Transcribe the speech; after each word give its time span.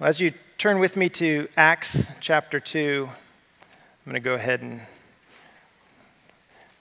As 0.00 0.20
you 0.20 0.32
turn 0.58 0.78
with 0.78 0.96
me 0.96 1.08
to 1.08 1.48
Acts 1.56 2.12
chapter 2.20 2.60
2, 2.60 3.08
I'm 3.10 4.04
going 4.04 4.14
to 4.14 4.20
go 4.20 4.34
ahead 4.36 4.62
and 4.62 4.82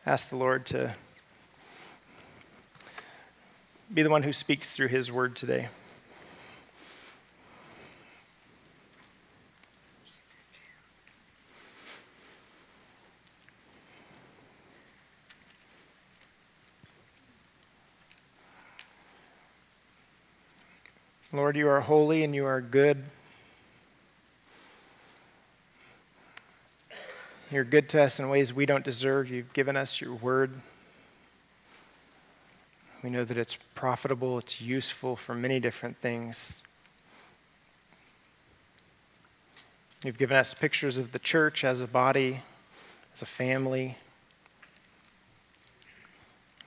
ask 0.06 0.30
the 0.30 0.36
Lord 0.36 0.68
to 0.68 0.94
be 3.92 4.04
the 4.04 4.12
one 4.12 4.22
who 4.22 4.32
speaks 4.32 4.76
through 4.76 4.90
his 4.90 5.12
word 5.12 5.36
today. 5.36 5.70
Lord, 21.38 21.56
you 21.56 21.70
are 21.70 21.82
holy 21.82 22.24
and 22.24 22.34
you 22.34 22.48
are 22.48 22.62
good. 22.62 23.04
You're 27.52 27.64
good 27.64 27.88
to 27.90 28.02
us 28.02 28.20
in 28.20 28.28
ways 28.28 28.56
we 28.56 28.66
don't 28.66 28.84
deserve. 28.84 29.30
You've 29.30 29.54
given 29.54 29.78
us 29.78 30.02
your 30.02 30.16
word. 30.16 30.52
We 33.04 33.12
know 33.12 33.24
that 33.24 33.38
it's 33.38 33.56
profitable, 33.76 34.40
it's 34.40 34.60
useful 34.62 35.16
for 35.16 35.36
many 35.36 35.60
different 35.60 35.98
things. 35.98 36.64
You've 40.04 40.18
given 40.18 40.38
us 40.38 40.56
pictures 40.56 40.98
of 40.98 41.12
the 41.12 41.20
church 41.20 41.64
as 41.64 41.82
a 41.82 41.88
body, 41.88 42.42
as 43.14 43.22
a 43.22 43.28
family. 43.28 43.96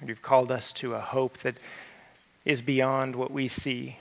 You've 0.06 0.23
called 0.23 0.52
us 0.52 0.73
to 0.75 0.95
a 0.95 1.00
hope 1.00 1.39
that 1.39 1.56
is 2.45 2.62
beyond 2.62 3.16
what 3.16 3.33
we 3.33 3.48
see. 3.48 3.97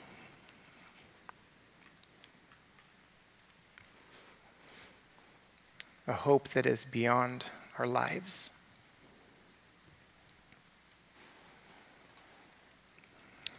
A 6.09 6.13
hope 6.13 6.47
that 6.49 6.65
is 6.65 6.85
beyond 6.85 7.45
our 7.77 7.85
lives. 7.85 8.49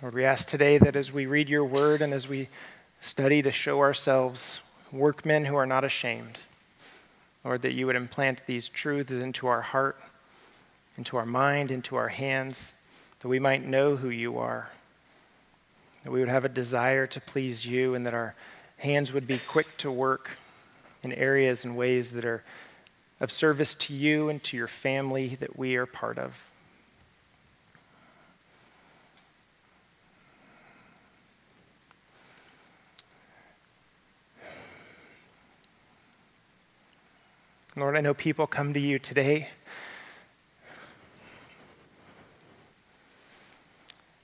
Lord, 0.03 0.15
we 0.15 0.25
ask 0.25 0.49
today 0.49 0.77
that 0.79 0.97
as 0.97 1.13
we 1.13 1.27
read 1.27 1.49
your 1.49 1.65
word 1.65 2.03
and 2.03 2.13
as 2.13 2.27
we 2.27 2.49
study 3.01 3.41
to 3.43 3.53
show 3.53 3.79
ourselves 3.81 4.61
workmen 4.91 5.45
who 5.45 5.55
are 5.55 5.67
not 5.67 5.85
ashamed, 5.85 6.41
Lord, 7.45 7.63
that 7.63 7.73
you 7.73 7.87
would 7.87 7.97
implant 7.97 8.47
these 8.47 8.69
truths 8.69 9.13
into 9.13 9.47
our 9.47 9.63
heart, 9.63 10.01
into 10.99 11.17
our 11.17 11.27
mind, 11.27 11.71
into 11.71 11.95
our 11.95 12.09
hands, 12.09 12.73
that 13.21 13.29
we 13.29 13.39
might 13.39 13.65
know 13.65 13.97
who 13.97 14.09
you 14.09 14.39
are, 14.39 14.71
that 16.03 16.11
we 16.11 16.19
would 16.19 16.29
have 16.29 16.45
a 16.45 16.49
desire 16.49 17.07
to 17.07 17.21
please 17.21 17.65
you, 17.65 17.95
and 17.95 18.05
that 18.05 18.15
our 18.15 18.35
hands 18.79 19.13
would 19.13 19.27
be 19.27 19.39
quick 19.39 19.77
to 19.77 19.91
work 19.91 20.39
in 21.03 21.13
areas 21.13 21.65
and 21.65 21.77
ways 21.77 22.13
that 22.13 22.25
are 22.25 22.43
of 23.21 23.31
service 23.31 23.75
to 23.75 23.93
you 23.93 24.29
and 24.29 24.43
to 24.43 24.57
your 24.57 24.69
family 24.69 25.37
that 25.37 25.59
we 25.59 25.77
are 25.77 25.87
part 25.87 26.19
of. 26.19 26.51
Lord, 37.77 37.97
I 37.97 38.01
know 38.01 38.15
people 38.15 38.47
come 38.47 38.75
to 38.75 38.81
you 38.81 38.99
today 38.99 39.49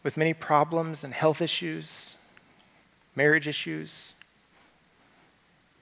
with 0.02 0.16
many 0.16 0.32
problems 0.32 1.02
and 1.02 1.12
health 1.12 1.42
issues, 1.42 2.16
marriage 3.16 3.48
issues, 3.48 4.14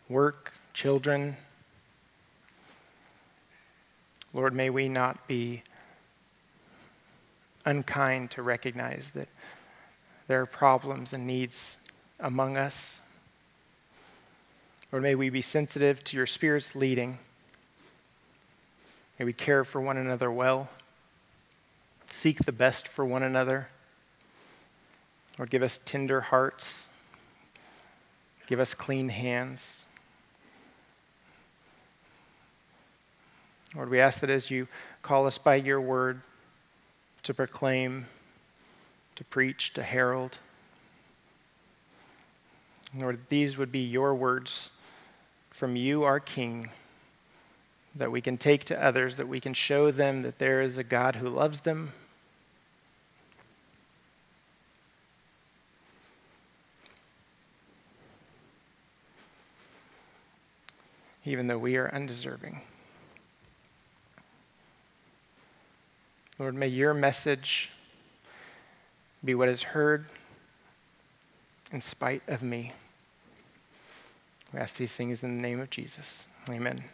work, 0.09 0.54
children. 0.75 1.37
Lord, 4.35 4.53
may 4.53 4.69
we 4.69 4.89
not 4.89 5.27
be 5.29 5.63
unkind 7.65 8.33
to 8.33 8.43
recognize 8.43 9.13
that 9.15 9.29
there 10.27 10.41
are 10.41 10.47
problems 10.47 11.13
and 11.13 11.27
needs 11.27 11.79
among 12.19 12.57
us. 12.57 13.01
Lord, 14.91 15.05
may 15.05 15.15
we 15.15 15.31
be 15.31 15.41
sensitive 15.41 16.03
to 16.05 16.17
your 16.17 16.27
Spirit's 16.27 16.75
leading. 16.75 17.19
May 19.19 19.25
we 19.25 19.33
care 19.33 19.65
for 19.65 19.81
one 19.81 19.97
another 19.97 20.31
well, 20.31 20.69
seek 22.07 22.39
the 22.39 22.53
best 22.53 22.89
for 22.89 23.05
one 23.05 23.23
another. 23.23 23.69
Lord, 25.39 25.51
give 25.51 25.63
us 25.63 25.79
tender 25.79 26.21
hearts, 26.21 26.89
give 28.49 28.59
us 28.59 28.75
clean 28.75 29.09
hands. 29.11 29.87
Lord, 33.77 33.91
we 33.91 33.99
ask 33.99 34.21
that 34.21 34.31
as 34.31 34.51
you 34.51 34.69
call 35.03 35.27
us 35.27 35.37
by 35.37 35.57
your 35.57 35.81
word 35.81 36.21
to 37.25 37.35
proclaim, 37.35 38.07
to 39.17 39.25
preach, 39.25 39.73
to 39.75 39.83
herald, 39.83 40.39
Lord, 42.97 43.19
these 43.29 43.59
would 43.59 43.73
be 43.73 43.81
your 43.81 44.15
words 44.15 44.71
from 45.51 45.75
you, 45.75 46.05
our 46.05 46.21
King, 46.21 46.71
that 47.97 48.13
we 48.13 48.21
can 48.21 48.37
take 48.37 48.65
to 48.67 48.85
others, 48.85 49.17
that 49.17 49.27
we 49.27 49.41
can 49.41 49.55
show 49.55 49.91
them 49.91 50.23
that 50.23 50.39
there 50.39 50.63
is 50.63 50.79
a 50.79 50.85
God 50.85 51.17
who 51.17 51.29
loves 51.29 51.61
them. 51.61 51.93
Even 61.25 61.49
though 61.49 61.59
we 61.59 61.77
are 61.77 61.93
undeserving. 61.93 62.61
Lord, 66.37 66.57
may 66.57 66.67
your 66.67 66.95
message 66.95 67.71
be 69.25 69.37
what 69.37 69.49
is 69.49 69.63
heard 69.63 70.07
in 71.71 71.81
spite 71.81 72.23
of 72.27 72.43
me. 72.43 72.73
We 74.53 74.59
ask 74.59 74.77
these 74.77 74.93
things 74.93 75.23
in 75.23 75.35
the 75.35 75.41
name 75.41 75.61
of 75.61 75.71
Jesus. 75.71 76.27
Amen. 76.51 76.85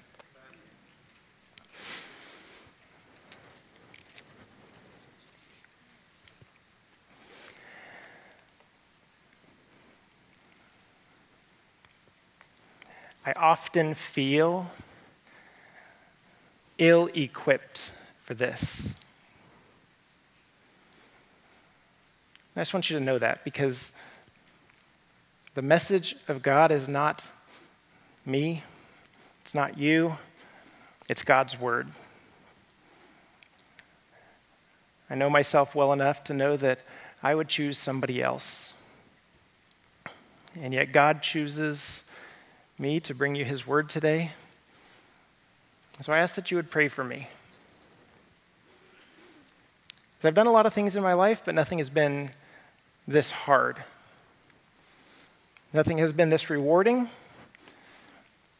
I 13.24 13.32
often 13.36 13.94
feel 13.94 14.70
ill 16.76 17.08
equipped 17.14 17.92
for 18.20 18.34
this. 18.34 18.94
I 22.60 22.62
just 22.62 22.74
want 22.74 22.90
you 22.90 22.98
to 22.98 23.02
know 23.02 23.16
that 23.16 23.42
because 23.42 23.92
the 25.54 25.62
message 25.62 26.14
of 26.28 26.42
God 26.42 26.70
is 26.70 26.90
not 26.90 27.26
me, 28.26 28.64
it's 29.40 29.54
not 29.54 29.78
you, 29.78 30.18
it's 31.08 31.22
God's 31.22 31.58
word. 31.58 31.88
I 35.08 35.14
know 35.14 35.30
myself 35.30 35.74
well 35.74 35.94
enough 35.94 36.22
to 36.24 36.34
know 36.34 36.58
that 36.58 36.80
I 37.22 37.34
would 37.34 37.48
choose 37.48 37.78
somebody 37.78 38.22
else. 38.22 38.74
And 40.60 40.74
yet, 40.74 40.92
God 40.92 41.22
chooses 41.22 42.12
me 42.78 43.00
to 43.00 43.14
bring 43.14 43.36
you 43.36 43.46
His 43.46 43.66
word 43.66 43.88
today. 43.88 44.32
So 46.02 46.12
I 46.12 46.18
ask 46.18 46.34
that 46.34 46.50
you 46.50 46.58
would 46.58 46.70
pray 46.70 46.88
for 46.88 47.04
me. 47.04 47.28
I've 50.22 50.34
done 50.34 50.46
a 50.46 50.52
lot 50.52 50.66
of 50.66 50.74
things 50.74 50.94
in 50.94 51.02
my 51.02 51.14
life, 51.14 51.40
but 51.42 51.54
nothing 51.54 51.78
has 51.78 51.88
been 51.88 52.32
this 53.10 53.32
hard. 53.32 53.82
Nothing 55.72 55.98
has 55.98 56.12
been 56.12 56.28
this 56.28 56.48
rewarding. 56.48 57.08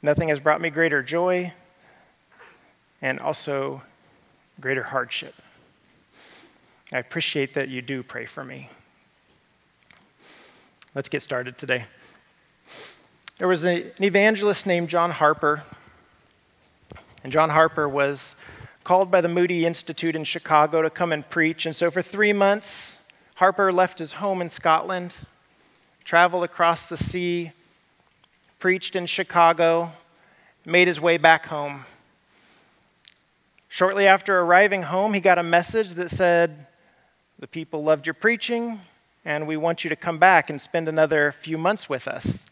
Nothing 0.03 0.29
has 0.29 0.41
brought 0.41 0.61
me 0.61 0.71
greater 0.71 1.05
joy 1.05 1.53
and 3.01 3.21
also 3.21 3.83
greater 4.61 4.83
hardship. 4.83 5.35
I 6.93 6.99
appreciate 6.99 7.55
that 7.55 7.69
you 7.69 7.81
do 7.81 8.03
pray 8.03 8.27
for 8.27 8.45
me. 8.45 8.71
Let's 10.97 11.09
get 11.09 11.23
started 11.23 11.57
today. 11.57 11.85
There 13.39 13.47
was 13.47 13.65
a, 13.65 13.85
an 13.85 14.05
evangelist 14.05 14.67
named 14.67 14.89
John 14.89 15.13
Harper, 15.13 15.63
and 17.23 17.33
John 17.33 17.51
Harper 17.51 17.89
was 17.89 18.35
called 18.83 19.13
by 19.13 19.21
the 19.21 19.29
Moody 19.29 19.65
Institute 19.65 20.17
in 20.17 20.25
Chicago 20.25 20.83
to 20.83 20.91
come 20.91 21.13
and 21.13 21.29
preach. 21.31 21.67
And 21.67 21.77
so 21.77 21.89
for 21.91 22.03
three 22.03 22.33
months, 22.33 23.00
Harper 23.41 23.73
left 23.73 24.01
his 24.01 24.13
home 24.13 24.43
in 24.43 24.51
Scotland, 24.51 25.17
traveled 26.05 26.45
across 26.45 26.85
the 26.85 26.99
sea, 26.99 27.53
preached 28.59 28.95
in 28.95 29.07
Chicago, 29.07 29.93
made 30.67 30.87
his 30.87 31.01
way 31.01 31.17
back 31.17 31.47
home. 31.47 31.87
Shortly 33.67 34.07
after 34.07 34.41
arriving 34.41 34.83
home, 34.83 35.15
he 35.15 35.21
got 35.21 35.39
a 35.39 35.43
message 35.43 35.95
that 35.95 36.11
said, 36.11 36.67
The 37.39 37.47
people 37.47 37.83
loved 37.83 38.07
your 38.07 38.13
preaching, 38.13 38.83
and 39.25 39.47
we 39.47 39.57
want 39.57 39.85
you 39.85 39.89
to 39.89 39.97
come 39.97 40.19
back 40.19 40.51
and 40.51 40.61
spend 40.61 40.87
another 40.87 41.33
few 41.33 41.57
months 41.57 41.89
with 41.89 42.07
us. 42.07 42.45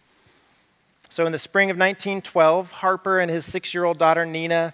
So, 1.11 1.27
in 1.27 1.33
the 1.33 1.39
spring 1.39 1.69
of 1.69 1.77
1912, 1.77 2.73
Harper 2.73 3.21
and 3.21 3.31
his 3.31 3.45
six 3.45 3.75
year 3.75 3.85
old 3.85 3.99
daughter 3.99 4.25
Nina 4.25 4.73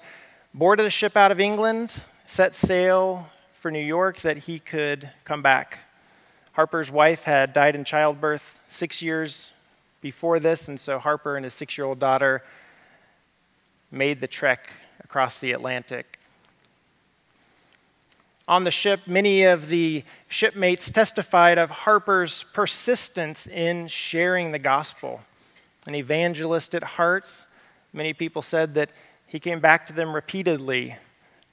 boarded 0.54 0.86
a 0.86 0.90
ship 0.90 1.16
out 1.16 1.32
of 1.32 1.40
England, 1.40 2.02
set 2.24 2.54
sail 2.54 3.30
for 3.54 3.72
New 3.72 3.80
York 3.80 4.18
that 4.18 4.36
he 4.36 4.60
could 4.60 5.10
come 5.24 5.42
back. 5.42 5.83
Harper's 6.54 6.90
wife 6.90 7.24
had 7.24 7.52
died 7.52 7.74
in 7.74 7.84
childbirth 7.84 8.60
six 8.68 9.02
years 9.02 9.50
before 10.00 10.38
this, 10.38 10.68
and 10.68 10.78
so 10.78 10.98
Harper 10.98 11.36
and 11.36 11.44
his 11.44 11.54
six 11.54 11.76
year 11.76 11.84
old 11.86 11.98
daughter 11.98 12.44
made 13.90 14.20
the 14.20 14.28
trek 14.28 14.70
across 15.02 15.40
the 15.40 15.50
Atlantic. 15.52 16.18
On 18.46 18.62
the 18.62 18.70
ship, 18.70 19.00
many 19.06 19.42
of 19.42 19.68
the 19.68 20.04
shipmates 20.28 20.90
testified 20.90 21.58
of 21.58 21.70
Harper's 21.70 22.44
persistence 22.52 23.46
in 23.46 23.88
sharing 23.88 24.52
the 24.52 24.58
gospel. 24.58 25.22
An 25.86 25.94
evangelist 25.94 26.74
at 26.74 26.84
heart, 26.84 27.46
many 27.92 28.12
people 28.12 28.42
said 28.42 28.74
that 28.74 28.90
he 29.26 29.40
came 29.40 29.60
back 29.60 29.86
to 29.86 29.92
them 29.92 30.14
repeatedly 30.14 30.96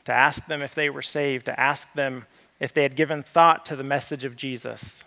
to 0.03 0.11
ask 0.11 0.45
them 0.45 0.61
if 0.61 0.75
they 0.75 0.89
were 0.89 1.01
saved, 1.01 1.45
to 1.47 1.59
ask 1.59 1.93
them 1.93 2.25
if 2.61 2.71
they 2.71 2.83
had 2.83 2.95
given 2.95 3.23
thought 3.23 3.65
to 3.65 3.75
the 3.75 3.83
message 3.83 4.23
of 4.23 4.35
Jesus. 4.35 5.03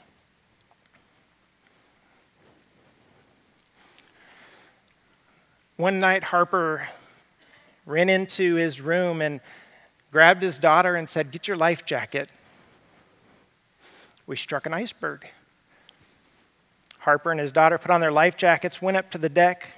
One 5.77 6.01
night, 6.01 6.25
Harper 6.25 6.89
ran 7.87 8.09
into 8.11 8.57
his 8.57 8.81
room 8.81 9.23
and 9.23 9.41
grabbed 10.11 10.43
his 10.43 10.59
daughter 10.59 10.97
and 10.97 11.09
said, 11.09 11.31
Get 11.31 11.47
your 11.47 11.57
life 11.57 11.87
jacket. 11.87 12.29
We 14.27 14.35
struck 14.35 14.67
an 14.67 14.75
iceberg. 14.75 15.29
Harper 16.99 17.31
and 17.31 17.39
his 17.39 17.53
daughter 17.53 17.79
put 17.79 17.93
on 17.93 18.01
their 18.01 18.13
life 18.13 18.37
jackets, 18.37 18.83
went 18.83 18.97
up 18.97 19.13
to 19.13 19.19
the 19.19 19.29
deck. 19.29 19.75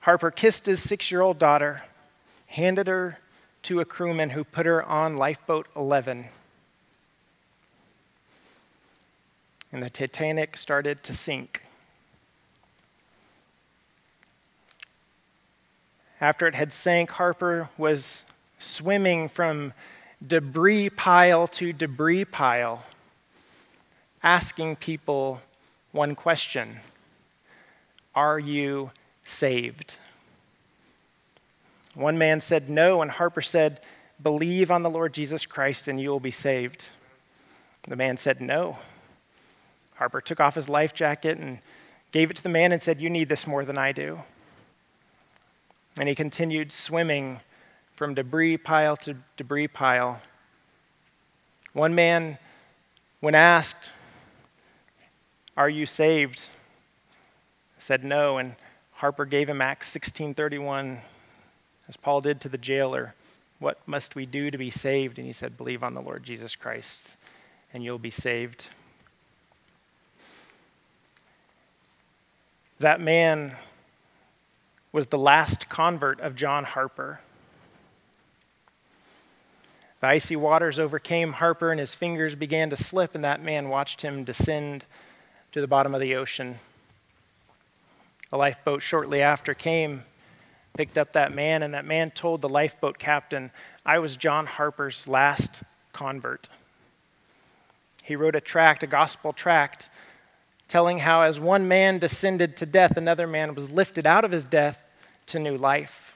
Harper 0.00 0.30
kissed 0.30 0.66
his 0.66 0.80
six 0.80 1.10
year 1.10 1.20
old 1.20 1.38
daughter, 1.38 1.82
handed 2.46 2.86
her 2.86 3.18
to 3.62 3.80
a 3.80 3.84
crewman 3.84 4.30
who 4.30 4.44
put 4.44 4.66
her 4.66 4.82
on 4.84 5.16
lifeboat 5.16 5.66
11. 5.76 6.28
And 9.72 9.82
the 9.82 9.90
Titanic 9.90 10.56
started 10.56 11.02
to 11.04 11.12
sink. 11.12 11.62
After 16.20 16.46
it 16.46 16.54
had 16.54 16.72
sank, 16.72 17.10
Harper 17.12 17.70
was 17.78 18.24
swimming 18.58 19.28
from 19.28 19.72
debris 20.24 20.90
pile 20.90 21.46
to 21.48 21.72
debris 21.72 22.26
pile, 22.26 22.84
asking 24.22 24.76
people 24.76 25.40
one 25.92 26.14
question 26.14 26.80
Are 28.14 28.38
you 28.38 28.90
saved? 29.24 29.96
One 31.94 32.18
man 32.18 32.40
said 32.40 32.68
no, 32.68 33.02
and 33.02 33.10
Harper 33.10 33.42
said, 33.42 33.80
Believe 34.22 34.70
on 34.70 34.82
the 34.82 34.90
Lord 34.90 35.14
Jesus 35.14 35.46
Christ 35.46 35.88
and 35.88 36.00
you 36.00 36.10
will 36.10 36.20
be 36.20 36.30
saved. 36.30 36.88
The 37.88 37.96
man 37.96 38.16
said 38.16 38.40
no. 38.40 38.78
Harper 39.94 40.20
took 40.20 40.40
off 40.40 40.54
his 40.54 40.68
life 40.68 40.94
jacket 40.94 41.38
and 41.38 41.60
gave 42.12 42.30
it 42.30 42.36
to 42.36 42.42
the 42.42 42.48
man 42.48 42.72
and 42.72 42.82
said, 42.82 43.00
You 43.00 43.10
need 43.10 43.28
this 43.28 43.46
more 43.46 43.64
than 43.64 43.78
I 43.78 43.92
do. 43.92 44.20
And 45.98 46.08
he 46.08 46.14
continued 46.14 46.72
swimming 46.72 47.40
from 47.94 48.14
debris 48.14 48.56
pile 48.56 48.96
to 48.98 49.16
debris 49.36 49.68
pile. 49.68 50.20
One 51.72 51.94
man, 51.94 52.38
when 53.20 53.34
asked, 53.34 53.92
Are 55.56 55.68
you 55.68 55.86
saved? 55.86 56.48
said 57.78 58.04
no, 58.04 58.38
and 58.38 58.56
Harper 58.92 59.24
gave 59.24 59.48
him 59.48 59.60
Acts 59.60 59.94
16:31, 59.94 61.00
as 61.90 61.96
Paul 61.96 62.20
did 62.20 62.40
to 62.42 62.48
the 62.48 62.56
jailer. 62.56 63.14
What 63.58 63.76
must 63.84 64.14
we 64.14 64.24
do 64.24 64.52
to 64.52 64.56
be 64.56 64.70
saved? 64.70 65.18
And 65.18 65.26
he 65.26 65.32
said, 65.32 65.58
Believe 65.58 65.82
on 65.82 65.94
the 65.94 66.00
Lord 66.00 66.22
Jesus 66.22 66.54
Christ, 66.54 67.16
and 67.74 67.82
you'll 67.82 67.98
be 67.98 68.10
saved. 68.10 68.68
That 72.78 73.00
man 73.00 73.56
was 74.92 75.08
the 75.08 75.18
last 75.18 75.68
convert 75.68 76.20
of 76.20 76.36
John 76.36 76.62
Harper. 76.62 77.18
The 79.98 80.06
icy 80.06 80.36
waters 80.36 80.78
overcame 80.78 81.32
Harper, 81.32 81.72
and 81.72 81.80
his 81.80 81.92
fingers 81.92 82.36
began 82.36 82.70
to 82.70 82.76
slip, 82.76 83.16
and 83.16 83.24
that 83.24 83.42
man 83.42 83.68
watched 83.68 84.02
him 84.02 84.22
descend 84.22 84.84
to 85.50 85.60
the 85.60 85.66
bottom 85.66 85.92
of 85.92 86.00
the 86.00 86.14
ocean. 86.14 86.60
A 88.30 88.36
lifeboat 88.36 88.80
shortly 88.80 89.20
after 89.20 89.54
came, 89.54 90.04
picked 90.76 90.98
up 90.98 91.12
that 91.12 91.32
man, 91.32 91.62
and 91.62 91.74
that 91.74 91.84
man 91.84 92.10
told 92.10 92.40
the 92.40 92.48
lifeboat 92.48 92.98
captain, 92.98 93.50
I 93.84 93.98
was 93.98 94.16
John 94.16 94.46
Harper's 94.46 95.06
last 95.06 95.62
convert. 95.92 96.48
He 98.02 98.16
wrote 98.16 98.36
a 98.36 98.40
tract, 98.40 98.82
a 98.82 98.86
gospel 98.86 99.32
tract, 99.32 99.88
telling 100.68 100.98
how 100.98 101.22
as 101.22 101.40
one 101.40 101.68
man 101.68 101.98
descended 101.98 102.56
to 102.56 102.66
death, 102.66 102.96
another 102.96 103.26
man 103.26 103.54
was 103.54 103.70
lifted 103.72 104.06
out 104.06 104.24
of 104.24 104.30
his 104.30 104.44
death 104.44 104.84
to 105.26 105.38
new 105.38 105.56
life. 105.56 106.14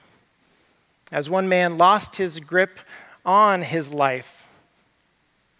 As 1.12 1.31
one 1.31 1.49
man 1.49 1.79
lost 1.79 2.17
his 2.17 2.41
grip 2.41 2.81
on 3.25 3.62
his 3.62 3.93
life, 3.93 4.49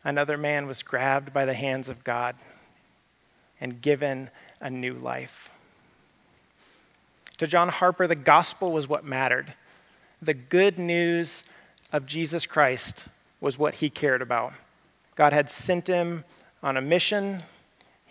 another 0.05 0.37
man 0.37 0.67
was 0.67 0.83
grabbed 0.83 1.33
by 1.33 1.45
the 1.45 1.55
hands 1.55 1.89
of 1.89 2.05
God 2.05 2.37
and 3.61 3.81
given 3.81 4.31
a 4.61 4.69
new 4.69 4.95
life. 4.95 5.54
To 7.39 7.47
John 7.47 7.69
Harper, 7.69 8.07
the 8.07 8.15
gospel 8.15 8.73
was 8.73 8.89
what 8.89 9.05
mattered. 9.05 9.55
The 10.23 10.35
good 10.35 10.79
news 10.79 11.45
of 11.93 12.07
Jesus 12.07 12.47
Christ 12.47 13.07
was 13.41 13.59
what 13.59 13.75
he 13.75 13.91
cared 13.91 14.23
about. 14.23 14.53
God 15.17 15.33
had 15.33 15.51
sent 15.51 15.87
him 15.87 16.25
on 16.63 16.77
a 16.77 16.81
mission 16.81 17.43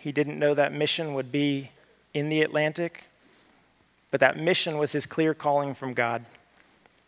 he 0.04 0.12
didn't 0.12 0.38
know 0.38 0.52
that 0.52 0.74
mission 0.74 1.14
would 1.14 1.32
be 1.32 1.70
in 2.12 2.28
the 2.28 2.42
Atlantic, 2.42 3.04
but 4.10 4.20
that 4.20 4.36
mission 4.36 4.76
was 4.76 4.92
his 4.92 5.06
clear 5.06 5.32
calling 5.32 5.72
from 5.72 5.94
God 5.94 6.26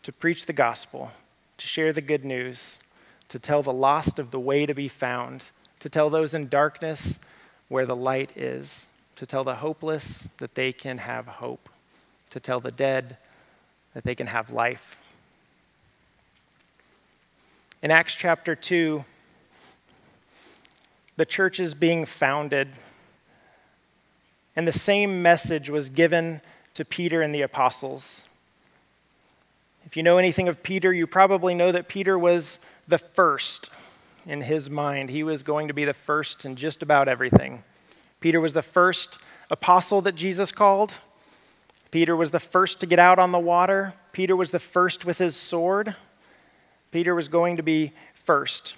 to 0.01 0.11
preach 0.11 0.47
the 0.47 0.53
gospel, 0.53 1.11
to 1.59 1.67
share 1.67 1.93
the 1.93 2.01
good 2.01 2.25
news, 2.25 2.79
to 3.27 3.37
tell 3.37 3.61
the 3.61 3.71
lost 3.71 4.17
of 4.17 4.31
the 4.31 4.39
way 4.39 4.65
to 4.65 4.73
be 4.73 4.87
found, 4.87 5.43
to 5.79 5.89
tell 5.89 6.09
those 6.09 6.33
in 6.33 6.49
darkness 6.49 7.19
where 7.67 7.85
the 7.85 7.95
light 7.95 8.35
is, 8.35 8.87
to 9.15 9.27
tell 9.27 9.43
the 9.43 9.57
hopeless 9.57 10.27
that 10.39 10.55
they 10.55 10.73
can 10.73 10.97
have 10.97 11.27
hope, 11.27 11.69
to 12.29 12.39
tell 12.39 12.59
the 12.59 12.71
dead 12.71 13.17
that 13.93 14.03
they 14.03 14.15
can 14.15 14.27
have 14.27 14.51
life. 14.51 15.01
In 17.81 17.91
Acts 17.91 18.15
chapter 18.15 18.55
2, 18.55 19.05
the 21.15 21.25
church 21.25 21.59
is 21.59 21.73
being 21.73 22.05
founded 22.05 22.69
and 24.57 24.67
the 24.67 24.73
same 24.73 25.21
message 25.21 25.69
was 25.69 25.89
given 25.89 26.41
to 26.73 26.83
Peter 26.83 27.21
and 27.21 27.33
the 27.33 27.43
apostles. 27.43 28.27
If 29.85 29.95
you 29.95 30.01
know 30.01 30.17
anything 30.17 30.47
of 30.47 30.63
Peter, 30.63 30.91
you 30.91 31.05
probably 31.05 31.53
know 31.53 31.71
that 31.71 31.87
Peter 31.87 32.17
was 32.17 32.59
the 32.87 32.97
first 32.97 33.69
in 34.25 34.41
his 34.41 34.67
mind. 34.69 35.11
He 35.11 35.21
was 35.23 35.43
going 35.43 35.67
to 35.67 35.75
be 35.75 35.85
the 35.85 35.93
first 35.93 36.43
in 36.43 36.55
just 36.55 36.81
about 36.81 37.07
everything. 37.07 37.63
Peter 38.19 38.41
was 38.41 38.53
the 38.53 38.63
first 38.63 39.19
apostle 39.51 40.01
that 40.01 40.15
Jesus 40.15 40.51
called. 40.51 40.93
Peter 41.91 42.15
was 42.15 42.31
the 42.31 42.39
first 42.39 42.79
to 42.79 42.85
get 42.85 42.99
out 42.99 43.19
on 43.19 43.31
the 43.31 43.39
water. 43.39 43.93
Peter 44.11 44.35
was 44.35 44.51
the 44.51 44.59
first 44.59 45.05
with 45.05 45.17
his 45.17 45.35
sword. 45.35 45.95
Peter 46.91 47.15
was 47.15 47.27
going 47.27 47.57
to 47.57 47.63
be 47.63 47.91
first. 48.13 48.75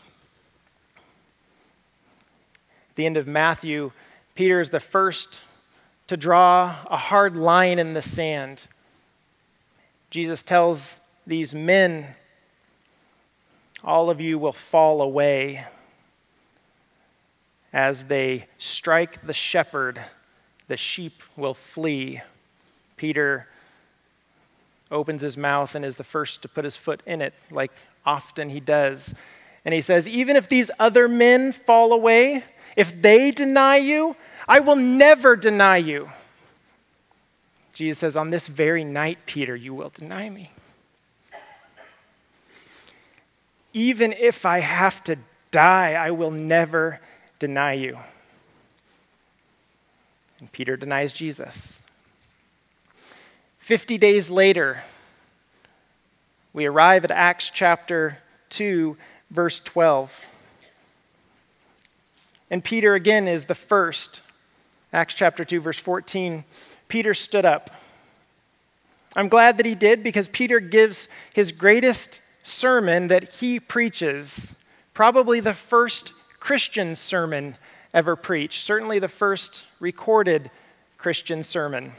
At 2.90 2.96
the 2.96 3.06
end 3.06 3.18
of 3.18 3.28
Matthew, 3.28 3.92
Peter 4.36 4.60
is 4.60 4.70
the 4.70 4.80
first 4.80 5.42
to 6.08 6.18
draw 6.18 6.76
a 6.90 6.98
hard 6.98 7.36
line 7.36 7.80
in 7.80 7.94
the 7.94 8.02
sand. 8.02 8.68
Jesus 10.10 10.44
tells 10.44 11.00
these 11.26 11.54
men, 11.54 12.06
All 13.84 14.10
of 14.10 14.20
you 14.20 14.38
will 14.38 14.52
fall 14.52 15.02
away 15.02 15.66
as 17.72 18.06
they 18.06 18.48
strike 18.58 19.22
the 19.22 19.34
shepherd, 19.34 20.02
the 20.68 20.78
sheep 20.78 21.22
will 21.36 21.54
flee. 21.54 22.22
Peter 23.00 23.48
opens 24.92 25.22
his 25.22 25.38
mouth 25.38 25.74
and 25.74 25.86
is 25.86 25.96
the 25.96 26.04
first 26.04 26.42
to 26.42 26.50
put 26.50 26.66
his 26.66 26.76
foot 26.76 27.02
in 27.06 27.22
it, 27.22 27.34
like 27.50 27.72
often 28.06 28.50
he 28.50 28.60
does. 28.60 29.16
And 29.64 29.74
he 29.74 29.80
says, 29.80 30.10
Even 30.10 30.36
if 30.36 30.50
these 30.50 30.70
other 30.78 31.08
men 31.08 31.54
fall 31.54 31.94
away, 31.94 32.44
if 32.76 33.02
they 33.02 33.32
deny 33.32 33.78
you, 33.78 34.18
I 34.50 34.60
will 34.60 34.76
never 34.76 35.38
deny 35.38 35.78
you. 35.78 36.10
Jesus 37.72 38.00
says, 38.00 38.18
On 38.18 38.32
this 38.32 38.50
very 38.50 38.84
night, 38.84 39.20
Peter, 39.26 39.56
you 39.56 39.74
will 39.74 39.94
deny 39.98 40.30
me. 40.30 40.52
Even 43.72 44.12
if 44.12 44.46
I 44.46 44.60
have 44.60 45.02
to 45.06 45.18
die, 45.52 45.94
I 45.94 46.12
will 46.12 46.32
never 46.32 47.00
deny 47.38 47.74
you. 47.74 47.98
And 50.42 50.52
Peter 50.52 50.76
denies 50.76 51.14
Jesus. 51.14 51.82
50 53.70 54.00
days 54.00 54.32
later, 54.32 54.82
we 56.54 56.66
arrive 56.66 57.04
at 57.04 57.12
Acts 57.12 57.52
chapter 57.54 58.18
2, 58.50 58.98
verse 59.30 59.60
12. 59.60 60.26
And 62.50 62.64
Peter 62.64 62.96
again 62.96 63.28
is 63.28 63.46
the 63.46 63.54
first. 63.54 64.24
Acts 64.92 65.14
chapter 65.14 65.46
2, 65.46 65.62
verse 65.62 65.78
14. 65.78 66.46
Peter 66.88 67.14
stood 67.14 67.46
up. 67.46 67.70
I'm 69.16 69.30
glad 69.30 69.58
that 69.58 69.68
he 69.68 69.76
did 69.76 70.02
because 70.02 70.28
Peter 70.30 70.60
gives 70.60 71.08
his 71.32 71.52
greatest 71.52 72.22
sermon 72.42 73.08
that 73.10 73.34
he 73.36 73.60
preaches, 73.60 74.66
probably 74.96 75.42
the 75.42 75.54
first 75.54 76.12
Christian 76.40 76.96
sermon 76.96 77.56
ever 77.94 78.16
preached, 78.16 78.64
certainly 78.64 78.98
the 78.98 79.08
first 79.08 79.68
recorded 79.80 80.50
Christian 80.98 81.44
sermon. 81.44 81.94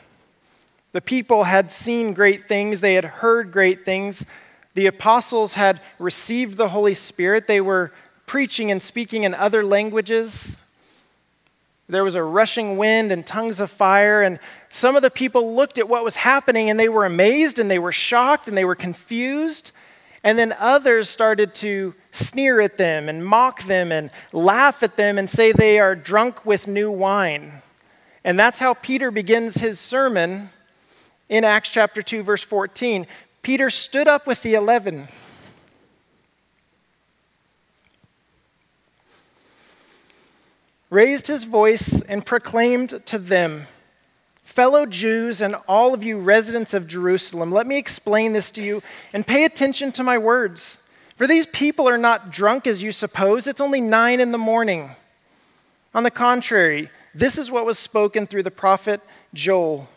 The 0.93 1.01
people 1.01 1.45
had 1.45 1.71
seen 1.71 2.15
great 2.15 2.49
things, 2.49 2.81
they 2.81 2.95
had 2.95 3.05
heard 3.05 3.53
great 3.53 3.85
things. 3.85 4.27
The 4.75 4.87
apostles 4.87 5.55
had 5.55 5.81
received 5.99 6.57
the 6.57 6.71
Holy 6.71 6.95
Spirit, 6.95 7.47
they 7.47 7.61
were 7.61 7.93
preaching 8.27 8.71
and 8.71 8.81
speaking 8.81 9.25
in 9.25 9.35
other 9.35 9.65
languages. 9.65 10.61
There 11.89 12.05
was 12.05 12.15
a 12.15 12.23
rushing 12.23 12.77
wind 12.77 13.11
and 13.11 13.27
tongues 13.27 13.59
of 13.59 13.69
fire, 13.71 14.23
and 14.23 14.39
some 14.71 14.95
of 14.95 15.03
the 15.03 15.11
people 15.11 15.57
looked 15.57 15.79
at 15.79 15.89
what 15.89 16.05
was 16.05 16.15
happening 16.15 16.71
and 16.71 16.79
they 16.79 16.89
were 16.89 17.05
amazed 17.05 17.59
and 17.59 17.69
they 17.69 17.81
were 17.81 17.91
shocked 17.91 18.47
and 18.47 18.57
they 18.57 18.65
were 18.65 18.77
confused. 18.77 19.73
And 20.23 20.39
then 20.39 20.55
others 20.59 21.09
started 21.09 21.55
to 21.57 21.95
sneer 22.13 22.61
at 22.61 22.77
them 22.77 23.09
and 23.09 23.25
mock 23.25 23.65
them 23.65 23.91
and 23.91 24.11
laugh 24.33 24.83
at 24.85 24.97
them 24.97 25.19
and 25.19 25.29
say 25.29 25.51
they 25.51 25.81
are 25.81 25.97
drunk 25.97 26.47
with 26.47 26.69
new 26.69 26.91
wine. 26.91 27.63
And 28.23 28.39
that's 28.39 28.61
how 28.61 28.75
Peter 28.75 29.11
begins 29.11 29.57
his 29.57 29.81
sermon 29.81 30.51
in 31.31 31.45
Acts 31.45 31.71
chapter 31.71 32.03
2, 32.03 32.23
verse 32.23 32.43
14. 32.43 33.07
Peter 33.41 33.71
stood 33.71 34.07
up 34.07 34.27
with 34.27 34.43
the 34.43 34.55
eleven 34.55 35.09
raised 40.91 41.29
his 41.29 41.45
voice 41.45 42.03
and 42.03 42.27
proclaimed 42.27 43.07
to 43.07 43.19
them, 43.19 43.67
Fellow 44.43 44.85
Jews 44.85 45.41
and 45.41 45.55
all 45.69 45.95
of 45.95 46.03
you 46.03 46.19
residents 46.19 46.75
of 46.75 46.89
Jerusalem, 46.89 47.53
let 47.53 47.69
me 47.69 47.79
explain 47.79 48.33
this 48.33 48.51
to 48.51 48.63
you 48.63 48.83
and 49.13 49.25
pay 49.25 49.45
attention 49.45 49.93
to 49.93 50.03
my 50.03 50.19
words. 50.19 50.79
For 51.15 51.29
these 51.29 51.47
people 51.47 51.89
are 51.89 51.99
not 51.99 52.33
drunk 52.33 52.67
as 52.67 52.83
you 52.83 52.91
suppose, 52.91 53.47
it's 53.47 53.61
only 53.61 53.81
nine 53.81 54.19
in 54.19 54.33
the 54.33 54.39
morning. 54.39 54.91
On 55.95 56.03
the 56.03 56.11
contrary, 56.11 56.91
this 57.15 57.39
is 57.39 57.51
what 57.51 57.65
was 57.65 57.79
spoken 57.79 58.27
through 58.27 58.43
the 58.43 58.51
prophet 58.51 59.01
Joel. 59.33 59.89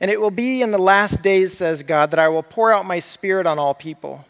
And 0.00 0.10
it 0.10 0.20
will 0.20 0.30
be 0.30 0.62
in 0.62 0.70
the 0.70 0.78
last 0.78 1.22
days, 1.22 1.52
says 1.52 1.82
God, 1.82 2.10
that 2.10 2.18
I 2.18 2.28
will 2.28 2.42
pour 2.42 2.72
out 2.72 2.86
my 2.86 2.98
spirit 2.98 3.46
on 3.46 3.58
all 3.58 3.74
people. 3.74 4.24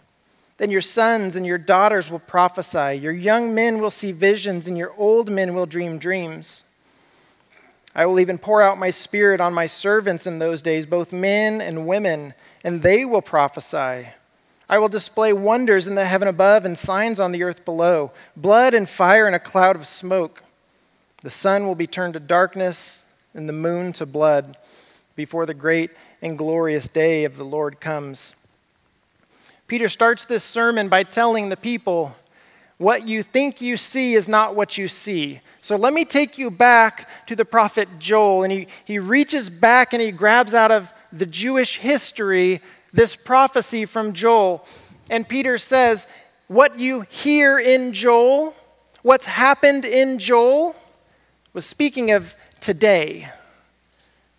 Then 0.57 0.71
your 0.71 0.81
sons 0.81 1.37
and 1.37 1.47
your 1.47 1.59
daughters 1.59 2.11
will 2.11 2.19
prophesy, 2.19 2.99
your 3.01 3.13
young 3.13 3.55
men 3.55 3.81
will 3.81 3.91
see 3.91 4.13
visions, 4.13 4.69
and 4.69 4.77
your 4.77 4.93
old 4.99 5.31
men 5.31 5.55
will 5.55 5.67
dream 5.67 5.99
dreams. 5.99 6.65
I 7.95 8.07
will 8.07 8.21
even 8.21 8.39
pour 8.39 8.63
out 8.63 8.79
my 8.79 8.91
spirit 8.91 9.41
on 9.41 9.55
my 9.55 9.67
servants 9.67 10.27
in 10.27 10.39
those 10.39 10.61
days, 10.61 10.87
both 10.87 11.13
men 11.13 11.61
and 11.61 11.87
women, 11.87 12.35
and 12.63 12.83
they 12.83 13.05
will 13.05 13.23
prophesy. 13.23 14.09
I 14.69 14.79
will 14.79 14.89
display 14.89 15.33
wonders 15.33 15.89
in 15.89 15.97
the 15.97 16.05
heaven 16.05 16.29
above 16.29 16.65
and 16.65 16.79
signs 16.79 17.19
on 17.19 17.33
the 17.33 17.43
earth 17.43 17.65
below 17.65 18.13
blood 18.37 18.75
and 18.75 18.89
fire 18.89 19.27
and 19.27 19.35
a 19.35 19.41
cloud 19.41 19.75
of 19.75 19.87
smoke. 19.87 20.45
The 21.23 21.31
sun 21.31 21.67
will 21.67 21.75
be 21.75 21.89
turned 21.89 22.15
to 22.15 22.21
darkness 22.21 23.05
and 23.35 23.49
the 23.49 23.53
moon 23.53 23.93
to 23.95 24.07
blood 24.07 24.57
before 25.21 25.45
the 25.45 25.53
great 25.53 25.91
and 26.23 26.39
glorious 26.39 26.89
day 26.89 27.25
of 27.25 27.37
the 27.37 27.45
Lord 27.45 27.79
comes. 27.79 28.35
Peter 29.67 29.87
starts 29.87 30.25
this 30.25 30.43
sermon 30.43 30.89
by 30.89 31.03
telling 31.03 31.51
the 31.51 31.59
people, 31.59 32.17
What 32.79 33.07
you 33.07 33.23
think 33.23 33.61
you 33.61 33.77
see 33.77 34.15
is 34.15 34.29
not 34.29 34.57
what 34.57 34.79
you 34.79 34.89
see. 34.89 35.43
So 35.61 35.77
let 35.77 35.93
me 35.93 36.07
take 36.07 36.39
you 36.39 36.51
back 36.51 37.07
to 37.27 37.37
the 37.37 37.45
prophet 37.45 37.87
Joel. 37.99 38.45
And 38.45 38.51
he, 38.51 38.67
he 38.87 38.99
reaches 38.99 39.51
back 39.51 39.93
and 39.93 40.01
he 40.01 40.11
grabs 40.11 40.55
out 40.55 40.71
of 40.71 40.91
the 41.13 41.27
Jewish 41.27 41.77
history 41.77 42.63
this 42.91 43.15
prophecy 43.15 43.85
from 43.85 44.15
Joel. 44.15 44.65
And 45.11 45.29
Peter 45.29 45.59
says, 45.59 46.07
What 46.49 46.79
you 46.79 47.03
hear 47.03 47.59
in 47.59 47.93
Joel, 47.93 48.55
what's 49.03 49.27
happened 49.27 49.85
in 49.85 50.19
Joel, 50.19 50.75
was 51.53 51.67
speaking 51.67 52.11
of 52.11 52.35
today. 52.63 53.29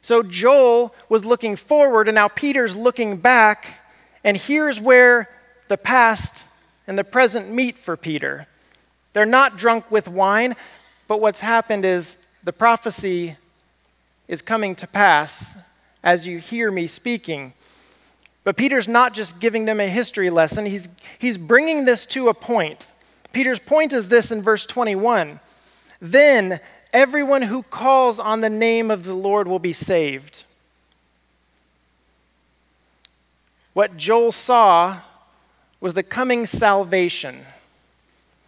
So 0.01 0.23
Joel 0.23 0.93
was 1.09 1.25
looking 1.25 1.55
forward, 1.55 2.07
and 2.07 2.15
now 2.15 2.27
Peter's 2.27 2.75
looking 2.75 3.17
back 3.17 3.81
and 4.23 4.37
here's 4.37 4.79
where 4.79 5.29
the 5.67 5.77
past 5.77 6.45
and 6.87 6.97
the 6.97 7.03
present 7.03 7.49
meet 7.49 7.77
for 7.77 7.97
Peter. 7.97 8.47
They're 9.13 9.25
not 9.25 9.57
drunk 9.57 9.89
with 9.91 10.07
wine, 10.07 10.55
but 11.07 11.21
what's 11.21 11.39
happened 11.39 11.85
is 11.85 12.17
the 12.43 12.53
prophecy 12.53 13.35
is 14.27 14.41
coming 14.41 14.75
to 14.75 14.87
pass 14.87 15.57
as 16.03 16.27
you 16.27 16.39
hear 16.39 16.71
me 16.71 16.87
speaking. 16.87 17.53
But 18.43 18.57
Peter's 18.57 18.87
not 18.87 19.13
just 19.13 19.39
giving 19.39 19.65
them 19.65 19.79
a 19.79 19.87
history 19.87 20.29
lesson, 20.29 20.65
he's, 20.65 20.89
he's 21.19 21.37
bringing 21.37 21.85
this 21.85 22.05
to 22.07 22.29
a 22.29 22.33
point. 22.33 22.91
Peter's 23.33 23.59
point 23.59 23.93
is 23.93 24.09
this 24.09 24.31
in 24.31 24.41
verse 24.41 24.65
21 24.65 25.39
Then 25.99 26.59
everyone 26.93 27.43
who 27.43 27.63
calls 27.63 28.19
on 28.19 28.41
the 28.41 28.49
name 28.49 28.91
of 28.91 29.03
the 29.03 29.13
Lord 29.13 29.47
will 29.47 29.59
be 29.59 29.73
saved. 29.73 30.45
What 33.73 33.97
Joel 33.97 34.31
saw 34.31 34.99
was 35.79 35.93
the 35.93 36.03
coming 36.03 36.45
salvation. 36.45 37.39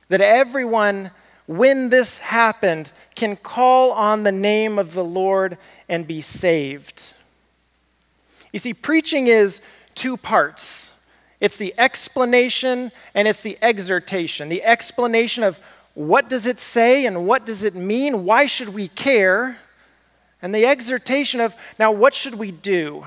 That 0.10 0.22
everyone, 0.22 1.12
when 1.48 1.90
this 1.90 2.18
happened, 2.20 2.92
can 3.16 3.38
call 3.38 3.92
on 3.92 4.24
the 4.24 4.32
name 4.32 4.78
of 4.78 4.94
the 4.94 5.04
Lord 5.04 5.58
and 5.88 6.06
be 6.06 6.22
saved. 6.22 7.14
You 8.52 8.60
see, 8.60 8.74
preaching 8.74 9.28
is 9.28 9.62
two 9.96 10.18
parts 10.18 10.92
it's 11.44 11.58
the 11.58 11.74
explanation 11.78 12.94
and 13.14 13.28
it's 13.28 13.42
the 13.42 13.58
exhortation. 13.62 14.48
The 14.48 14.64
explanation 14.64 15.44
of 15.44 15.60
what 15.94 16.30
does 16.30 16.46
it 16.46 16.60
say 16.60 17.06
and 17.06 17.28
what 17.28 17.46
does 17.46 17.64
it 17.64 17.76
mean? 17.76 18.26
Why 18.26 18.48
should 18.48 18.70
we 18.70 18.88
care? 18.88 19.58
And 20.42 20.54
the 20.54 20.66
exhortation 20.66 21.40
of 21.40 21.56
now, 21.78 21.92
what 21.92 22.14
should 22.14 22.36
we 22.36 22.52
do? 22.52 23.06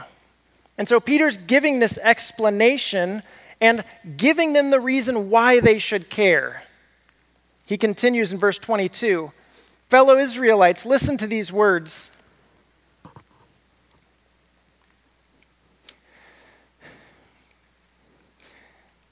And 0.79 0.89
so 0.89 1.01
Peter's 1.01 1.37
giving 1.37 1.79
this 1.79 1.99
explanation 1.99 3.23
and 3.61 3.85
giving 4.17 4.53
them 4.53 4.71
the 4.71 4.81
reason 4.81 5.31
why 5.31 5.61
they 5.61 5.79
should 5.79 6.11
care. 6.11 6.63
He 7.67 7.77
continues 7.77 8.33
in 8.33 8.39
verse 8.39 8.59
22 8.59 9.33
Fellow 9.89 10.17
Israelites, 10.19 10.85
listen 10.85 11.17
to 11.17 11.27
these 11.29 11.53
words. 11.53 12.11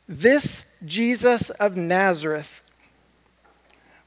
This 0.09 0.71
Jesus 0.85 1.51
of 1.51 1.77
Nazareth 1.77 2.64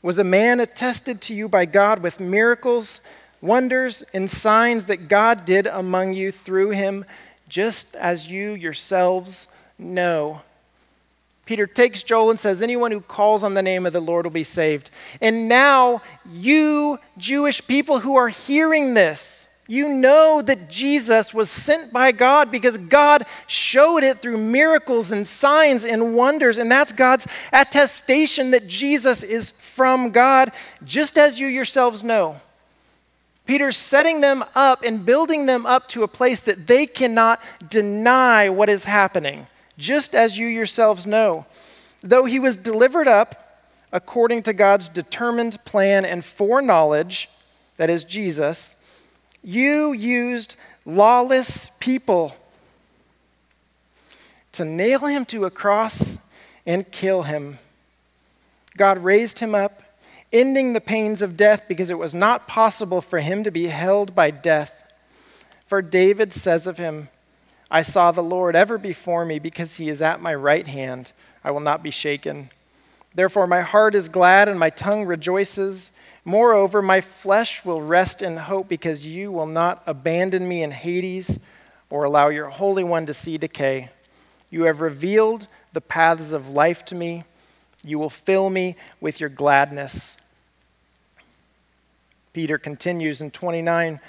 was 0.01 0.17
a 0.17 0.23
man 0.23 0.59
attested 0.59 1.21
to 1.21 1.33
you 1.33 1.49
by 1.49 1.65
God 1.65 2.01
with 2.01 2.19
miracles, 2.19 3.01
wonders, 3.41 4.03
and 4.13 4.29
signs 4.29 4.85
that 4.85 5.07
God 5.07 5.45
did 5.45 5.67
among 5.67 6.13
you 6.13 6.31
through 6.31 6.71
him 6.71 7.05
just 7.49 7.95
as 7.95 8.27
you 8.27 8.51
yourselves 8.51 9.49
know. 9.77 10.41
Peter 11.45 11.65
takes 11.65 12.03
Joel 12.03 12.29
and 12.29 12.39
says, 12.39 12.61
Anyone 12.61 12.91
who 12.91 12.99
calls 12.99 13.41
on 13.41 13.53
the 13.53 13.61
name 13.61 13.85
of 13.85 13.93
the 13.93 14.01
Lord 14.01 14.25
will 14.25 14.31
be 14.31 14.43
saved. 14.43 14.89
And 15.21 15.47
now, 15.47 16.01
you 16.29 16.99
Jewish 17.17 17.65
people 17.65 17.99
who 17.99 18.17
are 18.17 18.27
hearing 18.27 18.93
this, 18.93 19.46
you 19.67 19.89
know 19.89 20.41
that 20.41 20.69
Jesus 20.69 21.33
was 21.33 21.49
sent 21.49 21.91
by 21.91 22.13
God 22.13 22.49
because 22.49 22.77
God 22.77 23.25
showed 23.47 24.01
it 24.03 24.21
through 24.21 24.37
miracles 24.37 25.11
and 25.11 25.27
signs 25.27 25.83
and 25.83 26.15
wonders. 26.15 26.57
And 26.57 26.71
that's 26.71 26.93
God's 26.93 27.27
attestation 27.51 28.51
that 28.51 28.67
Jesus 28.67 29.23
is 29.23 29.51
from 29.51 30.11
God, 30.11 30.51
just 30.85 31.17
as 31.17 31.39
you 31.39 31.47
yourselves 31.47 32.03
know. 32.03 32.39
Peter's 33.45 33.77
setting 33.77 34.21
them 34.21 34.43
up 34.55 34.83
and 34.83 35.05
building 35.05 35.45
them 35.45 35.65
up 35.65 35.87
to 35.89 36.03
a 36.03 36.07
place 36.07 36.39
that 36.41 36.67
they 36.67 36.85
cannot 36.85 37.41
deny 37.69 38.49
what 38.49 38.69
is 38.69 38.85
happening, 38.85 39.47
just 39.77 40.15
as 40.15 40.37
you 40.37 40.47
yourselves 40.47 41.05
know. 41.05 41.45
Though 42.01 42.25
he 42.25 42.39
was 42.39 42.55
delivered 42.55 43.07
up 43.07 43.63
according 43.91 44.43
to 44.43 44.53
God's 44.53 44.89
determined 44.89 45.63
plan 45.65 46.05
and 46.05 46.23
foreknowledge, 46.23 47.29
that 47.77 47.89
is 47.89 48.03
Jesus, 48.03 48.76
you 49.47 49.93
used 49.93 50.57
lawless 50.85 51.71
people 51.79 52.35
to 54.51 54.65
nail 54.65 55.05
him 55.05 55.23
to 55.23 55.45
a 55.45 55.49
cross 55.49 56.19
and 56.65 56.91
kill 56.91 57.23
him. 57.23 57.59
God 58.75 58.97
raised 58.97 59.39
him 59.39 59.55
up 59.55 59.83
ending 60.33 60.73
the 60.73 60.81
pains 60.81 61.21
of 61.21 61.37
death 61.37 61.63
because 61.69 61.89
it 61.89 61.97
was 61.97 62.13
not 62.13 62.49
possible 62.49 62.99
for 62.99 63.19
him 63.19 63.45
to 63.45 63.49
be 63.49 63.67
held 63.67 64.13
by 64.13 64.31
death. 64.31 64.91
For 65.65 65.81
David 65.81 66.33
says 66.33 66.67
of 66.67 66.77
him, 66.77 67.07
I 67.71 67.83
saw 67.83 68.11
the 68.11 68.21
Lord 68.21 68.53
ever 68.53 68.77
before 68.77 69.23
me 69.23 69.39
because 69.39 69.77
he 69.77 69.87
is 69.87 70.01
at 70.01 70.21
my 70.21 70.35
right 70.35 70.67
hand. 70.67 71.13
I 71.41 71.51
will 71.51 71.61
not 71.61 71.81
be 71.81 71.91
shaken. 71.91 72.49
Therefore, 73.15 73.47
my 73.47 73.61
heart 73.61 73.95
is 73.95 74.09
glad 74.09 74.49
and 74.49 74.59
my 74.59 74.69
tongue 74.69 75.05
rejoices. 75.05 75.91
Moreover, 76.27 76.81
my 76.81 76.99
flesh 76.99 77.63
will 77.63 77.79
rest 77.79 78.21
in 78.21 78.35
hope 78.35 78.67
because 78.67 79.07
you 79.07 79.31
will 79.31 79.45
not 79.45 79.81
abandon 79.87 80.45
me 80.45 80.61
in 80.61 80.71
Hades 80.71 81.39
or 81.89 82.03
allow 82.03 82.27
your 82.27 82.49
Holy 82.49 82.83
One 82.83 83.05
to 83.05 83.13
see 83.13 83.37
decay. 83.37 83.87
You 84.49 84.63
have 84.63 84.81
revealed 84.81 85.47
the 85.71 85.79
paths 85.79 86.33
of 86.33 86.49
life 86.49 86.83
to 86.87 86.95
me. 86.95 87.23
You 87.81 87.97
will 87.97 88.09
fill 88.09 88.49
me 88.49 88.75
with 88.99 89.21
your 89.21 89.29
gladness. 89.29 90.17
Peter 92.33 92.57
continues 92.57 93.21
in 93.21 93.31
29 93.31 94.01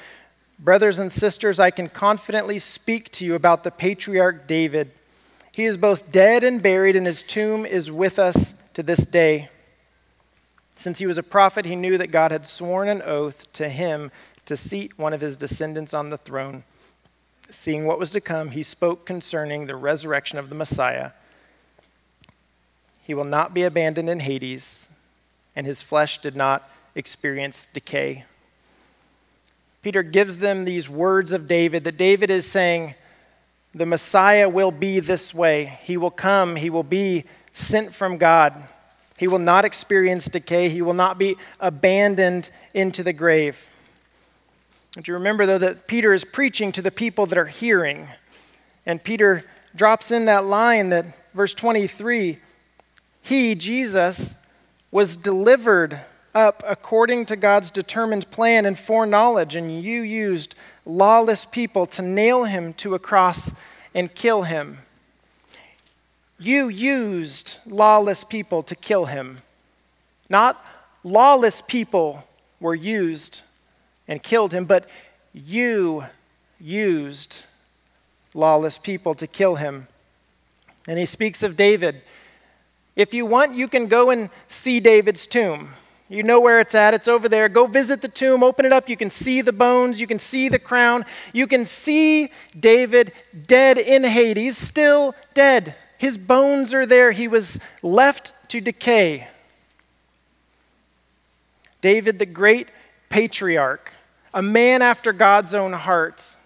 Brothers 0.59 0.99
and 0.99 1.13
sisters, 1.13 1.61
I 1.61 1.71
can 1.71 1.89
confidently 1.89 2.59
speak 2.59 3.13
to 3.13 3.25
you 3.25 3.37
about 3.37 3.63
the 3.63 3.71
patriarch 3.71 4.49
David. 4.49 4.91
He 5.53 5.67
is 5.67 5.77
both 5.77 6.11
dead 6.11 6.43
and 6.43 6.61
buried, 6.61 6.97
and 6.97 7.07
his 7.07 7.23
tomb 7.23 7.65
is 7.65 7.93
with 7.93 8.19
us 8.19 8.55
to 8.75 8.83
this 8.83 9.05
day. 9.05 9.51
Since 10.79 11.01
he 11.01 11.09
was 11.09 11.19
a 11.19 11.25
prophet, 11.25 11.65
he 11.65 11.75
knew 11.75 11.99
that 11.99 12.13
God 12.13 12.31
had 12.31 12.47
sworn 12.47 12.89
an 12.89 13.03
oath 13.03 13.53
to 13.55 13.69
him 13.69 14.13
to 14.47 14.57
seat 14.57 14.97
one 14.97 15.13
of 15.13 15.21
his 15.21 15.37
descendants 15.37 15.93
on 15.93 16.11
the 16.11 16.17
throne. 16.17 16.63
Seeing 17.51 17.85
what 17.85 17.99
was 17.99 18.13
to 18.13 18.21
come, 18.21 18.53
he 18.53 18.63
spoke 18.63 19.05
concerning 19.05 19.67
the 19.67 19.75
resurrection 19.75 20.39
of 20.39 20.51
the 20.51 20.55
Messiah. 20.55 21.11
He 23.03 23.13
will 23.13 23.25
not 23.25 23.53
be 23.53 23.65
abandoned 23.65 24.09
in 24.09 24.21
Hades, 24.21 24.89
and 25.57 25.67
his 25.67 25.83
flesh 25.83 26.19
did 26.19 26.37
not 26.37 26.71
experience 26.95 27.67
decay. 27.67 28.25
Peter 29.83 30.05
gives 30.05 30.39
them 30.39 30.65
these 30.65 30.89
words 30.89 31.33
of 31.33 31.47
David 31.47 31.83
that 31.83 31.97
David 31.97 32.31
is 32.31 32.47
saying, 32.47 32.95
the 33.75 33.85
Messiah 33.85 34.49
will 34.49 34.71
be 34.71 35.01
this 35.01 35.35
way. 35.35 35.77
He 35.83 35.97
will 35.97 36.13
come, 36.13 36.55
he 36.55 36.71
will 36.71 36.85
be 36.85 37.25
sent 37.53 37.93
from 37.93 38.17
God. 38.17 38.69
He 39.19 39.29
will 39.29 39.39
not 39.39 39.65
experience 39.65 40.27
decay, 40.27 40.69
he 40.69 40.81
will 40.81 40.95
not 40.95 41.19
be 41.19 41.37
abandoned 41.61 42.51
into 42.73 43.03
the 43.03 43.13
grave. 43.13 43.69
But 44.95 45.07
you 45.09 45.15
remember, 45.15 45.45
though, 45.45 45.59
that 45.59 45.87
Peter 45.87 46.15
is 46.15 46.25
preaching 46.25 46.73
to 46.73 46.83
the 46.83 46.91
people 46.91 47.27
that 47.27 47.37
are 47.37 47.47
hearing. 47.47 48.09
And 48.87 49.03
Peter 49.03 49.45
drops 49.75 50.11
in 50.11 50.25
that 50.27 50.45
line 50.45 50.89
that, 50.91 51.05
verse 51.35 51.53
23, 51.53 52.39
he, 53.21 53.55
Jesus, 53.55 54.37
was 54.91 55.17
delivered 55.17 56.01
up 56.35 56.63
according 56.67 57.27
to 57.27 57.37
God's 57.37 57.71
determined 57.71 58.31
plan 58.31 58.65
and 58.65 58.79
foreknowledge, 58.79 59.57
and 59.57 59.83
you 59.83 60.03
used 60.03 60.55
lawless 60.87 61.45
people 61.45 61.87
to 61.87 62.03
nail 62.03 62.45
him 62.45 62.73
to 62.75 62.95
a 62.95 62.99
cross 62.99 63.53
and 63.95 64.15
kill 64.15 64.45
him. 64.45 64.79
You 66.39 66.69
used 66.69 67.59
lawless 67.67 68.23
people 68.25 68.63
to 68.63 68.75
kill 68.75 69.07
him. 69.07 69.39
Not 70.31 70.65
lawless 71.03 71.63
people 71.63 72.25
were 72.61 72.75
used 72.75 73.43
and 74.07 74.23
killed 74.23 74.53
him, 74.53 74.65
but 74.65 74.89
you 75.33 76.05
used 76.61 77.45
lawless 78.35 78.79
people 78.79 79.15
to 79.15 79.27
kill 79.27 79.57
him. 79.57 79.89
And 80.87 80.99
he 80.99 81.07
speaks 81.07 81.43
of 81.43 81.57
David. 81.57 82.03
If 82.97 83.13
you 83.13 83.27
want, 83.27 83.55
you 83.55 83.69
can 83.69 83.87
go 83.87 84.11
and 84.11 84.31
see 84.49 84.81
David's 84.81 85.27
tomb. 85.27 85.71
You 86.09 86.23
know 86.23 86.41
where 86.41 86.59
it's 86.59 86.75
at, 86.75 86.95
it's 86.95 87.07
over 87.07 87.29
there. 87.29 87.49
Go 87.51 87.67
visit 87.67 88.01
the 88.01 88.09
tomb, 88.09 88.43
open 88.43 88.65
it 88.65 88.73
up. 88.73 88.89
You 88.89 88.97
can 88.97 89.11
see 89.11 89.43
the 89.43 89.53
bones, 89.53 90.01
you 90.01 90.07
can 90.07 90.19
see 90.19 90.49
the 90.49 90.59
crown. 90.59 91.05
You 91.35 91.47
can 91.47 91.65
see 91.67 92.31
David 92.59 93.13
dead 93.47 93.77
in 93.77 94.05
Hades, 94.05 94.57
still 94.57 95.15
dead. 95.35 95.75
His 95.99 96.17
bones 96.17 96.73
are 96.73 96.87
there. 96.87 97.13
He 97.13 97.29
was 97.29 97.61
left 97.83 98.33
to 98.51 98.61
decay. 98.61 99.29
David, 101.81 102.19
the 102.19 102.27
great 102.27 102.69
patriarch, 103.11 103.93
a 104.33 104.43
man 104.43 104.81
after 104.81 105.13
God's 105.13 105.55
own 105.55 105.75
heart 105.75 106.37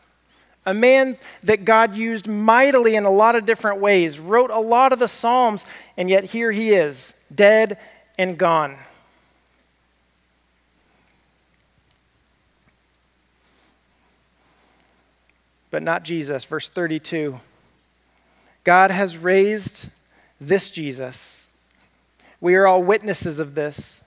a 0.65 0.75
man 0.75 1.17
that 1.43 1.65
God 1.65 1.95
used 1.95 2.29
mightily 2.29 2.95
in 2.95 3.05
a 3.05 3.11
lot 3.11 3.35
of 3.35 3.45
different 3.45 3.81
ways, 3.81 4.21
wrote 4.21 4.51
a 4.51 4.61
lot 4.61 4.93
of 4.93 4.99
the 4.99 5.09
Psalms, 5.09 5.65
and 5.97 6.09
yet 6.09 6.25
here 6.25 6.53
he 6.53 6.71
is, 6.71 7.15
dead 7.35 7.79
and 8.17 8.39
gone. 8.39 8.77
But 15.71 15.83
not 15.83 16.05
Jesus. 16.05 16.45
Verse 16.45 16.69
32 16.69 17.41
God 18.65 18.91
has 18.91 19.19
raised 19.19 19.87
this 20.41 20.71
Jesus. 20.71 21.49
We 22.41 22.55
are 22.55 22.67
all 22.67 22.83
witnesses 22.83 23.39
of 23.39 23.55
this. 23.55 24.03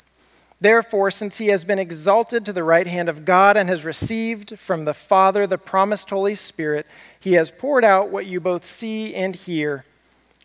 Therefore, 0.62 1.12
since 1.12 1.38
he 1.38 1.48
has 1.48 1.66
been 1.66 1.80
exalted 1.80 2.46
to 2.46 2.54
the 2.54 2.64
right 2.64 2.88
hand 2.88 3.10
of 3.10 3.26
God 3.26 3.58
and 3.58 3.68
has 3.68 3.84
received 3.84 4.58
from 4.58 4.86
the 4.86 4.94
Father 4.94 5.46
the 5.46 5.58
promised 5.58 6.10
Holy 6.10 6.36
Spirit, 6.36 6.88
he 7.20 7.34
has 7.34 7.52
poured 7.52 7.84
out 7.84 8.10
what 8.10 8.26
you 8.26 8.40
both 8.40 8.66
see 8.66 9.14
and 9.14 9.36
hear. 9.36 9.86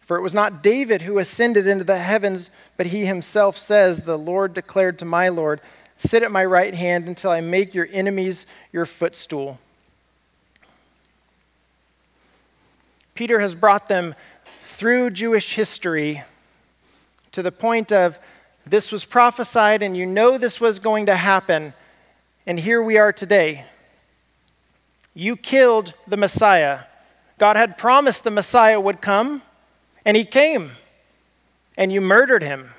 For 0.02 0.16
it 0.16 0.22
was 0.22 0.34
not 0.34 0.62
David 0.62 1.02
who 1.02 1.18
ascended 1.18 1.68
into 1.68 1.84
the 1.84 1.98
heavens, 1.98 2.50
but 2.76 2.86
he 2.86 3.06
himself 3.06 3.56
says, 3.56 4.02
The 4.02 4.18
Lord 4.18 4.52
declared 4.52 4.98
to 4.98 5.04
my 5.04 5.28
Lord, 5.28 5.60
Sit 5.96 6.22
at 6.22 6.32
my 6.32 6.44
right 6.44 6.74
hand 6.74 7.06
until 7.06 7.30
I 7.30 7.40
make 7.40 7.74
your 7.74 7.88
enemies 7.92 8.46
your 8.72 8.86
footstool. 8.86 9.58
Peter 13.20 13.40
has 13.40 13.54
brought 13.54 13.86
them 13.86 14.14
through 14.64 15.10
Jewish 15.10 15.52
history 15.52 16.22
to 17.32 17.42
the 17.42 17.52
point 17.52 17.92
of 17.92 18.18
this 18.64 18.90
was 18.90 19.04
prophesied, 19.04 19.82
and 19.82 19.94
you 19.94 20.06
know 20.06 20.38
this 20.38 20.58
was 20.58 20.78
going 20.78 21.04
to 21.04 21.14
happen, 21.14 21.74
and 22.46 22.58
here 22.58 22.82
we 22.82 22.96
are 22.96 23.12
today. 23.12 23.66
You 25.12 25.36
killed 25.36 25.92
the 26.06 26.16
Messiah. 26.16 26.84
God 27.36 27.56
had 27.56 27.76
promised 27.76 28.24
the 28.24 28.30
Messiah 28.30 28.80
would 28.80 29.02
come, 29.02 29.42
and 30.06 30.16
he 30.16 30.24
came, 30.24 30.70
and 31.76 31.92
you 31.92 32.00
murdered 32.00 32.42
him. 32.42 32.70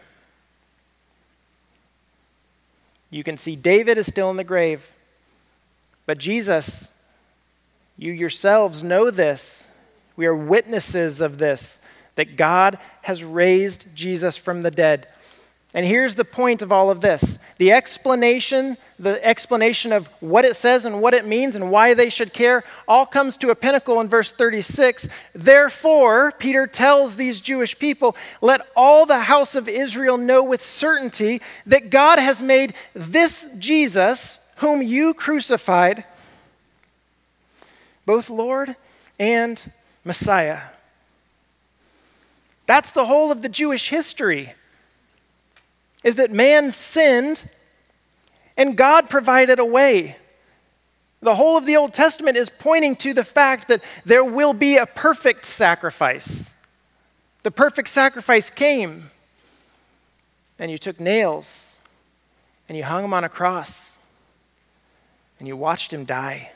You 3.11 3.23
can 3.23 3.37
see 3.37 3.55
David 3.55 3.99
is 3.99 4.07
still 4.07 4.31
in 4.31 4.37
the 4.37 4.43
grave, 4.43 4.89
but 6.07 6.17
Jesus, 6.17 6.89
you 7.95 8.11
yourselves 8.11 8.81
know 8.81 9.11
this. 9.11 9.67
We 10.21 10.27
are 10.27 10.35
witnesses 10.35 11.19
of 11.19 11.39
this 11.39 11.79
that 12.13 12.37
God 12.37 12.77
has 13.01 13.23
raised 13.23 13.87
Jesus 13.95 14.37
from 14.37 14.61
the 14.61 14.69
dead. 14.69 15.07
And 15.73 15.83
here's 15.83 16.13
the 16.13 16.23
point 16.23 16.61
of 16.61 16.71
all 16.71 16.91
of 16.91 17.01
this. 17.01 17.39
The 17.57 17.71
explanation, 17.71 18.77
the 18.99 19.25
explanation 19.25 19.91
of 19.91 20.05
what 20.19 20.45
it 20.45 20.55
says 20.55 20.85
and 20.85 21.01
what 21.01 21.15
it 21.15 21.25
means 21.25 21.55
and 21.55 21.71
why 21.71 21.95
they 21.95 22.11
should 22.11 22.33
care, 22.33 22.63
all 22.87 23.07
comes 23.07 23.35
to 23.37 23.49
a 23.49 23.55
pinnacle 23.55 23.99
in 23.99 24.07
verse 24.07 24.31
36. 24.31 25.09
Therefore, 25.33 26.33
Peter 26.33 26.67
tells 26.67 27.15
these 27.15 27.41
Jewish 27.41 27.79
people, 27.79 28.15
let 28.41 28.61
all 28.75 29.07
the 29.07 29.21
house 29.21 29.55
of 29.55 29.67
Israel 29.67 30.19
know 30.19 30.43
with 30.43 30.61
certainty 30.61 31.41
that 31.65 31.89
God 31.89 32.19
has 32.19 32.43
made 32.43 32.75
this 32.93 33.51
Jesus, 33.57 34.37
whom 34.57 34.83
you 34.83 35.15
crucified, 35.15 36.05
both 38.05 38.29
Lord 38.29 38.75
and 39.19 39.71
Messiah. 40.03 40.61
That's 42.65 42.91
the 42.91 43.05
whole 43.05 43.31
of 43.31 43.41
the 43.41 43.49
Jewish 43.49 43.89
history 43.89 44.53
is 46.03 46.15
that 46.15 46.31
man 46.31 46.71
sinned 46.71 47.51
and 48.57 48.75
God 48.75 49.09
provided 49.09 49.59
a 49.59 49.65
way. 49.65 50.17
The 51.21 51.35
whole 51.35 51.57
of 51.57 51.65
the 51.65 51.77
Old 51.77 51.93
Testament 51.93 52.37
is 52.37 52.49
pointing 52.49 52.95
to 52.97 53.13
the 53.13 53.23
fact 53.23 53.67
that 53.67 53.83
there 54.05 54.23
will 54.23 54.53
be 54.53 54.77
a 54.77 54.85
perfect 54.85 55.45
sacrifice. 55.45 56.57
The 57.43 57.51
perfect 57.51 57.89
sacrifice 57.89 58.49
came, 58.49 59.11
and 60.57 60.71
you 60.71 60.77
took 60.77 60.99
nails 60.99 61.75
and 62.69 62.77
you 62.77 62.83
hung 62.83 63.03
him 63.03 63.13
on 63.13 63.23
a 63.23 63.29
cross 63.29 63.97
and 65.39 65.47
you 65.47 65.57
watched 65.57 65.91
him 65.91 66.05
die. 66.05 66.51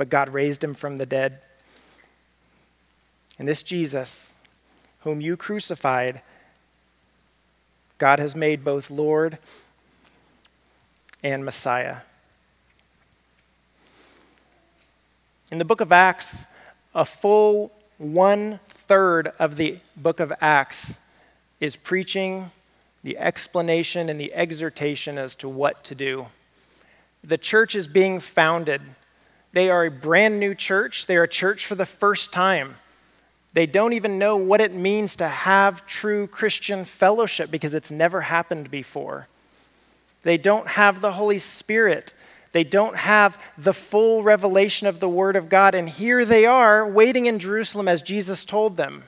But 0.00 0.08
God 0.08 0.30
raised 0.30 0.64
him 0.64 0.72
from 0.72 0.96
the 0.96 1.04
dead. 1.04 1.40
And 3.38 3.46
this 3.46 3.62
Jesus, 3.62 4.34
whom 5.00 5.20
you 5.20 5.36
crucified, 5.36 6.22
God 7.98 8.18
has 8.18 8.34
made 8.34 8.64
both 8.64 8.90
Lord 8.90 9.36
and 11.22 11.44
Messiah. 11.44 11.98
In 15.52 15.58
the 15.58 15.66
book 15.66 15.82
of 15.82 15.92
Acts, 15.92 16.46
a 16.94 17.04
full 17.04 17.70
one 17.98 18.58
third 18.70 19.34
of 19.38 19.56
the 19.56 19.80
book 19.98 20.18
of 20.18 20.32
Acts 20.40 20.96
is 21.60 21.76
preaching 21.76 22.50
the 23.02 23.18
explanation 23.18 24.08
and 24.08 24.18
the 24.18 24.32
exhortation 24.32 25.18
as 25.18 25.34
to 25.34 25.46
what 25.46 25.84
to 25.84 25.94
do. 25.94 26.28
The 27.22 27.36
church 27.36 27.74
is 27.74 27.86
being 27.86 28.18
founded. 28.18 28.80
They 29.52 29.70
are 29.70 29.84
a 29.84 29.90
brand 29.90 30.38
new 30.38 30.54
church. 30.54 31.06
They 31.06 31.16
are 31.16 31.24
a 31.24 31.28
church 31.28 31.66
for 31.66 31.74
the 31.74 31.86
first 31.86 32.32
time. 32.32 32.76
They 33.52 33.66
don't 33.66 33.92
even 33.92 34.18
know 34.18 34.36
what 34.36 34.60
it 34.60 34.72
means 34.72 35.16
to 35.16 35.26
have 35.26 35.86
true 35.86 36.26
Christian 36.26 36.84
fellowship 36.84 37.50
because 37.50 37.74
it's 37.74 37.90
never 37.90 38.20
happened 38.22 38.70
before. 38.70 39.26
They 40.22 40.36
don't 40.36 40.68
have 40.68 41.00
the 41.00 41.12
Holy 41.12 41.38
Spirit. 41.38 42.14
They 42.52 42.62
don't 42.62 42.96
have 42.96 43.40
the 43.58 43.72
full 43.72 44.22
revelation 44.22 44.86
of 44.86 45.00
the 45.00 45.08
Word 45.08 45.34
of 45.34 45.48
God. 45.48 45.74
And 45.74 45.88
here 45.88 46.24
they 46.24 46.46
are 46.46 46.88
waiting 46.88 47.26
in 47.26 47.38
Jerusalem 47.38 47.88
as 47.88 48.02
Jesus 48.02 48.44
told 48.44 48.76
them. 48.76 49.04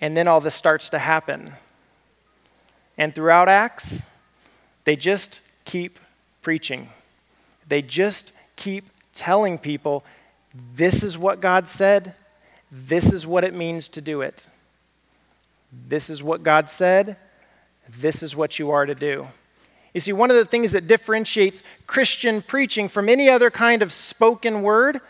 And 0.00 0.14
then 0.14 0.28
all 0.28 0.40
this 0.40 0.54
starts 0.54 0.90
to 0.90 0.98
happen. 0.98 1.54
And 2.98 3.14
throughout 3.14 3.48
Acts, 3.48 4.06
they 4.84 4.96
just 4.96 5.40
keep 5.64 5.98
preaching. 6.42 6.90
They 7.68 7.82
just 7.82 8.32
keep 8.56 8.90
telling 9.12 9.58
people 9.58 10.04
this 10.74 11.02
is 11.02 11.18
what 11.18 11.40
God 11.40 11.68
said, 11.68 12.14
this 12.70 13.12
is 13.12 13.26
what 13.26 13.44
it 13.44 13.54
means 13.54 13.88
to 13.90 14.00
do 14.00 14.22
it. 14.22 14.48
This 15.88 16.08
is 16.08 16.22
what 16.22 16.42
God 16.42 16.68
said, 16.68 17.16
this 17.88 18.22
is 18.22 18.34
what 18.34 18.58
you 18.58 18.70
are 18.70 18.86
to 18.86 18.94
do. 18.94 19.28
You 19.92 20.00
see, 20.00 20.12
one 20.12 20.30
of 20.30 20.36
the 20.36 20.44
things 20.44 20.72
that 20.72 20.86
differentiates 20.86 21.62
Christian 21.86 22.42
preaching 22.42 22.88
from 22.88 23.08
any 23.08 23.30
other 23.30 23.50
kind 23.50 23.82
of 23.82 23.92
spoken 23.92 24.62
word 24.62 25.00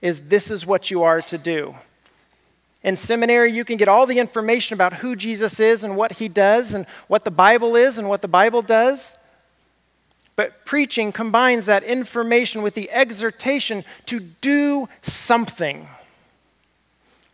is 0.00 0.22
this 0.22 0.50
is 0.50 0.66
what 0.66 0.90
you 0.90 1.02
are 1.02 1.20
to 1.22 1.38
do. 1.38 1.74
In 2.84 2.96
seminary, 2.96 3.52
you 3.52 3.64
can 3.64 3.76
get 3.76 3.88
all 3.88 4.06
the 4.06 4.18
information 4.18 4.74
about 4.74 4.94
who 4.94 5.14
Jesus 5.14 5.60
is 5.60 5.84
and 5.84 5.96
what 5.96 6.12
he 6.12 6.28
does 6.28 6.74
and 6.74 6.86
what 7.06 7.24
the 7.24 7.30
Bible 7.30 7.76
is 7.76 7.98
and 7.98 8.08
what 8.08 8.22
the 8.22 8.28
Bible 8.28 8.62
does. 8.62 9.16
But 10.42 10.64
preaching 10.64 11.12
combines 11.12 11.66
that 11.66 11.84
information 11.84 12.62
with 12.62 12.74
the 12.74 12.90
exhortation 12.90 13.84
to 14.06 14.18
do 14.18 14.88
something. 15.00 15.86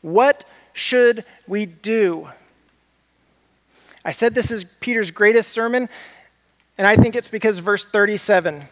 What 0.03 0.45
should 0.75 1.25
we 1.47 1.65
do? 1.65 2.29
I 4.05 4.11
said 4.11 4.35
this 4.35 4.51
is 4.51 4.65
Peter's 4.81 5.11
greatest 5.11 5.53
sermon, 5.53 5.89
and 6.77 6.87
I 6.87 6.97
think 6.97 7.17
it's 7.17 7.29
because 7.29 7.61
verse 7.61 7.87
37. 7.87 8.65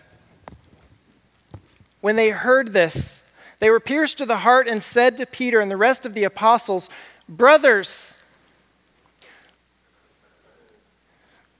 When 2.03 2.16
they 2.16 2.29
heard 2.29 2.75
this, 2.75 3.25
they 3.59 3.70
were 3.70 3.81
pierced 3.81 4.18
to 4.18 4.27
the 4.27 4.37
heart 4.37 4.68
and 4.68 4.83
said 4.83 5.16
to 5.16 5.25
Peter 5.25 5.61
and 5.61 5.70
the 5.70 5.79
rest 5.79 6.05
of 6.05 6.12
the 6.12 6.25
apostles, 6.25 6.90
Brothers, 7.27 8.22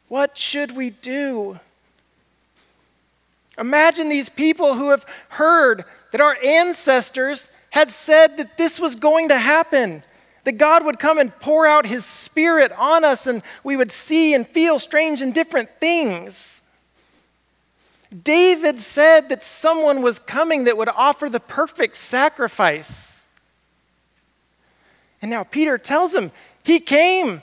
what 0.08 0.36
should 0.36 0.76
we 0.76 0.90
do? 0.90 1.58
Imagine 3.59 4.09
these 4.09 4.29
people 4.29 4.75
who 4.75 4.90
have 4.90 5.07
heard 5.31 5.85
that 6.12 6.21
our 6.21 6.37
ancestors 6.45 7.51
had 7.71 7.90
said 7.90 8.37
that 8.37 8.57
this 8.57 8.79
was 8.79 8.95
going 8.95 9.29
to 9.29 9.38
happen, 9.38 10.03
that 10.45 10.59
God 10.59 10.85
would 10.85 10.99
come 10.99 11.19
and 11.19 11.38
pour 11.40 11.66
out 11.66 11.87
his 11.87 12.05
spirit 12.05 12.73
on 12.79 13.05
us 13.05 13.27
and 13.27 13.42
we 13.64 13.77
would 13.77 13.90
see 13.90 14.35
and 14.35 14.47
feel 14.47 14.79
strange 14.79 15.23
and 15.23 15.33
different 15.33 15.69
things. 15.81 16.62
David 18.23 18.79
said 18.79 19.29
that 19.29 19.42
someone 19.42 20.01
was 20.01 20.19
coming 20.19 20.64
that 20.64 20.77
would 20.77 20.88
offer 20.88 21.29
the 21.29 21.40
perfect 21.40 21.97
sacrifice. 21.97 23.27
And 25.21 25.31
now 25.31 25.45
Peter 25.45 25.77
tells 25.77 26.14
him, 26.14 26.31
He 26.62 26.79
came 26.79 27.42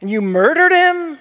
and 0.00 0.10
you 0.10 0.20
murdered 0.20 0.72
him? 0.72 1.18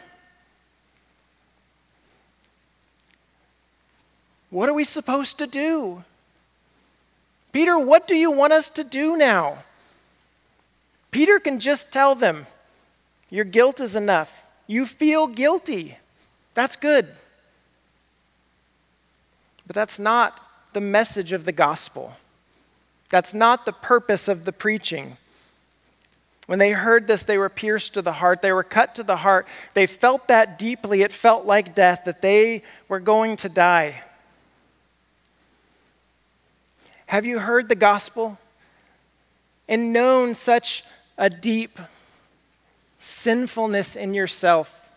What 4.52 4.70
are 4.70 4.74
we 4.74 4.84
supposed 4.84 5.40
to 5.40 5.48
do? 5.48 6.04
Peter, 7.52 7.80
what 7.80 8.08
do 8.08 8.16
you 8.16 8.30
want 8.30 8.54
us 8.54 8.70
to 8.70 8.84
do 8.84 9.18
now? 9.18 9.64
Peter 11.10 11.40
can 11.40 11.60
just 11.60 11.92
tell 11.92 12.16
them, 12.16 12.46
Your 13.30 13.46
guilt 13.46 13.80
is 13.80 13.96
enough. 13.96 14.46
You 14.68 14.86
feel 14.86 15.28
guilty. 15.28 15.98
That's 16.54 16.76
good. 16.76 17.08
But 19.66 19.76
that's 19.76 19.98
not 19.98 20.40
the 20.74 20.82
message 20.82 21.32
of 21.32 21.46
the 21.46 21.52
gospel. 21.52 22.14
That's 23.10 23.34
not 23.34 23.66
the 23.66 23.74
purpose 23.74 24.28
of 24.28 24.46
the 24.46 24.54
preaching. 24.54 25.18
When 26.48 26.60
they 26.60 26.72
heard 26.72 27.08
this, 27.08 27.24
they 27.24 27.38
were 27.38 27.50
pierced 27.50 27.94
to 27.94 28.02
the 28.02 28.14
heart. 28.14 28.42
They 28.42 28.52
were 28.52 28.64
cut 28.64 28.96
to 28.96 29.04
the 29.04 29.18
heart. 29.18 29.48
They 29.74 29.86
felt 29.86 30.28
that 30.28 30.60
deeply. 30.60 31.02
It 31.02 31.14
felt 31.14 31.46
like 31.46 31.76
death, 31.76 32.04
that 32.06 32.22
they 32.22 32.64
were 32.90 33.00
going 33.00 33.38
to 33.38 33.50
die. 33.50 34.02
Have 37.12 37.26
you 37.26 37.40
heard 37.40 37.68
the 37.68 37.76
gospel 37.76 38.40
and 39.68 39.92
known 39.92 40.34
such 40.34 40.86
a 41.18 41.30
deep 41.30 41.78
sinfulness 43.02 43.98
in 43.98 44.14
yourself? 44.14 44.90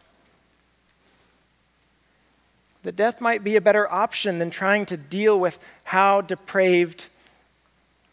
That 2.84 2.94
death 2.94 3.20
might 3.20 3.42
be 3.42 3.56
a 3.56 3.60
better 3.60 3.92
option 3.92 4.38
than 4.38 4.52
trying 4.52 4.86
to 4.86 4.96
deal 4.96 5.40
with 5.40 5.58
how 5.82 6.20
depraved 6.20 7.08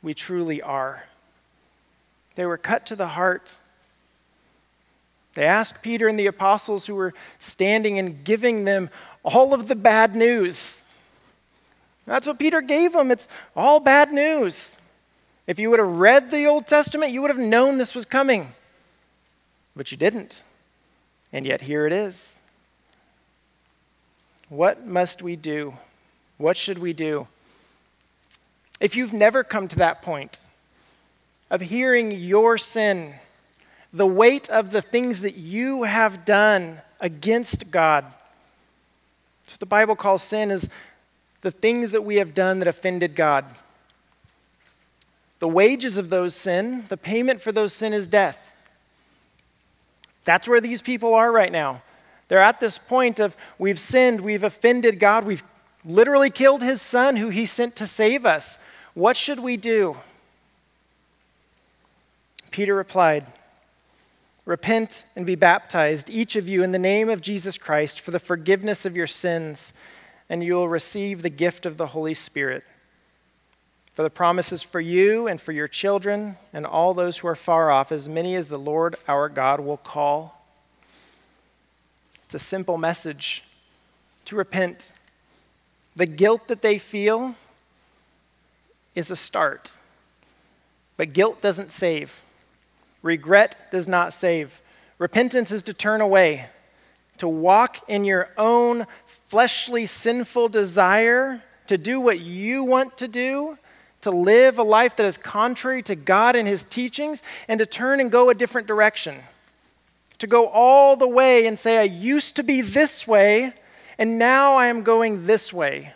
we 0.01 0.15
truly 0.15 0.63
are. 0.63 1.03
They 2.33 2.47
were 2.47 2.57
cut 2.57 2.87
to 2.87 2.95
the 2.95 3.09
heart. 3.09 3.59
They 5.35 5.45
asked 5.45 5.83
Peter 5.83 6.07
and 6.07 6.17
the 6.17 6.25
apostles 6.25 6.87
who 6.87 6.95
were 6.95 7.13
standing 7.37 7.99
and 7.99 8.23
giving 8.23 8.63
them 8.63 8.89
all 9.21 9.53
of 9.53 9.67
the 9.67 9.75
bad 9.75 10.15
news 10.15 10.85
that's 12.05 12.27
what 12.27 12.39
Peter 12.39 12.61
gave 12.61 12.93
them. 12.93 13.11
It's 13.11 13.27
all 13.55 13.79
bad 13.79 14.11
news. 14.11 14.77
If 15.47 15.59
you 15.59 15.69
would 15.69 15.79
have 15.79 15.99
read 15.99 16.31
the 16.31 16.45
Old 16.45 16.67
Testament, 16.67 17.11
you 17.11 17.21
would 17.21 17.29
have 17.29 17.39
known 17.39 17.77
this 17.77 17.95
was 17.95 18.05
coming. 18.05 18.53
But 19.75 19.91
you 19.91 19.97
didn't. 19.97 20.43
And 21.33 21.45
yet 21.45 21.61
here 21.61 21.85
it 21.85 21.93
is. 21.93 22.41
What 24.49 24.85
must 24.85 25.21
we 25.21 25.35
do? 25.35 25.75
What 26.37 26.57
should 26.57 26.79
we 26.79 26.91
do? 26.91 27.27
If 28.79 28.95
you've 28.95 29.13
never 29.13 29.43
come 29.43 29.67
to 29.69 29.75
that 29.77 30.01
point 30.01 30.41
of 31.49 31.61
hearing 31.61 32.11
your 32.11 32.57
sin, 32.57 33.13
the 33.93 34.07
weight 34.07 34.49
of 34.49 34.71
the 34.71 34.81
things 34.81 35.21
that 35.21 35.35
you 35.35 35.83
have 35.83 36.25
done 36.25 36.81
against 36.99 37.71
God, 37.71 38.05
what 39.45 39.59
the 39.59 39.65
Bible 39.65 39.95
calls 39.95 40.23
sin 40.23 40.49
is 40.49 40.67
the 41.41 41.51
things 41.51 41.91
that 41.91 42.03
we 42.03 42.17
have 42.17 42.33
done 42.33 42.59
that 42.59 42.67
offended 42.67 43.15
God. 43.15 43.45
The 45.39 45.47
wages 45.47 45.97
of 45.97 46.09
those 46.09 46.35
sin, 46.35 46.85
the 46.89 46.97
payment 46.97 47.41
for 47.41 47.51
those 47.51 47.73
sin 47.73 47.93
is 47.93 48.07
death. 48.07 48.53
That's 50.23 50.47
where 50.47 50.61
these 50.61 50.81
people 50.81 51.15
are 51.15 51.31
right 51.31 51.51
now. 51.51 51.81
They're 52.27 52.39
at 52.39 52.59
this 52.59 52.77
point 52.77 53.19
of 53.19 53.35
we've 53.57 53.79
sinned, 53.79 54.21
we've 54.21 54.43
offended 54.43 54.99
God, 54.99 55.25
we've 55.25 55.43
literally 55.83 56.29
killed 56.29 56.61
his 56.61 56.81
son 56.81 57.15
who 57.15 57.29
he 57.29 57.45
sent 57.45 57.75
to 57.77 57.87
save 57.87 58.25
us. 58.25 58.59
What 58.93 59.17
should 59.17 59.39
we 59.39 59.57
do? 59.57 59.97
Peter 62.51 62.75
replied, 62.75 63.25
Repent 64.45 65.05
and 65.15 65.25
be 65.25 65.35
baptized, 65.35 66.09
each 66.09 66.35
of 66.35 66.47
you, 66.47 66.63
in 66.63 66.71
the 66.71 66.79
name 66.79 67.09
of 67.09 67.21
Jesus 67.21 67.57
Christ, 67.57 67.99
for 67.99 68.11
the 68.11 68.19
forgiveness 68.19 68.85
of 68.85 68.95
your 68.95 69.07
sins 69.07 69.73
and 70.31 70.41
you 70.41 70.53
will 70.53 70.69
receive 70.69 71.21
the 71.21 71.29
gift 71.29 71.65
of 71.65 71.75
the 71.75 71.87
Holy 71.87 72.13
Spirit. 72.13 72.63
For 73.91 74.01
the 74.01 74.09
promises 74.09 74.63
for 74.63 74.79
you 74.79 75.27
and 75.27 75.41
for 75.41 75.51
your 75.51 75.67
children 75.67 76.37
and 76.53 76.65
all 76.65 76.93
those 76.93 77.17
who 77.17 77.27
are 77.27 77.35
far 77.35 77.69
off, 77.69 77.91
as 77.91 78.07
many 78.07 78.35
as 78.35 78.47
the 78.47 78.57
Lord 78.57 78.95
our 79.09 79.27
God 79.27 79.59
will 79.59 79.75
call. 79.75 80.47
It's 82.23 82.33
a 82.33 82.39
simple 82.39 82.77
message 82.77 83.43
to 84.23 84.37
repent. 84.37 84.93
The 85.97 86.05
guilt 86.05 86.47
that 86.47 86.61
they 86.61 86.77
feel 86.77 87.35
is 88.95 89.11
a 89.11 89.17
start, 89.17 89.75
but 90.95 91.11
guilt 91.11 91.41
doesn't 91.41 91.71
save. 91.71 92.23
Regret 93.03 93.69
does 93.69 93.85
not 93.85 94.13
save. 94.13 94.61
Repentance 94.97 95.51
is 95.51 95.61
to 95.63 95.73
turn 95.73 95.99
away, 95.99 96.45
to 97.17 97.27
walk 97.27 97.79
in 97.89 98.05
your 98.05 98.29
own 98.37 98.87
fleshly, 99.31 99.85
sinful 99.85 100.49
desire 100.49 101.41
to 101.65 101.77
do 101.77 102.01
what 102.01 102.19
you 102.19 102.65
want 102.65 102.97
to 102.97 103.07
do, 103.07 103.57
to 104.01 104.11
live 104.11 104.59
a 104.59 104.63
life 104.63 104.97
that 104.97 105.05
is 105.05 105.15
contrary 105.15 105.81
to 105.81 105.95
God 105.95 106.35
and 106.35 106.45
His 106.45 106.65
teachings, 106.65 107.23
and 107.47 107.57
to 107.57 107.65
turn 107.65 108.01
and 108.01 108.11
go 108.11 108.29
a 108.29 108.33
different 108.33 108.67
direction. 108.67 109.15
To 110.19 110.27
go 110.27 110.47
all 110.47 110.97
the 110.97 111.07
way 111.07 111.47
and 111.47 111.57
say, 111.57 111.77
I 111.77 111.83
used 111.83 112.35
to 112.35 112.43
be 112.43 112.59
this 112.59 113.07
way, 113.07 113.53
and 113.97 114.19
now 114.19 114.55
I 114.55 114.65
am 114.65 114.83
going 114.83 115.25
this 115.25 115.53
way. 115.53 115.93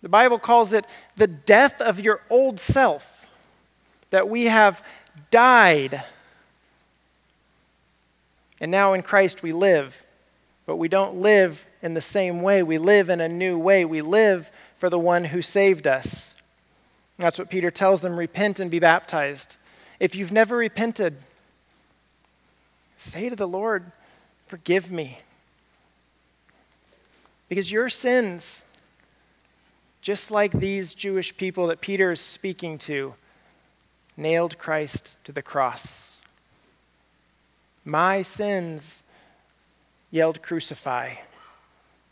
The 0.00 0.08
Bible 0.08 0.38
calls 0.38 0.72
it 0.72 0.86
the 1.16 1.26
death 1.26 1.80
of 1.80 1.98
your 1.98 2.22
old 2.30 2.60
self, 2.60 3.26
that 4.10 4.28
we 4.28 4.46
have 4.46 4.80
died. 5.32 6.04
And 8.60 8.70
now 8.70 8.92
in 8.92 9.02
Christ 9.02 9.42
we 9.42 9.50
live, 9.50 10.04
but 10.66 10.76
we 10.76 10.86
don't 10.86 11.16
live 11.16 11.66
in 11.82 11.94
the 11.94 12.00
same 12.00 12.42
way. 12.42 12.62
We 12.62 12.78
live 12.78 13.08
in 13.08 13.20
a 13.20 13.28
new 13.28 13.58
way. 13.58 13.84
We 13.84 14.02
live 14.02 14.50
for 14.78 14.90
the 14.90 14.98
one 14.98 15.26
who 15.26 15.42
saved 15.42 15.86
us. 15.86 16.34
That's 17.18 17.38
what 17.38 17.50
Peter 17.50 17.70
tells 17.70 18.00
them 18.00 18.16
repent 18.16 18.60
and 18.60 18.70
be 18.70 18.78
baptized. 18.78 19.56
If 19.98 20.14
you've 20.14 20.32
never 20.32 20.56
repented, 20.56 21.16
say 22.96 23.28
to 23.28 23.36
the 23.36 23.48
Lord, 23.48 23.92
Forgive 24.46 24.90
me. 24.90 25.16
Because 27.48 27.70
your 27.70 27.88
sins, 27.88 28.64
just 30.02 30.32
like 30.32 30.50
these 30.50 30.92
Jewish 30.92 31.36
people 31.36 31.68
that 31.68 31.80
Peter 31.80 32.10
is 32.10 32.20
speaking 32.20 32.76
to, 32.78 33.14
nailed 34.16 34.58
Christ 34.58 35.14
to 35.22 35.30
the 35.30 35.40
cross. 35.40 36.18
My 37.84 38.22
sins 38.22 39.04
yelled, 40.10 40.42
Crucify, 40.42 41.14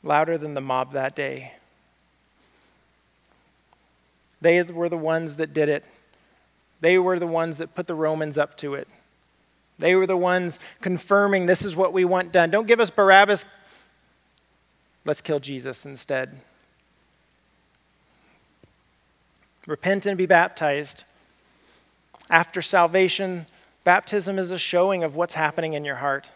louder 0.02 0.38
than 0.38 0.54
the 0.54 0.60
mob 0.60 0.92
that 0.92 1.14
day. 1.14 1.52
They 4.40 4.62
were 4.62 4.88
the 4.88 4.96
ones 4.96 5.36
that 5.36 5.52
did 5.52 5.68
it. 5.68 5.84
They 6.80 6.98
were 6.98 7.18
the 7.18 7.26
ones 7.26 7.58
that 7.58 7.74
put 7.74 7.86
the 7.86 7.94
Romans 7.94 8.38
up 8.38 8.56
to 8.58 8.74
it. 8.74 8.86
They 9.78 9.94
were 9.94 10.06
the 10.06 10.16
ones 10.16 10.58
confirming 10.80 11.46
this 11.46 11.62
is 11.62 11.76
what 11.76 11.92
we 11.92 12.04
want 12.04 12.32
done. 12.32 12.50
Don't 12.50 12.66
give 12.66 12.80
us 12.80 12.90
Barabbas. 12.90 13.44
Let's 15.04 15.20
kill 15.20 15.40
Jesus 15.40 15.86
instead. 15.86 16.40
Repent 19.66 20.06
and 20.06 20.16
be 20.16 20.26
baptized. 20.26 21.04
After 22.30 22.62
salvation, 22.62 23.46
baptism 23.84 24.38
is 24.38 24.50
a 24.50 24.58
showing 24.58 25.02
of 25.02 25.14
what's 25.14 25.34
happening 25.34 25.74
in 25.74 25.84
your 25.84 25.96
heart. 25.96 26.30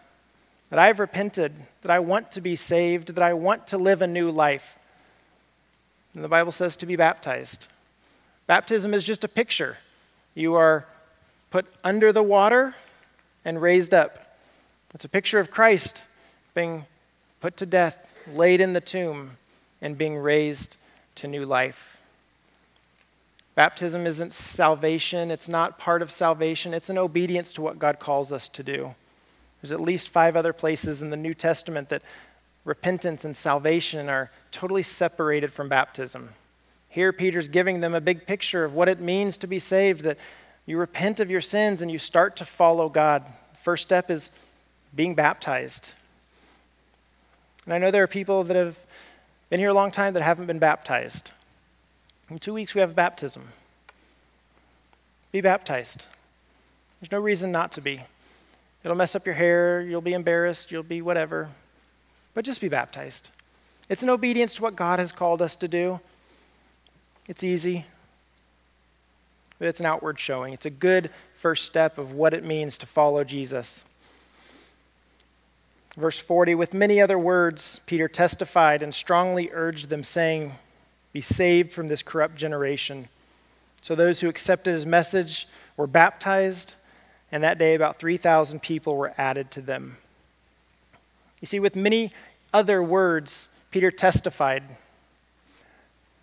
That 0.73 0.79
I've 0.79 1.01
repented, 1.01 1.53
that 1.83 1.91
I 1.91 1.99
want 1.99 2.33
to 2.33 2.41
be 2.41 2.57
saved, 2.57 3.09
that 3.09 3.23
I 3.23 3.35
want 3.35 3.67
to 3.67 3.77
live 3.77 4.01
a 4.01 4.07
new 4.07 4.31
life. 4.31 4.79
And 6.15 6.25
the 6.25 6.29
Bible 6.29 6.51
says 6.51 6.77
to 6.77 6.87
be 6.87 6.97
baptized. 6.97 7.67
Baptism 8.47 8.95
is 8.95 9.05
just 9.05 9.23
a 9.23 9.29
picture. 9.29 9.77
You 10.35 10.55
are 10.55 10.87
put 11.51 11.67
under 11.85 12.11
the 12.11 12.23
water 12.23 12.75
and 13.45 13.61
raised 13.61 13.93
up. 13.93 14.39
It's 14.95 15.05
a 15.05 15.11
picture 15.11 15.39
of 15.39 15.51
Christ 15.51 16.07
being 16.55 16.87
put 17.43 17.59
to 17.59 17.67
death, 17.67 18.11
laid 18.33 18.63
in 18.63 18.73
the 18.73 18.81
tomb, 18.81 19.33
and 19.83 19.99
being 19.99 20.17
raised 20.17 20.79
to 21.17 21.29
new 21.29 21.45
life. 21.45 22.01
Baptism 23.55 24.07
isn't 24.07 24.33
salvation, 24.33 25.31
it's 25.31 25.51
not 25.51 25.79
part 25.79 26.01
of 26.01 26.11
salvation, 26.11 26.73
it's 26.73 26.89
an 26.89 26.97
obedience 26.97 27.53
to 27.53 27.61
what 27.61 27.79
God 27.79 27.99
calls 27.99 28.33
us 28.33 28.49
to 28.49 28.63
do. 28.63 28.95
There's 29.63 29.73
at 29.73 29.81
least 29.81 30.09
five 30.09 30.37
other 30.37 30.53
places 30.53 31.01
in 31.01 31.11
the 31.11 31.17
New 31.17 31.35
Testament 31.35 31.89
that 31.89 32.03
repentance 32.65 33.25
and 33.25 33.37
salvation 33.37 34.09
are 34.09 34.31
totally 34.51 34.83
separated 34.83 35.53
from 35.53 35.69
baptism. 35.69 36.31
Here, 36.89 37.13
Peter's 37.13 37.49
giving 37.49 37.81
them 37.81 37.95
a 37.95 38.01
big 38.01 38.27
picture 38.27 38.65
of 38.65 38.75
what 38.75 38.89
it 38.89 39.01
means 39.01 39.39
to 39.39 39.47
be 39.47 39.59
saved 39.59 40.03
that 40.03 40.19
you 40.67 40.77
repent 40.77 41.21
of 41.21 41.31
your 41.31 41.41
sins 41.41 41.81
and 41.81 41.91
you 41.91 41.99
start 41.99 42.37
to 42.37 42.45
follow 42.45 42.89
God. 42.89 43.25
First 43.57 43.85
step 43.85 44.11
is 44.11 44.31
being 44.95 45.15
baptized. 45.15 45.93
And 47.65 47.73
I 47.73 47.79
know 47.79 47.91
there 47.91 48.03
are 48.03 48.09
people 48.09 48.45
that 48.45 48.57
have 48.57 48.79
been 49.49 49.61
here 49.61 49.71
a 49.71 49.75
long 49.75 49.91
time 49.91 50.15
that 50.15 50.23
haven't 50.23 50.47
been 50.47 50.59
baptized. 50.59 51.31
In 52.29 52.39
two 52.39 52.55
weeks, 52.55 52.75
we 52.75 52.81
have 52.81 52.95
baptism. 52.95 53.49
Be 55.31 55.41
baptized. 55.41 56.07
There's 57.01 57.13
no 57.13 57.21
reason 57.21 57.53
not 57.53 57.73
to 57.73 57.81
be. 57.81 58.01
It'll 58.85 58.97
mess 58.97 59.15
up 59.15 59.27
your 59.27 59.35
hair, 59.35 59.81
you'll 59.81 60.01
be 60.01 60.13
embarrassed, 60.13 60.73
you'll 60.73 60.83
be 60.83 61.03
whatever. 61.03 61.51
But 62.35 62.45
just 62.45 62.61
be 62.61 62.69
baptized. 62.69 63.31
It's 63.89 64.03
an 64.03 64.11
obedience 64.11 64.55
to 64.55 64.63
what 64.63 64.75
God 64.77 64.99
has 64.99 65.13
called 65.13 65.43
us 65.43 65.55
to 65.57 65.69
do. 65.69 66.01
It's 67.29 67.45
easy, 67.45 67.87
but 69.59 69.69
it's 69.69 69.81
an 69.81 69.87
outward 69.87 70.19
showing. 70.19 70.53
It's 70.53 70.67
a 70.67 70.71
good 70.71 71.11
first 71.35 71.65
step 71.65 71.99
of 71.99 72.15
what 72.15 72.35
it 72.35 72.45
means 72.45 72.77
to 72.79 72.87
follow 72.87 73.23
Jesus. 73.23 73.85
Verse 75.97 76.19
40 76.19 76.55
With 76.55 76.75
many 76.75 77.01
other 77.01 77.19
words, 77.19 77.81
Peter 77.87 78.09
testified 78.09 78.83
and 78.83 78.95
strongly 78.95 79.51
urged 79.53 79.89
them, 79.89 80.03
saying, 80.03 80.53
Be 81.13 81.21
saved 81.21 81.71
from 81.71 81.89
this 81.89 82.03
corrupt 82.03 82.35
generation. 82.35 83.09
So 83.83 83.95
those 83.95 84.21
who 84.21 84.29
accepted 84.29 84.73
his 84.73 84.87
message 84.87 85.47
were 85.77 85.87
baptized, 85.87 86.77
and 87.33 87.43
that 87.43 87.59
day 87.59 87.75
about 87.75 87.99
3,000 87.99 88.61
people 88.61 88.97
were 88.97 89.15
added 89.17 89.51
to 89.53 89.63
them. 89.63 89.97
You 91.41 91.47
see, 91.47 91.59
with 91.59 91.75
many 91.75 92.13
other 92.53 92.83
words, 92.83 93.49
Peter 93.71 93.91
testified. 93.91 94.63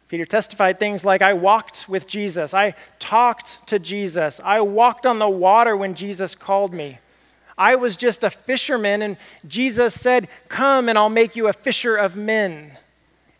Peter 0.07 0.25
testified 0.25 0.79
things 0.79 1.03
like, 1.03 1.21
I 1.21 1.33
walked 1.33 1.89
with 1.89 2.07
Jesus. 2.07 2.53
I 2.53 2.75
talked 2.99 3.67
to 3.67 3.79
Jesus. 3.79 4.39
I 4.43 4.61
walked 4.61 5.05
on 5.05 5.19
the 5.19 5.29
water 5.29 5.75
when 5.75 5.95
Jesus 5.95 6.35
called 6.35 6.73
me. 6.73 6.99
I 7.57 7.75
was 7.75 7.97
just 7.97 8.23
a 8.23 8.29
fisherman, 8.29 9.01
and 9.01 9.17
Jesus 9.45 9.93
said, 9.93 10.29
Come 10.47 10.87
and 10.87 10.97
I'll 10.97 11.09
make 11.09 11.35
you 11.35 11.47
a 11.47 11.53
fisher 11.53 11.97
of 11.97 12.15
men. 12.15 12.77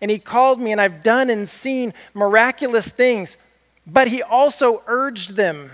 And 0.02 0.12
he 0.12 0.20
called 0.20 0.60
me, 0.60 0.72
and 0.72 0.82
I've 0.82 1.02
done 1.02 1.30
and 1.30 1.48
seen 1.48 1.94
miraculous 2.14 2.90
things. 2.90 3.38
But 3.88 4.10
he 4.10 4.22
also 4.22 4.84
urged 4.88 5.36
them. 5.36 5.72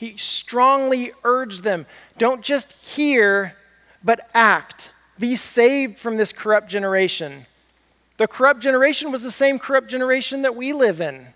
He 0.00 0.16
strongly 0.16 1.12
urged 1.24 1.62
them 1.62 1.84
don't 2.16 2.40
just 2.40 2.72
hear, 2.72 3.54
but 4.02 4.30
act. 4.32 4.92
Be 5.18 5.34
saved 5.36 5.98
from 5.98 6.16
this 6.16 6.32
corrupt 6.32 6.70
generation. 6.70 7.44
The 8.16 8.26
corrupt 8.26 8.60
generation 8.60 9.12
was 9.12 9.22
the 9.22 9.30
same 9.30 9.58
corrupt 9.58 9.88
generation 9.88 10.40
that 10.40 10.56
we 10.56 10.72
live 10.72 11.02
in 11.02 11.26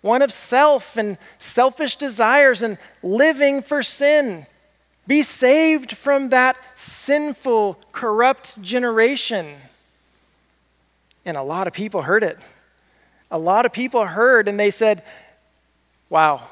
one 0.00 0.22
of 0.22 0.30
self 0.30 0.96
and 0.96 1.18
selfish 1.40 1.96
desires 1.96 2.62
and 2.62 2.78
living 3.02 3.62
for 3.62 3.82
sin. 3.82 4.46
Be 5.08 5.22
saved 5.22 5.96
from 5.96 6.28
that 6.28 6.56
sinful, 6.76 7.80
corrupt 7.90 8.62
generation. 8.62 9.56
And 11.24 11.36
a 11.36 11.42
lot 11.42 11.66
of 11.66 11.72
people 11.72 12.02
heard 12.02 12.22
it. 12.22 12.38
A 13.28 13.38
lot 13.40 13.66
of 13.66 13.72
people 13.72 14.06
heard 14.06 14.46
and 14.46 14.58
they 14.58 14.70
said, 14.70 15.02
Wow, 16.08 16.44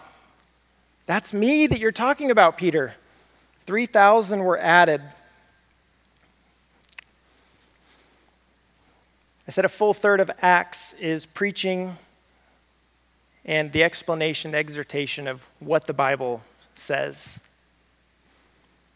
that's 1.07 1.33
me 1.33 1.67
that 1.67 1.81
you're 1.81 1.93
talking 1.93 2.31
about, 2.31 2.59
Peter. 2.59 2.95
3,000 3.65 4.41
were 4.41 4.59
added 4.59 5.03
I 9.49 9.53
said 9.53 9.65
a 9.65 9.69
full 9.69 9.95
third 9.95 10.19
of 10.19 10.29
Acts 10.43 10.93
is 10.95 11.25
preaching 11.25 11.97
and 13.45 13.71
the 13.71 13.85
explanation, 13.85 14.51
the 14.51 14.57
exhortation 14.57 15.29
of 15.29 15.49
what 15.61 15.87
the 15.87 15.93
Bible 15.93 16.43
says. 16.75 17.49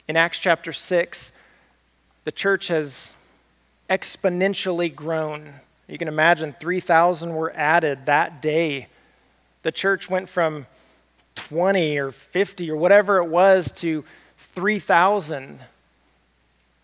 In 0.09 0.17
Acts 0.17 0.41
chapter 0.41 0.73
6, 0.73 1.33
the 2.25 2.33
church 2.33 2.67
has 2.67 3.15
exponentially 3.89 4.93
grown. 4.93 5.53
You 5.87 5.99
can 5.99 6.09
imagine 6.09 6.57
3,000 6.59 7.33
were 7.33 7.53
added 7.55 8.07
that 8.07 8.43
day. 8.43 8.89
The 9.63 9.71
church 9.71 10.11
went 10.11 10.29
from 10.29 10.67
20 11.49 11.99
or 11.99 12.13
50 12.13 12.71
or 12.71 12.77
whatever 12.77 13.19
it 13.19 13.27
was 13.27 13.71
to 13.73 14.05
3,000 14.37 15.59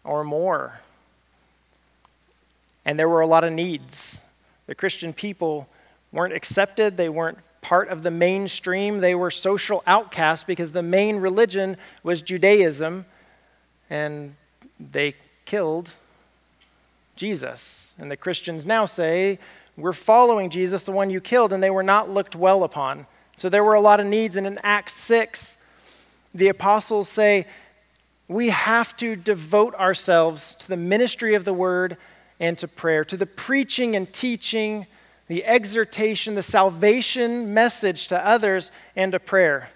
or 0.05 0.25
more 0.25 0.81
and 2.87 2.97
there 2.97 3.09
were 3.09 3.21
a 3.21 3.27
lot 3.27 3.45
of 3.45 3.53
needs. 3.53 4.21
The 4.67 4.75
Christian 4.75 5.13
people 5.13 5.69
weren't 6.13 6.33
accepted, 6.33 6.97
they 6.97 7.11
weren't 7.11 7.39
part 7.61 7.89
of 7.89 8.05
the 8.05 8.13
mainstream, 8.13 9.01
they 9.01 9.15
were 9.15 9.31
social 9.31 9.83
outcasts 9.87 10.45
because 10.45 10.71
the 10.71 10.85
main 10.85 11.17
religion 11.17 11.77
was 12.05 12.23
Judaism, 12.23 13.05
and 13.91 14.37
they 14.79 15.15
killed 15.45 15.95
Jesus. 17.17 17.93
And 17.99 18.09
the 18.09 18.17
Christians 18.17 18.65
now 18.65 18.85
say, 18.87 19.41
We're 19.77 19.93
following 19.93 20.49
Jesus, 20.49 20.85
the 20.85 20.93
one 20.93 21.11
you 21.11 21.21
killed, 21.21 21.53
and 21.53 21.61
they 21.61 21.71
were 21.71 21.83
not 21.83 22.09
looked 22.09 22.37
well 22.37 22.63
upon. 22.63 23.07
So 23.37 23.51
there 23.51 23.63
were 23.63 23.75
a 23.75 23.81
lot 23.81 24.01
of 24.01 24.07
needs, 24.07 24.37
and 24.37 24.47
in 24.47 24.59
Acts 24.63 24.95
6, 24.95 25.59
the 26.35 26.49
apostles 26.49 27.09
say, 27.09 27.47
We 28.29 28.49
have 28.49 28.97
to 28.97 29.15
devote 29.15 29.75
ourselves 29.75 30.55
to 30.57 30.69
the 30.69 30.77
ministry 30.77 31.35
of 31.35 31.45
the 31.45 31.53
word 31.53 31.99
and 32.41 32.57
to 32.59 32.69
prayer, 32.69 33.05
to 33.05 33.17
the 33.17 33.27
preaching 33.27 33.95
and 33.95 34.11
teaching, 34.11 34.87
the 35.29 35.45
exhortation, 35.45 36.35
the 36.35 36.43
salvation 36.43 37.53
message 37.53 38.09
to 38.09 38.27
others, 38.27 38.71
and 38.95 39.13
to 39.13 39.21
prayer. 39.21 39.71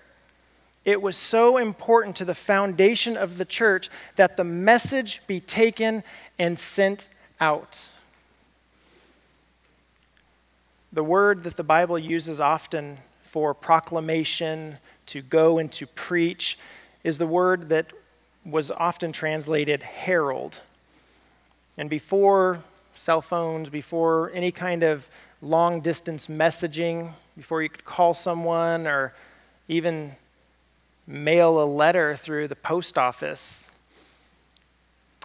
It 0.85 1.03
was 1.03 1.17
so 1.17 1.59
important 1.59 2.17
to 2.17 2.25
the 2.25 2.35
foundation 2.35 3.17
of 3.17 3.37
the 3.37 3.45
church 3.45 3.91
that 4.17 4.39
the 4.39 4.45
message 4.45 5.21
be 5.27 5.39
taken 5.39 6.03
and 6.39 6.59
sent 6.59 7.09
out. 7.41 7.93
The 10.93 11.05
word 11.05 11.43
that 11.45 11.57
the 11.57 11.65
Bible 11.65 11.99
uses 11.99 12.41
often 12.41 12.99
for 13.31 13.55
proclamation, 13.55 14.79
to 15.07 15.23
go 15.23 15.59
and 15.59 15.71
to 15.71 15.87
preach, 15.87 16.59
is 17.05 17.19
the 17.19 17.27
word 17.29 17.69
that 17.69 17.93
was 18.45 18.73
often 18.73 19.13
translated 19.13 19.85
herald. 19.85 20.61
And 21.79 21.89
before 21.89 22.65
cell 22.97 23.23
phones, 23.23 23.71
before 23.71 24.33
any 24.35 24.51
kind 24.51 24.83
of 24.83 25.09
long 25.41 25.81
distance 25.81 26.27
messaging, 26.27 27.13
before 27.37 27.63
you 27.63 27.69
could 27.69 27.85
call 27.85 28.15
someone 28.15 28.89
or 28.89 29.15
even 29.69 30.17
mail 31.07 31.63
a 31.63 31.65
letter 31.65 32.17
through 32.17 32.49
the 32.49 32.57
post 32.57 32.99
office, 32.99 33.71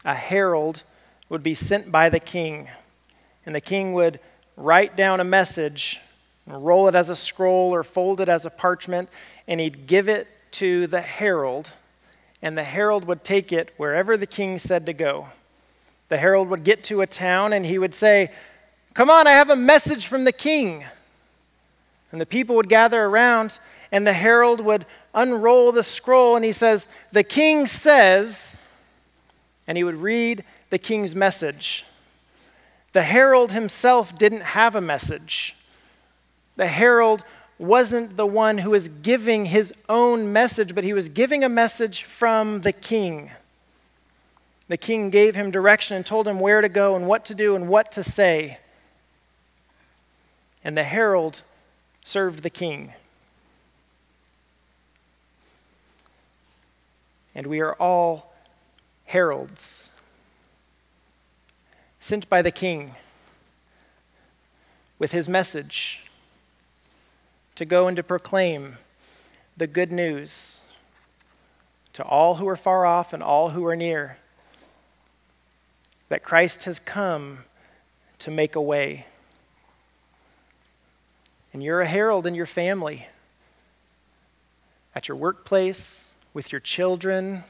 a 0.05 0.13
herald 0.13 0.83
would 1.29 1.41
be 1.41 1.55
sent 1.55 1.91
by 1.91 2.09
the 2.09 2.19
king. 2.19 2.69
And 3.47 3.55
the 3.55 3.61
king 3.61 3.93
would 3.93 4.19
write 4.55 4.95
down 4.95 5.19
a 5.19 5.23
message, 5.23 5.99
roll 6.47 6.88
it 6.88 6.95
as 6.95 7.10
a 7.10 7.15
scroll 7.15 7.73
or 7.73 7.84
fold 7.84 8.21
it 8.21 8.29
as 8.29 8.45
a 8.45 8.49
parchment, 8.49 9.10
and 9.47 9.60
he'd 9.60 9.88
give 9.88 10.08
it 10.08 10.27
to 10.53 10.88
the 10.88 11.01
herald. 11.01 11.71
And 12.41 12.58
the 12.58 12.63
herald 12.63 13.05
would 13.05 13.23
take 13.23 13.51
it 13.51 13.73
wherever 13.77 14.17
the 14.17 14.27
king 14.27 14.60
said 14.60 14.86
to 14.86 14.93
go. 14.93 15.29
The 16.10 16.17
herald 16.17 16.49
would 16.49 16.63
get 16.63 16.84
to 16.86 17.01
a 17.01 17.08
town 17.08 17.53
and 17.53 17.65
he 17.65 17.79
would 17.79 17.93
say, 17.93 18.31
Come 18.93 19.10
on, 19.10 19.27
I 19.27 19.31
have 19.31 19.49
a 19.49 19.55
message 19.55 20.08
from 20.08 20.23
the 20.23 20.31
king. 20.31 20.86
And 22.12 22.21
the 22.21 22.25
people 22.25 22.55
would 22.55 22.69
gather 22.69 23.03
around, 23.03 23.60
and 23.91 24.08
the 24.08 24.13
herald 24.13 24.62
would 24.62 24.86
unroll 25.13 25.73
the 25.73 25.84
scroll, 25.84 26.38
and 26.38 26.45
he 26.45 26.53
says, 26.53 26.88
The 27.12 27.23
king 27.23 27.67
says, 27.67 28.62
and 29.67 29.77
he 29.77 29.84
would 29.84 29.97
read 29.97 30.45
the 30.69 30.77
king's 30.77 31.13
message. 31.13 31.86
The 32.93 33.03
herald 33.03 33.51
himself 33.51 34.17
didn't 34.17 34.41
have 34.43 34.75
a 34.75 34.81
message. 34.81 35.55
The 36.55 36.67
herald 36.67 37.23
wasn't 37.57 38.17
the 38.17 38.25
one 38.25 38.59
who 38.59 38.71
was 38.71 38.89
giving 38.89 39.45
his 39.45 39.73
own 39.87 40.31
message, 40.31 40.75
but 40.75 40.83
he 40.83 40.93
was 40.93 41.09
giving 41.09 41.43
a 41.43 41.49
message 41.49 42.03
from 42.03 42.61
the 42.61 42.73
king. 42.73 43.31
The 44.67 44.77
king 44.77 45.09
gave 45.09 45.35
him 45.35 45.51
direction 45.51 45.95
and 45.95 46.05
told 46.05 46.27
him 46.27 46.39
where 46.39 46.61
to 46.61 46.69
go 46.69 46.95
and 46.95 47.07
what 47.07 47.25
to 47.25 47.35
do 47.35 47.55
and 47.55 47.67
what 47.67 47.91
to 47.93 48.03
say. 48.03 48.59
And 50.63 50.75
the 50.75 50.83
herald 50.83 51.43
served 52.03 52.43
the 52.43 52.49
king. 52.49 52.93
And 57.35 57.47
we 57.47 57.59
are 57.59 57.75
all 57.75 58.33
heralds 59.05 59.91
sent 61.99 62.29
by 62.29 62.41
the 62.41 62.51
king 62.51 62.95
with 64.97 65.11
his 65.11 65.27
message 65.27 66.04
to 67.55 67.65
go 67.65 67.87
and 67.87 67.95
to 67.97 68.03
proclaim 68.03 68.77
the 69.57 69.67
good 69.67 69.91
news 69.91 70.61
to 71.93 72.03
all 72.03 72.35
who 72.35 72.47
are 72.47 72.57
far 72.57 72.85
off 72.85 73.13
and 73.13 73.23
all 73.23 73.51
who 73.51 73.65
are 73.65 73.75
near 73.75 74.17
that 76.09 76.23
Christ 76.23 76.65
has 76.65 76.79
come 76.79 77.39
to 78.19 78.31
make 78.31 78.55
a 78.55 78.61
way. 78.61 79.05
And 81.53 81.63
you're 81.63 81.81
a 81.81 81.85
herald 81.85 82.27
in 82.27 82.35
your 82.35 82.45
family, 82.45 83.07
at 84.93 85.07
your 85.07 85.17
workplace, 85.17 86.13
with 86.33 86.51
your 86.51 86.59
children, 86.59 87.43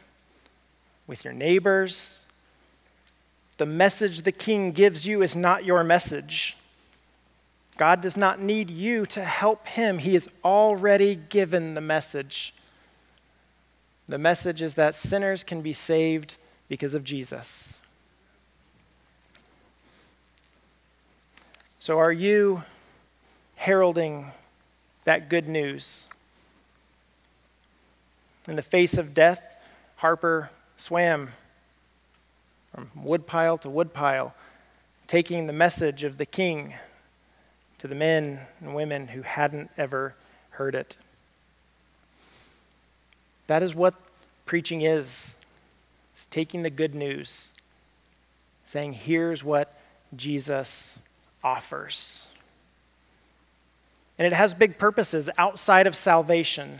with 1.07 1.25
your 1.25 1.33
neighbors. 1.33 2.23
The 3.57 3.65
message 3.65 4.21
the 4.21 4.31
king 4.31 4.71
gives 4.71 5.07
you 5.07 5.21
is 5.21 5.35
not 5.35 5.65
your 5.65 5.83
message. 5.83 6.55
God 7.77 8.01
does 8.01 8.15
not 8.15 8.39
need 8.39 8.69
you 8.69 9.05
to 9.07 9.23
help 9.23 9.67
him. 9.67 9.97
He 9.97 10.13
has 10.13 10.29
already 10.43 11.15
given 11.15 11.73
the 11.73 11.81
message. 11.81 12.53
The 14.07 14.17
message 14.17 14.61
is 14.61 14.75
that 14.75 14.95
sinners 14.95 15.43
can 15.43 15.61
be 15.61 15.73
saved 15.73 16.37
because 16.69 16.93
of 16.93 17.03
Jesus. 17.03 17.77
So, 21.79 21.99
are 21.99 22.11
you 22.11 22.63
heralding 23.55 24.27
that 25.03 25.29
good 25.29 25.47
news? 25.47 26.07
In 28.47 28.55
the 28.55 28.61
face 28.61 28.97
of 28.97 29.13
death, 29.13 29.41
Harper 29.97 30.49
swam 30.77 31.29
from 32.73 32.89
woodpile 32.95 33.57
to 33.59 33.69
woodpile, 33.69 34.33
taking 35.07 35.47
the 35.47 35.53
message 35.53 36.03
of 36.03 36.17
the 36.17 36.25
king 36.25 36.73
to 37.85 37.89
the 37.89 37.93
men 37.93 38.39
and 38.61 38.73
women 38.73 39.09
who 39.09 39.21
hadn't 39.21 39.69
ever 39.77 40.15
heard 40.49 40.73
it. 40.73 40.97
That 43.45 43.61
is 43.61 43.75
what 43.75 43.93
preaching 44.47 44.81
is. 44.81 45.37
It's 46.15 46.25
taking 46.25 46.63
the 46.63 46.71
good 46.71 46.95
news, 46.95 47.53
saying, 48.65 48.93
here's 48.93 49.43
what 49.43 49.71
Jesus 50.15 50.97
offers. 51.43 52.27
And 54.17 54.25
it 54.25 54.33
has 54.33 54.55
big 54.55 54.79
purposes 54.79 55.29
outside 55.37 55.85
of 55.85 55.95
salvation. 55.95 56.79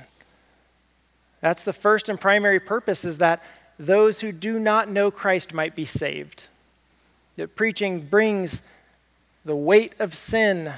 That's 1.40 1.64
the 1.64 1.72
first 1.72 2.10
and 2.10 2.20
primary 2.20 2.60
purpose 2.60 3.06
is 3.06 3.20
that 3.20 3.44
those 3.78 4.22
who 4.22 4.32
do 4.32 4.58
not 4.58 4.90
know 4.90 5.12
Christ 5.12 5.54
might 5.54 5.76
be 5.76 5.86
saved. 5.86 6.48
That 7.36 7.56
preaching 7.56 8.08
brings 8.08 8.64
the 9.44 9.56
weight 9.56 9.94
of 10.00 10.16
sin 10.16 10.74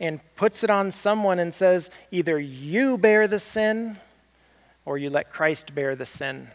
and 0.00 0.20
puts 0.36 0.64
it 0.64 0.70
on 0.70 0.90
someone 0.90 1.38
and 1.38 1.54
says, 1.54 1.90
either 2.10 2.38
you 2.38 2.98
bear 2.98 3.26
the 3.28 3.38
sin 3.38 3.98
or 4.84 4.98
you 4.98 5.08
let 5.10 5.30
Christ 5.30 5.74
bear 5.74 5.94
the 5.94 6.06
sin. 6.06 6.48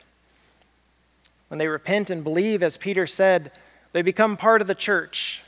When 1.48 1.58
they 1.58 1.68
repent 1.68 2.10
and 2.10 2.24
believe, 2.24 2.62
as 2.62 2.78
Peter 2.78 3.08
said, 3.08 3.52
they 3.92 4.02
become 4.02 4.38
part 4.38 4.62
of 4.62 4.68
the 4.68 4.76
church. 4.76 5.42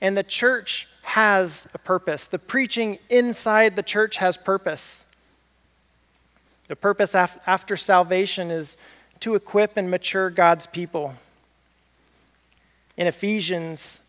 And 0.00 0.16
the 0.16 0.22
church 0.22 0.88
has 1.02 1.68
a 1.74 1.78
purpose. 1.78 2.26
The 2.26 2.38
preaching 2.38 2.98
inside 3.08 3.76
the 3.76 3.82
church 3.82 4.16
has 4.16 4.36
purpose. 4.36 5.06
The 6.68 6.76
purpose 6.76 7.14
af- 7.14 7.38
after 7.46 7.76
salvation 7.76 8.50
is 8.50 8.76
to 9.20 9.34
equip 9.34 9.76
and 9.76 9.90
mature 9.90 10.30
God's 10.30 10.66
people. 10.66 11.14
In 12.96 13.06
Ephesians 13.06 14.00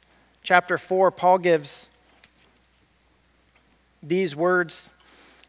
chapter 0.41 0.77
4, 0.77 1.11
Paul 1.11 1.37
gives 1.37 1.89
these 4.07 4.35
words. 4.35 4.91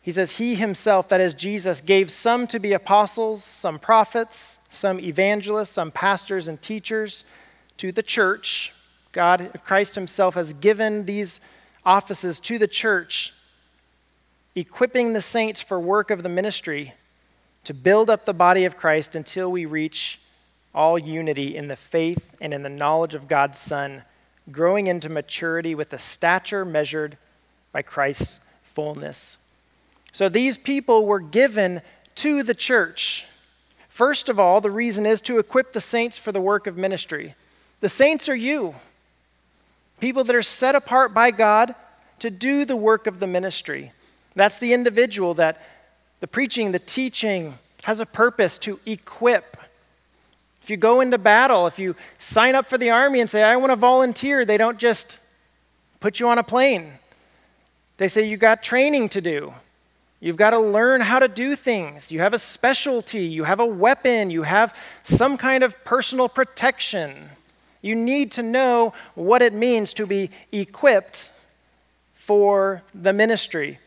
He 0.03 0.13
says, 0.13 0.39
He 0.39 0.55
himself, 0.55 1.09
that 1.09 1.21
is 1.21 1.35
Jesus, 1.35 1.81
gave 1.81 2.11
some 2.11 2.47
to 2.49 2.59
be 2.59 2.73
apostles, 2.73 3.45
some 3.45 3.79
prophets, 3.79 4.59
some 4.69 5.01
evangelists, 5.01 5.71
some 5.71 5.91
pastors 5.91 6.49
and 6.49 6.61
teachers 6.61 7.25
to 7.77 7.93
the 7.93 8.03
church 8.03 8.73
God, 9.17 9.63
Christ 9.65 9.95
Himself, 9.95 10.35
has 10.35 10.53
given 10.53 11.07
these 11.07 11.41
offices 11.87 12.39
to 12.41 12.59
the 12.59 12.69
church, 12.69 13.33
equipping 14.55 15.15
the 15.15 15.23
saints 15.23 15.63
for 15.63 15.81
work 15.81 16.11
of 16.11 16.23
the 16.23 16.29
ministry 16.29 16.93
to 17.65 17.73
build 17.73 18.11
up 18.11 18.27
the 18.27 18.35
body 18.35 18.67
of 18.67 18.77
Christ 18.77 19.15
until 19.15 19.51
we 19.51 19.65
reach 19.65 20.21
all 20.75 20.99
unity 20.99 21.57
in 21.57 21.69
the 21.69 21.77
faith 21.77 22.37
and 22.43 22.53
in 22.53 22.63
the 22.63 22.69
knowledge 22.69 23.15
of 23.15 23.27
God's 23.27 23.59
Son, 23.59 24.03
growing 24.53 24.87
into 24.87 25.09
maturity 25.09 25.75
with 25.75 25.89
the 25.89 25.99
stature 25.99 26.67
measured 26.67 27.17
by 27.73 27.81
Christ's 27.81 28.41
fullness. 28.77 29.39
So 30.13 30.29
these 30.29 30.59
people 30.59 31.07
were 31.07 31.19
given 31.19 31.81
to 32.17 32.43
the 32.43 32.55
church. 32.55 33.27
First 33.89 34.29
of 34.29 34.39
all, 34.39 34.61
the 34.61 34.71
reason 34.71 35.07
is 35.07 35.23
to 35.23 35.39
equip 35.39 35.73
the 35.73 35.81
saints 35.81 36.19
for 36.19 36.31
the 36.31 36.43
work 36.43 36.67
of 36.67 36.77
ministry. 36.77 37.35
The 37.81 37.89
saints 37.89 38.29
are 38.29 38.37
you 38.37 38.75
people 39.99 40.25
that 40.25 40.37
are 40.37 40.43
set 40.43 40.75
apart 40.75 41.15
by 41.15 41.31
God 41.31 41.75
to 42.19 42.29
do 42.29 42.67
the 42.67 42.77
work 42.77 43.07
of 43.07 43.19
the 43.19 43.27
ministry. 43.27 43.93
That's 44.35 44.59
the 44.59 44.75
individual 44.75 45.33
that 45.35 45.67
the 46.21 46.27
preaching, 46.27 46.73
the 46.73 46.79
teaching 46.79 47.55
has 47.85 47.99
a 47.99 48.05
purpose 48.05 48.59
to 48.59 48.79
equip. 48.85 49.57
If 50.63 50.69
you 50.69 50.77
go 50.77 51.01
into 51.01 51.17
battle, 51.17 51.67
if 51.67 51.79
you 51.79 51.97
sign 52.19 52.55
up 52.55 52.67
for 52.67 52.77
the 52.77 52.91
army 52.91 53.21
and 53.21 53.31
say, 53.31 53.43
I 53.43 53.57
want 53.57 53.73
to 53.73 53.77
volunteer, 53.77 54.45
they 54.45 54.59
don't 54.59 54.79
just 54.79 55.19
put 56.01 56.21
you 56.21 56.29
on 56.29 56.37
a 56.37 56.43
plane. 56.43 56.93
They 57.99 58.09
say, 58.09 58.29
you've 58.29 58.41
got 58.41 58.63
training 58.63 59.09
to 59.11 59.21
do. 59.21 59.55
You've 60.21 60.37
got 60.37 60.51
to 60.51 60.59
learn 60.59 61.03
how 61.03 61.19
to 61.19 61.29
do 61.29 61.55
things. 61.57 62.11
You 62.11 62.21
have 62.21 62.35
a 62.35 62.39
specialty. 62.39 63.25
You 63.25 63.45
have 63.45 63.61
a 63.61 63.67
weapon. 63.67 64.31
You 64.31 64.43
have 64.43 64.77
some 65.03 65.37
kind 65.37 65.63
of 65.63 65.83
personal 65.85 66.29
protection. 66.29 67.31
You 67.83 67.95
need 67.95 68.33
to 68.33 68.43
know 68.43 68.93
what 69.15 69.43
it 69.43 69.53
means 69.53 69.95
to 69.95 70.07
be 70.07 70.31
equipped 70.53 71.33
for 72.15 72.83
the 72.95 73.13
ministry. 73.13 73.79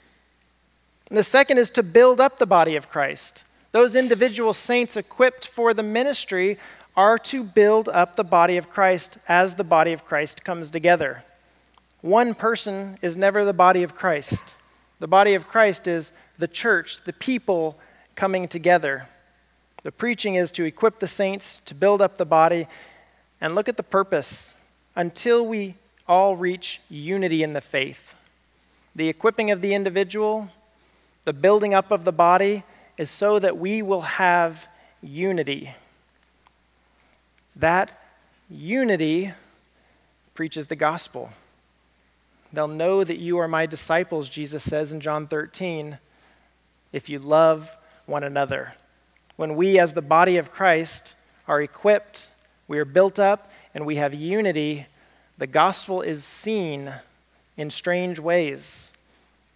And 1.09 1.17
the 1.17 1.23
second 1.23 1.57
is 1.57 1.69
to 1.71 1.83
build 1.83 2.21
up 2.21 2.37
the 2.37 2.45
body 2.45 2.75
of 2.75 2.89
Christ. 2.89 3.43
Those 3.71 3.95
individual 3.95 4.53
saints 4.53 4.95
equipped 4.95 5.47
for 5.47 5.73
the 5.73 5.83
ministry 5.83 6.57
are 6.95 7.17
to 7.17 7.43
build 7.43 7.89
up 7.89 8.15
the 8.15 8.23
body 8.23 8.57
of 8.57 8.69
Christ 8.69 9.17
as 9.27 9.55
the 9.55 9.63
body 9.63 9.93
of 9.93 10.05
Christ 10.05 10.43
comes 10.43 10.69
together. 10.69 11.23
One 12.01 12.33
person 12.33 12.97
is 13.01 13.17
never 13.17 13.43
the 13.43 13.53
body 13.53 13.83
of 13.83 13.95
Christ. 13.95 14.55
The 14.99 15.07
body 15.07 15.33
of 15.33 15.47
Christ 15.47 15.87
is 15.87 16.13
the 16.37 16.47
church, 16.47 17.03
the 17.03 17.13
people 17.13 17.77
coming 18.15 18.47
together. 18.47 19.07
The 19.83 19.91
preaching 19.91 20.35
is 20.35 20.51
to 20.53 20.63
equip 20.63 20.99
the 20.99 21.07
saints, 21.07 21.59
to 21.65 21.75
build 21.75 22.01
up 22.01 22.17
the 22.17 22.25
body, 22.25 22.67
and 23.41 23.55
look 23.55 23.69
at 23.69 23.77
the 23.77 23.83
purpose 23.83 24.55
until 24.95 25.45
we 25.45 25.75
all 26.07 26.35
reach 26.35 26.81
unity 26.89 27.43
in 27.43 27.53
the 27.53 27.61
faith. 27.61 28.15
The 28.95 29.09
equipping 29.09 29.51
of 29.51 29.61
the 29.61 29.73
individual, 29.73 30.49
the 31.25 31.33
building 31.33 31.73
up 31.73 31.91
of 31.91 32.03
the 32.05 32.11
body, 32.11 32.63
is 32.97 33.09
so 33.09 33.39
that 33.39 33.57
we 33.57 33.81
will 33.81 34.01
have 34.01 34.67
unity. 35.01 35.73
That 37.55 37.91
unity 38.49 39.31
preaches 40.33 40.67
the 40.67 40.75
gospel. 40.75 41.31
They'll 42.51 42.67
know 42.67 43.03
that 43.03 43.19
you 43.19 43.37
are 43.37 43.47
my 43.47 43.65
disciples, 43.65 44.29
Jesus 44.29 44.63
says 44.63 44.91
in 44.91 45.01
John 45.01 45.27
13, 45.27 45.99
if 46.91 47.09
you 47.09 47.19
love 47.19 47.77
one 48.05 48.23
another. 48.23 48.73
When 49.35 49.55
we, 49.55 49.77
as 49.77 49.93
the 49.93 50.01
body 50.01 50.37
of 50.37 50.51
Christ, 50.51 51.15
are 51.47 51.61
equipped, 51.61 52.29
we 52.67 52.79
are 52.79 52.85
built 52.85 53.19
up, 53.19 53.51
and 53.73 53.85
we 53.85 53.97
have 53.97 54.13
unity, 54.13 54.87
the 55.37 55.47
gospel 55.47 56.01
is 56.01 56.23
seen 56.23 56.93
in 57.55 57.69
strange 57.69 58.19
ways 58.19 58.91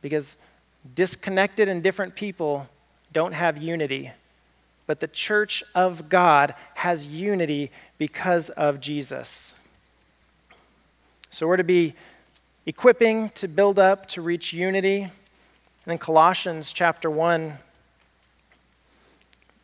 because 0.01 0.37
disconnected 0.95 1.67
and 1.67 1.81
different 1.81 2.15
people 2.15 2.67
don't 3.11 3.33
have 3.33 3.57
unity. 3.57 4.11
But 4.85 4.99
the 4.99 5.07
church 5.07 5.63
of 5.73 6.09
God 6.09 6.55
has 6.75 7.05
unity 7.05 7.71
because 7.97 8.49
of 8.51 8.79
Jesus. 8.79 9.55
So 11.29 11.47
we're 11.47 11.57
to 11.57 11.63
be 11.63 11.95
equipping 12.65 13.29
to 13.29 13.47
build 13.47 13.77
up 13.77 14.07
to 14.09 14.21
reach 14.21 14.53
unity. 14.53 15.01
And 15.01 15.11
then 15.85 15.97
Colossians 15.97 16.71
chapter 16.71 17.09
1, 17.09 17.55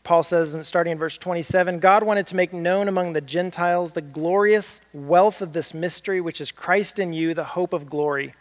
Paul 0.04 0.24
says, 0.24 0.58
starting 0.68 0.92
in 0.92 0.98
verse 0.98 1.18
27, 1.18 1.80
God 1.80 2.04
wanted 2.04 2.28
to 2.28 2.36
make 2.36 2.52
known 2.52 2.88
among 2.88 3.14
the 3.14 3.22
Gentiles 3.22 3.94
the 3.94 4.02
glorious 4.02 4.82
wealth 4.92 5.42
of 5.42 5.54
this 5.54 5.74
mystery, 5.74 6.20
which 6.20 6.42
is 6.42 6.52
Christ 6.52 7.00
in 7.00 7.14
you, 7.14 7.34
the 7.34 7.44
hope 7.44 7.74
of 7.74 7.90
glory. 7.90 8.34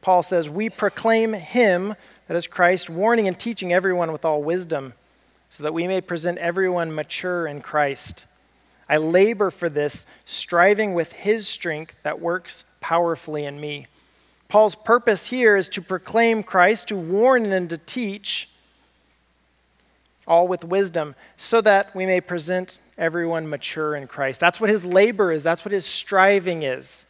Paul 0.00 0.22
says, 0.22 0.48
We 0.48 0.70
proclaim 0.70 1.32
him, 1.32 1.94
that 2.28 2.36
is 2.36 2.46
Christ, 2.46 2.88
warning 2.88 3.28
and 3.28 3.38
teaching 3.38 3.72
everyone 3.72 4.10
with 4.10 4.24
all 4.24 4.42
wisdom, 4.42 4.94
so 5.50 5.62
that 5.64 5.74
we 5.74 5.86
may 5.86 6.00
present 6.00 6.38
everyone 6.38 6.94
mature 6.94 7.46
in 7.46 7.60
Christ. 7.60 8.26
I 8.92 8.98
labor 8.98 9.50
for 9.50 9.70
this, 9.70 10.04
striving 10.26 10.92
with 10.92 11.14
his 11.14 11.48
strength 11.48 11.96
that 12.02 12.20
works 12.20 12.66
powerfully 12.82 13.46
in 13.46 13.58
me. 13.58 13.86
Paul's 14.48 14.74
purpose 14.74 15.28
here 15.28 15.56
is 15.56 15.70
to 15.70 15.80
proclaim 15.80 16.42
Christ, 16.42 16.88
to 16.88 16.96
warn 16.96 17.46
and 17.46 17.70
to 17.70 17.78
teach, 17.78 18.50
all 20.26 20.46
with 20.46 20.62
wisdom, 20.62 21.14
so 21.38 21.62
that 21.62 21.96
we 21.96 22.04
may 22.04 22.20
present 22.20 22.80
everyone 22.98 23.48
mature 23.48 23.96
in 23.96 24.06
Christ. 24.08 24.40
That's 24.40 24.60
what 24.60 24.68
his 24.68 24.84
labor 24.84 25.32
is, 25.32 25.42
that's 25.42 25.64
what 25.64 25.72
his 25.72 25.86
striving 25.86 26.62
is. 26.62 27.06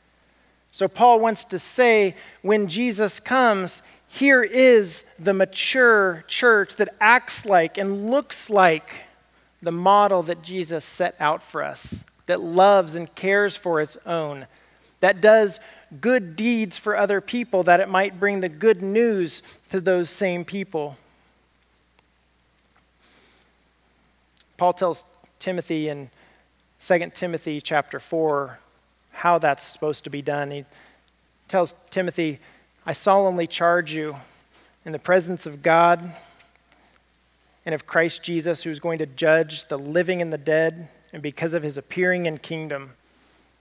So, 0.71 0.87
Paul 0.87 1.19
wants 1.19 1.45
to 1.47 1.59
say 1.59 2.15
when 2.43 2.69
Jesus 2.69 3.19
comes, 3.19 3.83
here 4.07 4.45
is 4.45 5.05
the 5.19 5.35
mature 5.35 6.23
church 6.29 6.77
that 6.77 6.97
acts 7.01 7.45
like 7.45 7.77
and 7.77 8.09
looks 8.09 8.49
like 8.49 9.07
the 9.63 9.73
model 9.73 10.23
that 10.25 10.43
Jesus 10.43 10.85
set 10.85 11.15
out 11.21 11.43
for 11.43 11.63
us, 11.63 12.05
that 12.27 12.41
loves 12.41 12.95
and 12.95 13.15
cares 13.15 13.57
for 13.57 13.81
its 13.81 13.97
own, 14.05 14.47
that 15.01 15.21
does 15.21 15.61
good 16.01 16.37
deeds 16.37 16.77
for 16.77 16.97
other 16.97 17.21
people, 17.21 17.63
that 17.63 17.81
it 17.81 17.89
might 17.89 18.19
bring 18.19 18.41
the 18.41 18.49
good 18.49 18.83
news 18.83 19.43
to 19.71 19.81
those 19.81 20.11
same 20.11 20.45
people. 20.45 20.97
Paul 24.57 24.73
tells 24.73 25.05
Timothy 25.39 25.89
in 25.89 26.11
2 26.81 27.11
Timothy 27.15 27.61
chapter 27.61 28.01
4 28.01 28.59
how 29.11 29.39
that's 29.39 29.63
supposed 29.63 30.05
to 30.05 30.11
be 30.11 30.23
done. 30.23 30.51
He 30.51 30.65
tells 31.49 31.75
Timothy, 31.91 32.39
I 32.87 32.93
solemnly 32.93 33.47
charge 33.47 33.93
you 33.93 34.17
in 34.85 34.93
the 34.93 34.99
presence 34.99 35.47
of 35.47 35.63
God 35.63 36.13
and 37.65 37.75
of 37.75 37.87
Christ 37.87 38.23
Jesus, 38.23 38.65
who 38.65 38.71
is 38.71 38.81
going 38.81 38.99
to 38.99 39.07
judge 39.07 39.67
the 39.67 39.79
living 39.79 40.21
and 40.21 40.33
the 40.33 40.39
dead, 40.39 40.89
and 41.13 41.23
because 41.23 41.55
of 41.55 41.63
his 41.63 41.79
appearing 41.79 42.27
in 42.27 42.39
kingdom. 42.39 42.95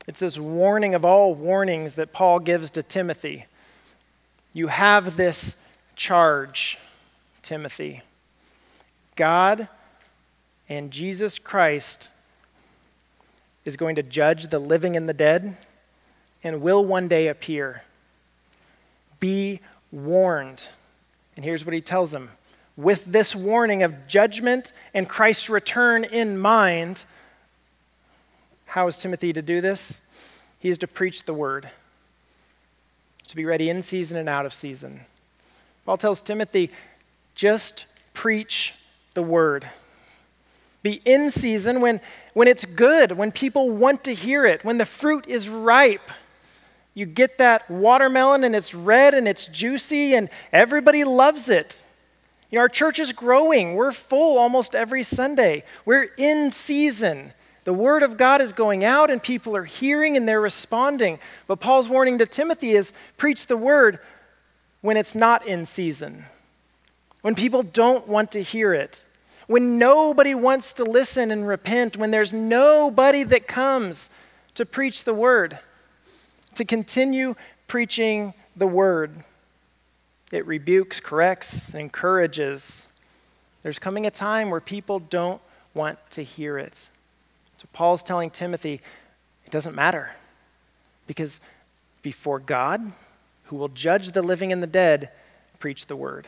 It's 0.07 0.19
this 0.19 0.39
warning 0.39 0.95
of 0.95 1.05
all 1.05 1.35
warnings 1.35 1.95
that 1.95 2.13
Paul 2.13 2.39
gives 2.39 2.71
to 2.71 2.83
Timothy. 2.83 3.45
You 4.53 4.67
have 4.67 5.15
this 5.15 5.57
charge, 5.95 6.79
Timothy. 7.43 8.01
God 9.15 9.67
and 10.67 10.91
Jesus 10.91 11.37
Christ 11.37 12.09
is 13.65 13.75
going 13.75 13.95
to 13.95 14.03
judge 14.03 14.47
the 14.47 14.59
living 14.59 14.95
and 14.95 15.07
the 15.07 15.13
dead 15.13 15.57
and 16.43 16.61
will 16.61 16.83
one 16.83 17.07
day 17.07 17.27
appear. 17.27 17.83
Be 19.19 19.59
warned. 19.91 20.69
And 21.35 21.45
here's 21.45 21.65
what 21.65 21.73
he 21.73 21.81
tells 21.81 22.11
them 22.11 22.31
with 22.77 23.05
this 23.05 23.35
warning 23.35 23.83
of 23.83 24.07
judgment 24.07 24.73
and 24.93 25.07
Christ's 25.07 25.49
return 25.49 26.03
in 26.03 26.37
mind, 26.37 27.03
how 28.65 28.87
is 28.87 28.99
Timothy 28.99 29.33
to 29.33 29.41
do 29.41 29.61
this? 29.61 30.01
He 30.59 30.69
is 30.69 30.77
to 30.79 30.87
preach 30.87 31.25
the 31.25 31.33
word, 31.33 31.69
to 33.27 33.35
be 33.35 33.45
ready 33.45 33.69
in 33.69 33.81
season 33.81 34.17
and 34.17 34.29
out 34.29 34.45
of 34.45 34.53
season. 34.53 35.01
Paul 35.85 35.97
tells 35.97 36.21
Timothy, 36.21 36.71
just 37.35 37.85
preach 38.13 38.75
the 39.13 39.23
word. 39.23 39.67
Be 40.83 41.01
in 41.05 41.31
season 41.31 41.81
when, 41.81 42.01
when 42.33 42.47
it's 42.47 42.65
good, 42.65 43.13
when 43.13 43.31
people 43.31 43.69
want 43.69 44.03
to 44.05 44.13
hear 44.13 44.45
it, 44.45 44.63
when 44.63 44.77
the 44.77 44.85
fruit 44.85 45.27
is 45.27 45.49
ripe. 45.49 46.11
You 46.93 47.05
get 47.05 47.37
that 47.37 47.69
watermelon 47.69 48.43
and 48.43 48.55
it's 48.55 48.73
red 48.73 49.13
and 49.13 49.27
it's 49.27 49.45
juicy 49.45 50.13
and 50.15 50.29
everybody 50.51 51.03
loves 51.03 51.49
it. 51.49 51.83
You 52.51 52.57
know, 52.57 52.61
our 52.63 52.69
church 52.69 52.99
is 52.99 53.13
growing. 53.13 53.75
We're 53.75 53.93
full 53.93 54.37
almost 54.37 54.75
every 54.75 55.03
Sunday. 55.03 55.63
We're 55.85 56.09
in 56.17 56.51
season. 56.51 57.33
The 57.63 57.73
word 57.73 58.03
of 58.03 58.17
God 58.17 58.41
is 58.41 58.51
going 58.51 58.83
out 58.83 59.09
and 59.09 59.23
people 59.23 59.55
are 59.55 59.63
hearing 59.63 60.17
and 60.17 60.27
they're 60.27 60.41
responding. 60.41 61.19
But 61.47 61.59
Paul's 61.59 61.87
warning 61.87 62.17
to 62.17 62.25
Timothy 62.25 62.71
is 62.71 62.91
preach 63.17 63.47
the 63.47 63.57
word 63.57 63.99
when 64.81 64.97
it's 64.97 65.15
not 65.15 65.45
in 65.45 65.65
season, 65.65 66.25
when 67.21 67.35
people 67.35 67.61
don't 67.61 68.07
want 68.07 68.31
to 68.31 68.41
hear 68.41 68.73
it, 68.73 69.05
when 69.45 69.77
nobody 69.77 70.33
wants 70.33 70.73
to 70.73 70.83
listen 70.83 71.29
and 71.29 71.47
repent, 71.47 71.97
when 71.97 72.09
there's 72.09 72.33
nobody 72.33 73.23
that 73.23 73.47
comes 73.47 74.09
to 74.55 74.65
preach 74.65 75.03
the 75.03 75.13
word, 75.13 75.59
to 76.55 76.65
continue 76.65 77.35
preaching 77.67 78.33
the 78.55 78.67
word. 78.67 79.23
It 80.31 80.45
rebukes, 80.47 80.99
corrects, 80.99 81.73
encourages. 81.73 82.87
There's 83.63 83.79
coming 83.79 84.05
a 84.05 84.11
time 84.11 84.49
where 84.49 84.61
people 84.61 84.99
don't 84.99 85.41
want 85.73 85.99
to 86.11 86.23
hear 86.23 86.57
it. 86.57 86.89
So 87.57 87.67
Paul's 87.73 88.03
telling 88.03 88.29
Timothy, 88.29 88.81
it 89.45 89.51
doesn't 89.51 89.75
matter. 89.75 90.11
Because 91.05 91.39
before 92.01 92.39
God, 92.39 92.93
who 93.45 93.55
will 93.55 93.67
judge 93.67 94.11
the 94.11 94.21
living 94.21 94.51
and 94.51 94.63
the 94.63 94.67
dead, 94.67 95.09
preach 95.59 95.87
the 95.87 95.95
word. 95.95 96.27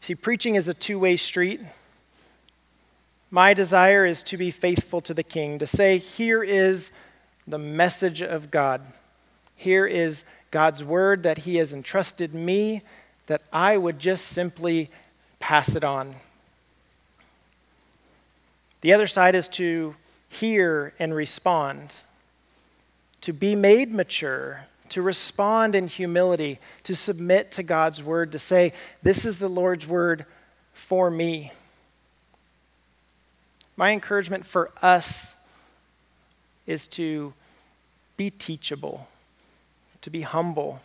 See, 0.00 0.14
preaching 0.14 0.54
is 0.54 0.68
a 0.68 0.74
two 0.74 0.98
way 0.98 1.16
street. 1.16 1.60
My 3.30 3.54
desire 3.54 4.06
is 4.06 4.22
to 4.24 4.36
be 4.36 4.50
faithful 4.50 5.00
to 5.02 5.14
the 5.14 5.22
king, 5.22 5.58
to 5.58 5.66
say, 5.66 5.98
here 5.98 6.42
is 6.42 6.90
the 7.46 7.58
message 7.58 8.22
of 8.22 8.50
God. 8.50 8.80
Here 9.54 9.86
is 9.86 10.24
God's 10.50 10.82
word 10.82 11.22
that 11.22 11.38
He 11.38 11.56
has 11.56 11.72
entrusted 11.72 12.34
me, 12.34 12.82
that 13.26 13.42
I 13.52 13.76
would 13.76 13.98
just 13.98 14.26
simply 14.26 14.90
pass 15.38 15.76
it 15.76 15.84
on. 15.84 16.16
The 18.80 18.92
other 18.92 19.06
side 19.06 19.34
is 19.34 19.48
to 19.48 19.94
hear 20.28 20.94
and 20.98 21.14
respond, 21.14 21.96
to 23.20 23.32
be 23.32 23.54
made 23.54 23.92
mature, 23.92 24.66
to 24.88 25.02
respond 25.02 25.74
in 25.74 25.86
humility, 25.86 26.58
to 26.84 26.96
submit 26.96 27.52
to 27.52 27.62
God's 27.62 28.02
word, 28.02 28.32
to 28.32 28.38
say, 28.38 28.72
This 29.02 29.24
is 29.24 29.38
the 29.38 29.48
Lord's 29.48 29.86
word 29.86 30.24
for 30.72 31.10
me. 31.10 31.52
My 33.76 33.92
encouragement 33.92 34.44
for 34.44 34.70
us 34.82 35.36
is 36.66 36.86
to 36.88 37.32
be 38.16 38.30
teachable 38.30 39.06
to 40.00 40.10
be 40.10 40.22
humble, 40.22 40.80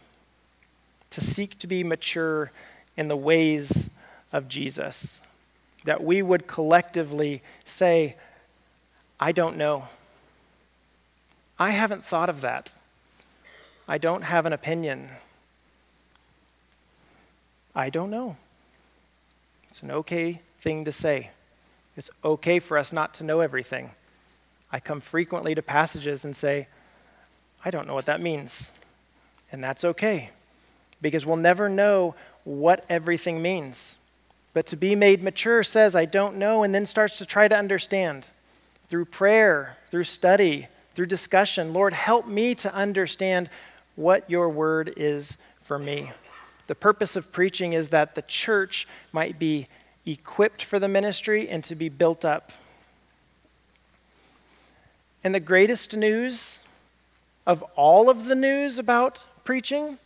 to 1.10 1.22
seek 1.22 1.58
to 1.60 1.68
be 1.68 1.84
mature 1.84 2.52
in 2.98 3.08
the 3.08 3.16
ways 3.16 3.92
of 4.32 4.48
Jesus. 4.48 5.22
That 5.86 6.04
we 6.04 6.22
would 6.22 6.48
collectively 6.48 7.42
say, 7.64 8.16
I 9.20 9.32
don't 9.32 9.58
know. 9.58 9.86
I 11.58 11.70
haven't 11.72 12.06
thought 12.06 12.30
of 12.30 12.42
that. 12.42 12.76
I 13.88 13.98
don't 13.98 14.24
have 14.24 14.46
an 14.46 14.54
opinion. 14.54 15.08
I 17.76 17.90
don't 17.90 18.10
know. 18.10 18.38
It's 19.70 19.84
an 19.84 19.92
okay 19.92 20.42
thing 20.60 20.86
to 20.86 20.92
say. 20.92 21.30
It's 21.96 22.10
okay 22.24 22.60
for 22.60 22.78
us 22.78 22.92
not 22.92 23.14
to 23.16 23.24
know 23.24 23.42
everything. 23.42 23.92
I 24.72 24.80
come 24.80 25.00
frequently 25.02 25.56
to 25.56 25.62
passages 25.62 26.26
and 26.26 26.36
say, 26.36 26.68
I 27.64 27.72
don't 27.72 27.88
know 27.88 27.94
what 27.94 28.06
that 28.08 28.22
means. 28.22 28.72
And 29.56 29.64
that's 29.64 29.86
okay, 29.86 30.32
because 31.02 31.26
we'll 31.26 31.38
never 31.38 31.70
know 31.70 32.14
what 32.44 32.84
everything 32.90 33.42
means. 33.42 33.98
But 34.54 34.66
to 34.66 34.76
be 34.76 34.96
made 34.96 35.24
mature 35.24 35.64
says, 35.64 35.96
I 35.96 36.04
don't 36.04 36.36
know, 36.36 36.64
and 36.64 36.76
then 36.76 36.86
starts 36.86 37.18
to 37.20 37.26
try 37.26 37.48
to 37.48 37.58
understand 37.58 38.28
through 38.90 39.06
prayer, 39.06 39.78
through 39.88 40.04
study, 40.04 40.68
through 40.94 41.06
discussion. 41.06 41.72
Lord, 41.72 41.94
help 41.94 42.28
me 42.28 42.54
to 42.56 42.76
understand 42.76 43.50
what 43.96 44.30
your 44.30 44.50
word 44.50 44.94
is 44.98 45.38
for 45.62 45.80
me. 45.80 46.12
The 46.68 46.76
purpose 46.76 47.16
of 47.16 47.32
preaching 47.32 47.72
is 47.72 47.92
that 47.92 48.16
the 48.16 48.24
church 48.24 48.90
might 49.14 49.40
be 49.40 49.70
equipped 50.06 50.66
for 50.66 50.80
the 50.80 50.90
ministry 50.90 51.48
and 51.48 51.64
to 51.64 51.76
be 51.76 51.88
built 51.88 52.26
up. 52.26 52.52
And 55.24 55.34
the 55.34 55.40
greatest 55.40 55.96
news 55.96 56.60
of 57.48 57.64
all 57.78 58.10
of 58.10 58.26
the 58.26 58.36
news 58.36 58.78
about 58.78 59.24
preaching 59.46 59.98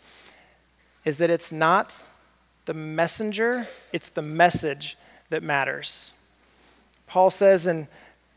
is 1.06 1.18
that 1.18 1.32
it's 1.32 1.52
not 1.52 2.06
the 2.66 2.74
messenger, 2.76 3.68
it's 3.92 4.10
the 4.10 4.22
message 4.22 4.96
that 5.30 5.42
matters. 5.42 6.14
Paul 7.08 7.32
says 7.32 7.66
in 7.66 7.88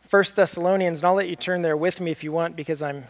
1 0.09 0.25
Thessalonians, 0.35 1.01
and 1.01 1.07
I'll 1.07 1.15
let 1.15 1.29
you 1.29 1.37
turn 1.37 1.61
there 1.61 1.77
with 1.77 2.01
me 2.01 2.11
if 2.11 2.25
you 2.25 2.33
want 2.33 2.57
because 2.57 2.81
I'm 2.81 3.05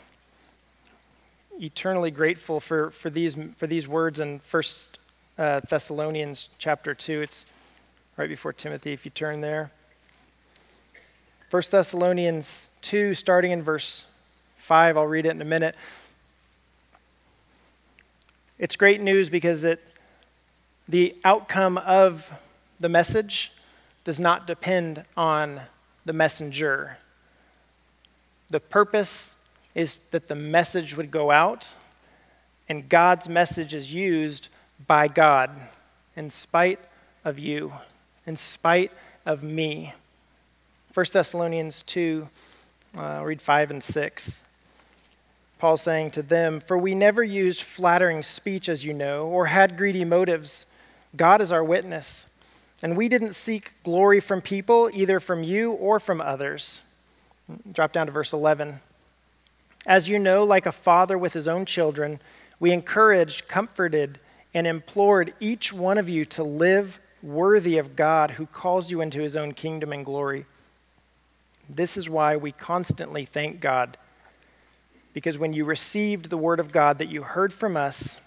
eternally 1.61 2.11
grateful 2.11 2.59
for, 2.59 2.91
for, 2.91 3.11
these, 3.11 3.39
for 3.57 3.69
these 3.69 3.87
words 3.87 4.19
in 4.19 4.41
1 4.51 4.63
uh, 5.39 5.61
Thessalonians 5.69 6.49
chapter 6.59 6.95
2. 6.95 7.23
It's 7.23 7.47
right 8.17 8.29
before 8.29 8.53
Timothy, 8.53 8.93
if 8.93 9.05
you 9.05 9.11
turn 9.11 9.41
there. 9.41 9.71
1 11.51 11.63
Thessalonians 11.71 12.69
2, 12.81 13.15
starting 13.15 13.51
in 13.51 13.63
verse 13.63 14.07
5, 14.57 14.97
I'll 14.97 15.07
read 15.07 15.27
it 15.27 15.31
in 15.31 15.43
a 15.43 15.45
minute. 15.45 15.77
It's 18.63 18.77
great 18.77 19.01
news 19.01 19.29
because 19.29 19.65
it, 19.65 19.81
the 20.89 21.17
outcome 21.25 21.79
of 21.79 22.33
the 22.79 22.89
message 22.89 23.51
does 24.05 24.21
not 24.21 24.47
depend 24.47 25.03
on 25.17 25.63
the 26.05 26.13
messenger. 26.13 26.99
The 28.51 28.61
purpose 28.61 29.35
is 29.75 29.99
that 30.13 30.29
the 30.29 30.37
message 30.37 30.97
would 30.97 31.11
go 31.11 31.33
out, 31.33 31.75
and 32.69 32.89
God's 32.89 33.29
message 33.29 33.75
is 33.75 33.93
used 33.93 34.49
by 34.87 35.09
God 35.09 35.51
in 36.15 36.31
spite 36.31 36.79
of 37.25 37.41
you, 37.41 37.73
in 38.29 38.37
spite 38.37 38.93
of 39.27 39.43
me. 39.43 39.93
1 40.95 41.07
Thessalonians 41.13 41.83
2, 41.83 42.29
uh, 42.97 43.23
read 43.25 43.43
5 43.43 43.73
and 43.73 43.83
6. 43.83 44.45
Paul 45.63 45.77
saying 45.77 46.11
to 46.11 46.23
them, 46.23 46.59
For 46.59 46.77
we 46.77 46.93
never 46.93 47.23
used 47.23 47.63
flattering 47.63 48.25
speech, 48.25 48.69
as 48.69 48.85
you 48.85 48.93
know, 48.93 49.27
or 49.27 49.47
had 49.47 49.77
greedy 49.77 50.05
motives. 50.05 50.67
God 51.15 51.41
is 51.41 51.53
our 51.53 51.63
witness. 51.63 52.29
And 52.83 52.97
we 52.97 53.09
didn't 53.09 53.37
seek 53.37 53.71
glory 53.85 54.19
from 54.19 54.41
people, 54.41 54.91
either 54.93 55.21
from 55.21 55.45
you 55.45 55.71
or 55.71 56.01
from 56.01 56.21
others. 56.21 56.83
Drop 57.71 57.93
down 57.93 58.07
to 58.07 58.13
verse 58.13 58.33
11. 58.33 58.81
As 59.87 60.09
you 60.09 60.19
know, 60.19 60.43
like 60.43 60.67
a 60.67 60.73
father 60.73 61.17
with 61.17 61.33
his 61.33 61.47
own 61.47 61.65
children, 61.65 62.21
we 62.59 62.73
encouraged, 62.73 63.47
comforted, 63.47 64.19
and 64.53 64.67
implored 64.67 65.33
each 65.39 65.73
one 65.73 65.97
of 65.97 66.09
you 66.09 66.25
to 66.25 66.43
live 66.43 66.99
worthy 67.23 67.79
of 67.79 67.95
God 67.95 68.33
who 68.33 68.47
calls 68.47 68.91
you 68.91 69.01
into 69.01 69.21
his 69.21 69.37
own 69.37 69.53
kingdom 69.53 69.93
and 69.93 70.05
glory. 70.05 70.45
This 71.71 71.97
is 71.97 72.11
why 72.11 72.37
we 72.37 72.51
constantly 72.51 73.25
thank 73.25 73.61
God 73.61 73.97
because 75.13 75.39
when 75.39 75.53
you 75.53 75.65
received 75.65 76.31
the 76.31 76.37
word 76.37 76.61
of 76.61 76.73
God 76.73 76.99
that 76.99 77.09
you 77.09 77.23
heard 77.23 77.53
from 77.53 77.77
us, 77.77 78.19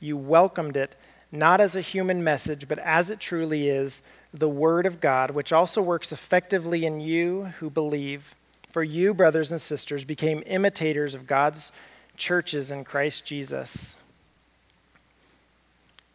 you 0.00 0.16
welcomed 0.16 0.76
it 0.76 0.94
not 1.32 1.60
as 1.60 1.74
a 1.74 1.80
human 1.80 2.22
message, 2.22 2.68
but 2.68 2.78
as 2.78 3.10
it 3.10 3.20
truly 3.20 3.68
is 3.68 4.02
the 4.32 4.48
word 4.48 4.86
of 4.86 5.00
God, 5.00 5.30
which 5.30 5.52
also 5.52 5.82
works 5.82 6.12
effectively 6.12 6.84
in 6.84 7.00
you 7.00 7.52
who 7.58 7.70
believe. 7.70 8.34
For 8.70 8.82
you, 8.82 9.14
brothers 9.14 9.50
and 9.50 9.60
sisters, 9.60 10.04
became 10.04 10.42
imitators 10.46 11.14
of 11.14 11.26
God's 11.26 11.72
churches 12.16 12.70
in 12.70 12.84
Christ 12.84 13.24
Jesus. 13.24 13.96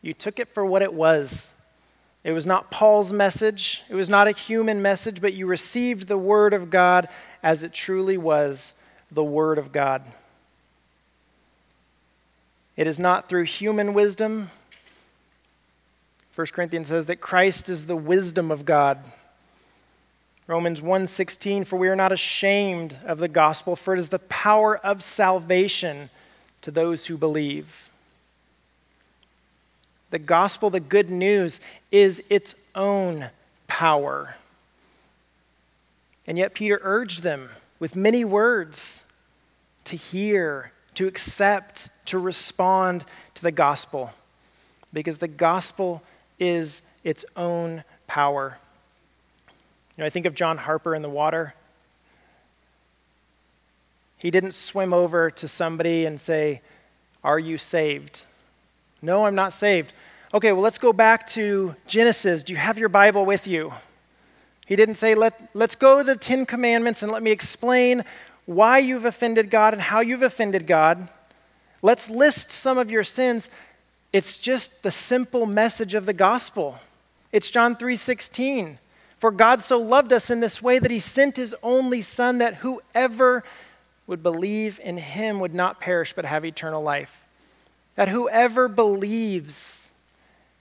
You 0.01 0.13
took 0.13 0.39
it 0.39 0.53
for 0.53 0.65
what 0.65 0.81
it 0.81 0.93
was. 0.93 1.55
It 2.23 2.31
was 2.33 2.45
not 2.45 2.69
Paul's 2.69 3.11
message, 3.11 3.83
it 3.89 3.95
was 3.95 4.09
not 4.09 4.27
a 4.27 4.31
human 4.31 4.79
message, 4.81 5.21
but 5.21 5.33
you 5.33 5.47
received 5.47 6.07
the 6.07 6.19
word 6.19 6.53
of 6.53 6.69
God 6.69 7.09
as 7.41 7.63
it 7.63 7.73
truly 7.73 8.17
was 8.17 8.75
the 9.11 9.23
Word 9.23 9.57
of 9.57 9.71
God. 9.71 10.03
It 12.77 12.87
is 12.87 12.99
not 12.99 13.27
through 13.27 13.43
human 13.43 13.93
wisdom. 13.93 14.49
1 16.35 16.47
Corinthians 16.47 16.87
says 16.87 17.05
that 17.07 17.17
Christ 17.17 17.69
is 17.69 17.85
the 17.85 17.95
wisdom 17.95 18.51
of 18.51 18.65
God. 18.65 18.99
Romans 20.47 20.81
1:16 20.81 21.65
for 21.65 21.77
we 21.77 21.87
are 21.87 21.95
not 21.95 22.11
ashamed 22.11 22.97
of 23.05 23.19
the 23.19 23.27
gospel 23.27 23.75
for 23.75 23.93
it 23.93 23.99
is 23.99 24.09
the 24.09 24.19
power 24.19 24.77
of 24.77 25.03
salvation 25.03 26.09
to 26.61 26.71
those 26.71 27.05
who 27.05 27.17
believe. 27.17 27.89
The 30.09 30.19
gospel, 30.19 30.69
the 30.69 30.79
good 30.79 31.09
news 31.09 31.59
is 31.89 32.21
its 32.29 32.53
own 32.75 33.29
power. 33.67 34.35
And 36.27 36.37
yet 36.37 36.53
Peter 36.53 36.79
urged 36.83 37.23
them 37.23 37.49
with 37.81 37.95
many 37.95 38.23
words 38.23 39.05
to 39.83 39.97
hear, 39.97 40.71
to 40.93 41.07
accept, 41.07 41.89
to 42.05 42.19
respond 42.19 43.03
to 43.33 43.41
the 43.41 43.51
gospel. 43.51 44.13
Because 44.93 45.17
the 45.17 45.27
gospel 45.27 46.03
is 46.39 46.83
its 47.03 47.25
own 47.35 47.83
power. 48.05 48.59
You 49.97 50.03
know, 50.03 50.05
I 50.05 50.09
think 50.09 50.27
of 50.27 50.35
John 50.35 50.59
Harper 50.59 50.93
in 50.93 51.01
the 51.01 51.09
water. 51.09 51.55
He 54.19 54.29
didn't 54.29 54.53
swim 54.53 54.93
over 54.93 55.31
to 55.31 55.47
somebody 55.47 56.05
and 56.05 56.21
say, 56.21 56.61
Are 57.23 57.39
you 57.39 57.57
saved? 57.57 58.25
No, 59.01 59.25
I'm 59.25 59.33
not 59.33 59.53
saved. 59.53 59.91
Okay, 60.35 60.51
well, 60.51 60.61
let's 60.61 60.77
go 60.77 60.93
back 60.93 61.25
to 61.29 61.75
Genesis. 61.87 62.43
Do 62.43 62.53
you 62.53 62.59
have 62.59 62.77
your 62.77 62.89
Bible 62.89 63.25
with 63.25 63.47
you? 63.47 63.73
He 64.71 64.77
didn't 64.77 64.95
say, 64.95 65.15
Let, 65.15 65.49
Let's 65.53 65.75
go 65.75 65.97
to 65.97 66.03
the 66.05 66.15
Ten 66.15 66.45
Commandments 66.45 67.03
and 67.03 67.11
let 67.11 67.21
me 67.21 67.31
explain 67.31 68.05
why 68.45 68.77
you've 68.77 69.03
offended 69.03 69.49
God 69.49 69.73
and 69.73 69.81
how 69.81 69.99
you've 69.99 70.21
offended 70.21 70.65
God. 70.65 71.09
Let's 71.81 72.09
list 72.09 72.53
some 72.53 72.77
of 72.77 72.89
your 72.89 73.03
sins. 73.03 73.49
It's 74.13 74.37
just 74.37 74.81
the 74.81 74.89
simple 74.89 75.45
message 75.45 75.93
of 75.93 76.05
the 76.05 76.13
gospel. 76.13 76.79
It's 77.33 77.49
John 77.49 77.75
3:16. 77.75 78.77
For 79.19 79.29
God 79.29 79.59
so 79.59 79.77
loved 79.77 80.13
us 80.13 80.29
in 80.29 80.39
this 80.39 80.61
way 80.61 80.79
that 80.79 80.89
he 80.89 81.01
sent 81.01 81.35
his 81.35 81.53
only 81.61 81.99
son 81.99 82.37
that 82.37 82.55
whoever 82.55 83.43
would 84.07 84.23
believe 84.23 84.79
in 84.81 84.95
him 84.95 85.41
would 85.41 85.53
not 85.53 85.81
perish 85.81 86.13
but 86.13 86.23
have 86.23 86.45
eternal 86.45 86.81
life. 86.81 87.25
That 87.95 88.07
whoever 88.07 88.69
believes 88.69 89.91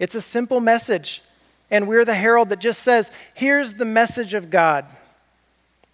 it's 0.00 0.16
a 0.16 0.20
simple 0.20 0.58
message. 0.58 1.22
And 1.71 1.87
we're 1.87 2.05
the 2.05 2.14
herald 2.14 2.49
that 2.49 2.59
just 2.59 2.83
says, 2.83 3.11
here's 3.35 3.75
the 3.75 3.85
message 3.85 4.35
of 4.35 4.51
God 4.51 4.87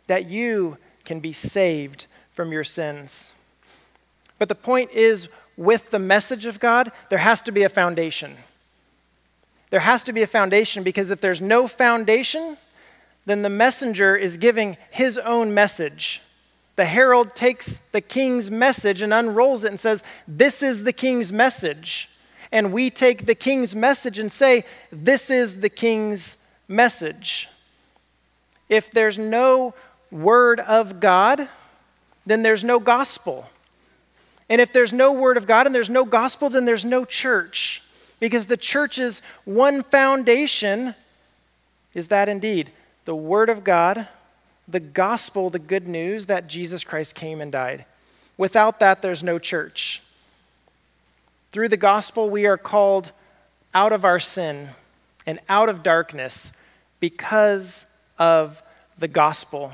that 0.06 0.26
you 0.26 0.78
can 1.04 1.20
be 1.20 1.32
saved 1.32 2.06
from 2.30 2.52
your 2.52 2.64
sins. 2.64 3.32
But 4.38 4.48
the 4.48 4.54
point 4.54 4.90
is, 4.92 5.28
with 5.56 5.90
the 5.90 5.98
message 5.98 6.46
of 6.46 6.60
God, 6.60 6.92
there 7.08 7.18
has 7.18 7.42
to 7.42 7.52
be 7.52 7.62
a 7.62 7.68
foundation. 7.68 8.36
There 9.70 9.80
has 9.80 10.02
to 10.04 10.12
be 10.12 10.22
a 10.22 10.26
foundation 10.26 10.82
because 10.82 11.10
if 11.10 11.20
there's 11.20 11.40
no 11.40 11.66
foundation, 11.66 12.56
then 13.24 13.42
the 13.42 13.50
messenger 13.50 14.16
is 14.16 14.36
giving 14.36 14.76
his 14.90 15.18
own 15.18 15.52
message. 15.52 16.22
The 16.76 16.84
herald 16.84 17.34
takes 17.34 17.78
the 17.78 18.00
king's 18.00 18.50
message 18.50 19.02
and 19.02 19.12
unrolls 19.12 19.64
it 19.64 19.68
and 19.68 19.80
says, 19.80 20.04
This 20.28 20.62
is 20.62 20.84
the 20.84 20.92
king's 20.92 21.32
message. 21.32 22.10
And 22.56 22.72
we 22.72 22.88
take 22.88 23.26
the 23.26 23.34
king's 23.34 23.76
message 23.76 24.18
and 24.18 24.32
say, 24.32 24.64
This 24.90 25.28
is 25.28 25.60
the 25.60 25.68
king's 25.68 26.38
message. 26.66 27.50
If 28.70 28.90
there's 28.90 29.18
no 29.18 29.74
Word 30.10 30.60
of 30.60 30.98
God, 30.98 31.50
then 32.24 32.42
there's 32.42 32.64
no 32.64 32.80
gospel. 32.80 33.50
And 34.48 34.58
if 34.58 34.72
there's 34.72 34.94
no 34.94 35.12
Word 35.12 35.36
of 35.36 35.46
God 35.46 35.66
and 35.66 35.74
there's 35.74 35.90
no 35.90 36.06
gospel, 36.06 36.48
then 36.48 36.64
there's 36.64 36.82
no 36.82 37.04
church. 37.04 37.82
Because 38.20 38.46
the 38.46 38.56
church's 38.56 39.20
one 39.44 39.82
foundation 39.82 40.94
is 41.92 42.08
that 42.08 42.26
indeed 42.26 42.70
the 43.04 43.14
Word 43.14 43.50
of 43.50 43.64
God, 43.64 44.08
the 44.66 44.80
gospel, 44.80 45.50
the 45.50 45.58
good 45.58 45.86
news 45.86 46.24
that 46.24 46.46
Jesus 46.46 46.84
Christ 46.84 47.14
came 47.14 47.42
and 47.42 47.52
died. 47.52 47.84
Without 48.38 48.80
that, 48.80 49.02
there's 49.02 49.22
no 49.22 49.38
church. 49.38 50.00
Through 51.56 51.68
the 51.68 51.78
gospel, 51.78 52.28
we 52.28 52.44
are 52.44 52.58
called 52.58 53.12
out 53.72 53.90
of 53.90 54.04
our 54.04 54.20
sin 54.20 54.68
and 55.24 55.40
out 55.48 55.70
of 55.70 55.82
darkness 55.82 56.52
because 57.00 57.88
of 58.18 58.62
the 58.98 59.08
gospel. 59.08 59.72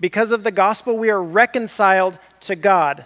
Because 0.00 0.32
of 0.32 0.42
the 0.42 0.50
gospel, 0.50 0.98
we 0.98 1.08
are 1.10 1.22
reconciled 1.22 2.18
to 2.40 2.56
God. 2.56 3.04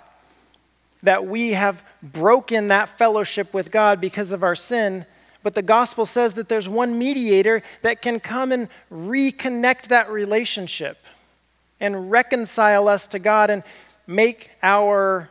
That 1.03 1.27
we 1.27 1.53
have 1.53 1.85
broken 2.03 2.69
that 2.69 2.89
fellowship 2.97 3.53
with 3.53 3.71
God 3.71 4.01
because 4.01 4.33
of 4.33 4.43
our 4.43 4.57
sin. 4.57 5.05
But 5.43 5.55
the 5.55 5.61
gospel 5.61 6.07
says 6.07 6.33
that 6.33 6.49
there's 6.49 6.71
one 6.71 6.99
mediator 6.99 7.63
that 7.83 8.01
can 8.01 8.19
come 8.19 8.51
and 8.51 8.71
reconnect 8.91 9.89
that 9.89 10.09
relationship 10.09 10.97
and 11.81 12.11
reconcile 12.11 12.89
us 12.89 13.07
to 13.09 13.19
God 13.19 13.51
and 13.51 13.63
make 14.07 14.53
our 14.63 15.29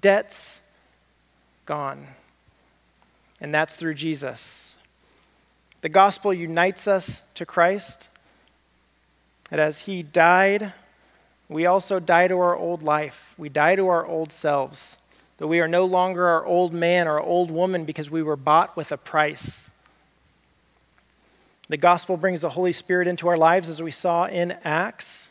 debts 0.00 0.66
gone. 1.70 2.04
And 3.40 3.54
that's 3.54 3.76
through 3.76 3.94
Jesus. 3.94 4.74
The 5.82 5.88
gospel 5.88 6.34
unites 6.34 6.88
us 6.88 7.22
to 7.34 7.46
Christ. 7.46 8.08
And 9.52 9.60
as 9.60 9.82
he 9.82 10.02
died, 10.02 10.72
we 11.48 11.66
also 11.66 12.00
die 12.00 12.26
to 12.26 12.34
our 12.40 12.56
old 12.56 12.82
life. 12.82 13.36
We 13.38 13.50
die 13.50 13.76
to 13.76 13.86
our 13.86 14.04
old 14.04 14.32
selves. 14.32 14.98
That 15.38 15.46
we 15.46 15.60
are 15.60 15.68
no 15.68 15.84
longer 15.84 16.26
our 16.26 16.44
old 16.44 16.74
man 16.74 17.06
or 17.06 17.20
old 17.20 17.52
woman 17.52 17.84
because 17.84 18.10
we 18.10 18.20
were 18.20 18.34
bought 18.34 18.76
with 18.76 18.90
a 18.90 18.96
price. 18.96 19.70
The 21.68 21.76
gospel 21.76 22.16
brings 22.16 22.40
the 22.40 22.50
Holy 22.50 22.72
Spirit 22.72 23.06
into 23.06 23.28
our 23.28 23.36
lives, 23.36 23.68
as 23.68 23.80
we 23.80 23.92
saw 23.92 24.26
in 24.26 24.58
Acts. 24.64 25.30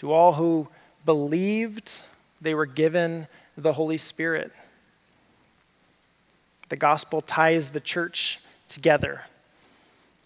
To 0.00 0.12
all 0.12 0.32
who 0.32 0.68
believed, 1.04 2.00
they 2.40 2.54
were 2.54 2.64
given 2.64 3.28
the 3.54 3.74
Holy 3.74 3.98
Spirit. 3.98 4.50
The 6.68 6.76
gospel 6.76 7.22
ties 7.22 7.70
the 7.70 7.80
church 7.80 8.40
together. 8.68 9.22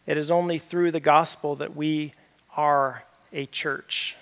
It 0.06 0.18
is 0.18 0.30
only 0.30 0.58
through 0.58 0.90
the 0.90 1.00
gospel 1.00 1.54
that 1.56 1.76
we 1.76 2.12
are 2.56 3.04
a 3.32 3.46
church. 3.46 4.16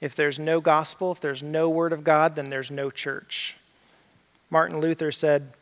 If 0.00 0.14
there's 0.14 0.38
no 0.38 0.60
gospel, 0.60 1.12
if 1.12 1.20
there's 1.20 1.42
no 1.42 1.68
word 1.68 1.92
of 1.92 2.04
God, 2.04 2.36
then 2.36 2.48
there's 2.48 2.70
no 2.70 2.90
church. 2.90 3.56
Martin 4.50 4.80
Luther 4.80 5.12
said, 5.12 5.52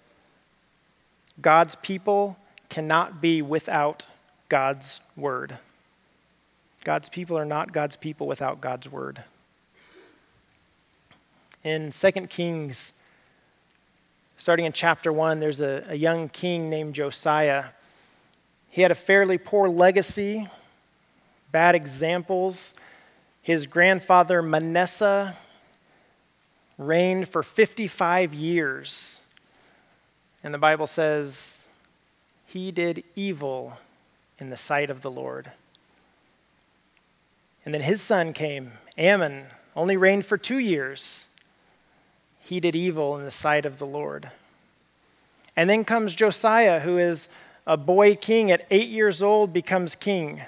God's 1.40 1.74
people 1.76 2.36
cannot 2.68 3.20
be 3.20 3.42
without 3.42 4.08
God's 4.48 5.00
word. 5.16 5.58
God's 6.84 7.08
people 7.08 7.36
are 7.36 7.44
not 7.44 7.72
God's 7.72 7.96
people 7.96 8.26
without 8.26 8.60
God's 8.60 8.90
word. 8.90 9.24
In 11.64 11.90
2 11.90 12.10
Kings 12.28 12.92
starting 14.36 14.66
in 14.66 14.72
chapter 14.72 15.12
1, 15.12 15.40
there's 15.40 15.60
a, 15.60 15.84
a 15.88 15.94
young 15.94 16.28
king 16.28 16.68
named 16.68 16.94
Josiah. 16.94 17.66
He 18.68 18.82
had 18.82 18.90
a 18.90 18.94
fairly 18.94 19.38
poor 19.38 19.68
legacy, 19.68 20.48
bad 21.50 21.74
examples. 21.74 22.74
His 23.42 23.66
grandfather, 23.66 24.42
Manasseh, 24.42 25.34
reigned 26.78 27.28
for 27.28 27.42
55 27.42 28.34
years. 28.34 29.20
And 30.44 30.52
the 30.52 30.58
Bible 30.58 30.86
says 30.86 31.66
he 32.46 32.70
did 32.70 33.02
evil 33.14 33.78
in 34.38 34.50
the 34.50 34.56
sight 34.56 34.90
of 34.90 35.00
the 35.00 35.10
Lord. 35.10 35.50
And 37.64 37.72
then 37.72 37.82
his 37.82 38.00
son 38.00 38.32
came, 38.32 38.72
Amon, 38.98 39.46
only 39.74 39.96
reigned 39.96 40.24
for 40.24 40.38
two 40.38 40.58
years 40.58 41.28
he 42.46 42.60
did 42.60 42.76
evil 42.76 43.18
in 43.18 43.24
the 43.24 43.30
sight 43.30 43.66
of 43.66 43.78
the 43.78 43.86
Lord. 43.86 44.30
And 45.56 45.68
then 45.68 45.84
comes 45.84 46.14
Josiah, 46.14 46.78
who 46.78 46.96
is 46.96 47.28
a 47.66 47.76
boy 47.76 48.14
king 48.14 48.52
at 48.52 48.64
eight 48.70 48.88
years 48.88 49.20
old, 49.20 49.52
becomes 49.52 49.96
king. 49.96 50.42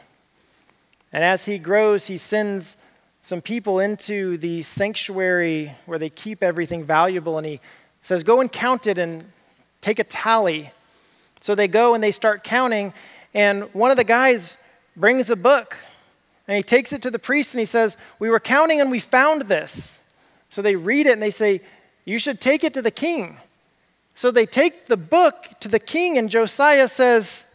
And 1.12 1.24
as 1.24 1.46
he 1.46 1.59
grows, 1.59 2.07
he 2.07 2.16
sends 2.16 2.76
some 3.22 3.40
people 3.40 3.80
into 3.80 4.36
the 4.36 4.62
sanctuary 4.62 5.72
where 5.86 5.99
they 5.99 6.09
keep 6.09 6.42
everything 6.42 6.84
valuable. 6.84 7.36
And 7.36 7.46
he 7.46 7.61
says, 8.03 8.22
Go 8.22 8.40
and 8.40 8.53
count 8.53 8.86
it 8.86 8.96
and 8.96 9.24
take 9.80 9.99
a 9.99 10.05
tally. 10.05 10.70
So 11.40 11.57
they 11.57 11.66
go 11.66 11.94
and 11.94 12.05
they 12.05 12.12
start 12.12 12.44
counting. 12.44 12.94
And 13.34 13.64
one 13.74 13.90
of 13.90 13.96
the 13.96 14.05
guys 14.05 14.57
brings 14.96 15.30
a 15.30 15.36
book 15.36 15.76
and 16.46 16.57
he 16.57 16.62
takes 16.62 16.92
it 16.92 17.03
to 17.03 17.11
the 17.11 17.18
priest 17.18 17.55
and 17.55 17.59
he 17.59 17.66
says, 17.66 17.96
We 18.20 18.30
were 18.30 18.40
counting 18.40 18.80
and 18.80 18.88
we 18.88 19.01
found 19.01 19.42
this. 19.42 20.01
So 20.49 20.62
they 20.62 20.76
read 20.76 21.09
it 21.09 21.12
and 21.12 21.22
they 21.22 21.30
say, 21.30 21.61
you 22.09 22.18
should 22.18 22.40
take 22.40 22.64
it 22.64 22.72
to 22.72 22.80
the 22.80 22.90
king. 22.90 23.36
So 24.14 24.30
they 24.30 24.46
take 24.46 24.86
the 24.86 24.96
book 24.96 25.48
to 25.61 25.68
the 25.68 25.78
king, 25.78 26.16
and 26.16 26.30
Josiah 26.30 26.88
says, 26.88 27.54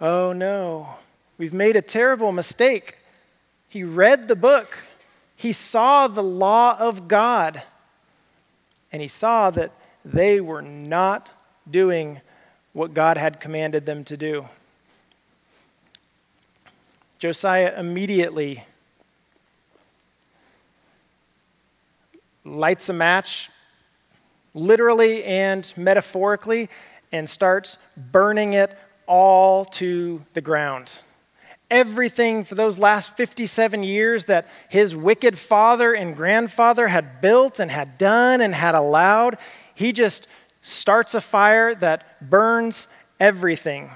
Oh 0.00 0.32
no, 0.32 0.96
we've 1.38 1.54
made 1.54 1.76
a 1.76 1.80
terrible 1.80 2.32
mistake. 2.32 2.96
He 3.68 3.84
read 3.84 4.26
the 4.26 4.34
book, 4.34 4.78
he 5.36 5.52
saw 5.52 6.08
the 6.08 6.24
law 6.24 6.76
of 6.76 7.06
God, 7.06 7.62
and 8.90 9.00
he 9.00 9.08
saw 9.08 9.50
that 9.50 9.70
they 10.04 10.40
were 10.40 10.62
not 10.62 11.28
doing 11.70 12.20
what 12.72 12.94
God 12.94 13.16
had 13.16 13.38
commanded 13.38 13.86
them 13.86 14.02
to 14.04 14.16
do. 14.16 14.48
Josiah 17.20 17.78
immediately 17.78 18.64
lights 22.46 22.88
a 22.88 22.92
match, 22.92 23.50
literally 24.54 25.24
and 25.24 25.72
metaphorically, 25.76 26.70
and 27.12 27.28
starts 27.28 27.78
burning 27.96 28.52
it 28.52 28.76
all 29.06 29.64
to 29.64 30.22
the 30.34 30.40
ground. 30.40 30.98
Everything 31.70 32.44
for 32.44 32.54
those 32.54 32.78
last 32.78 33.16
57 33.16 33.82
years 33.82 34.26
that 34.26 34.46
his 34.68 34.94
wicked 34.94 35.36
father 35.36 35.92
and 35.94 36.16
grandfather 36.16 36.88
had 36.88 37.20
built 37.20 37.58
and 37.58 37.70
had 37.70 37.98
done 37.98 38.40
and 38.40 38.54
had 38.54 38.74
allowed, 38.74 39.36
he 39.74 39.92
just 39.92 40.28
starts 40.62 41.14
a 41.14 41.20
fire 41.20 41.74
that 41.74 42.30
burns 42.30 42.86
everything. 43.18 43.90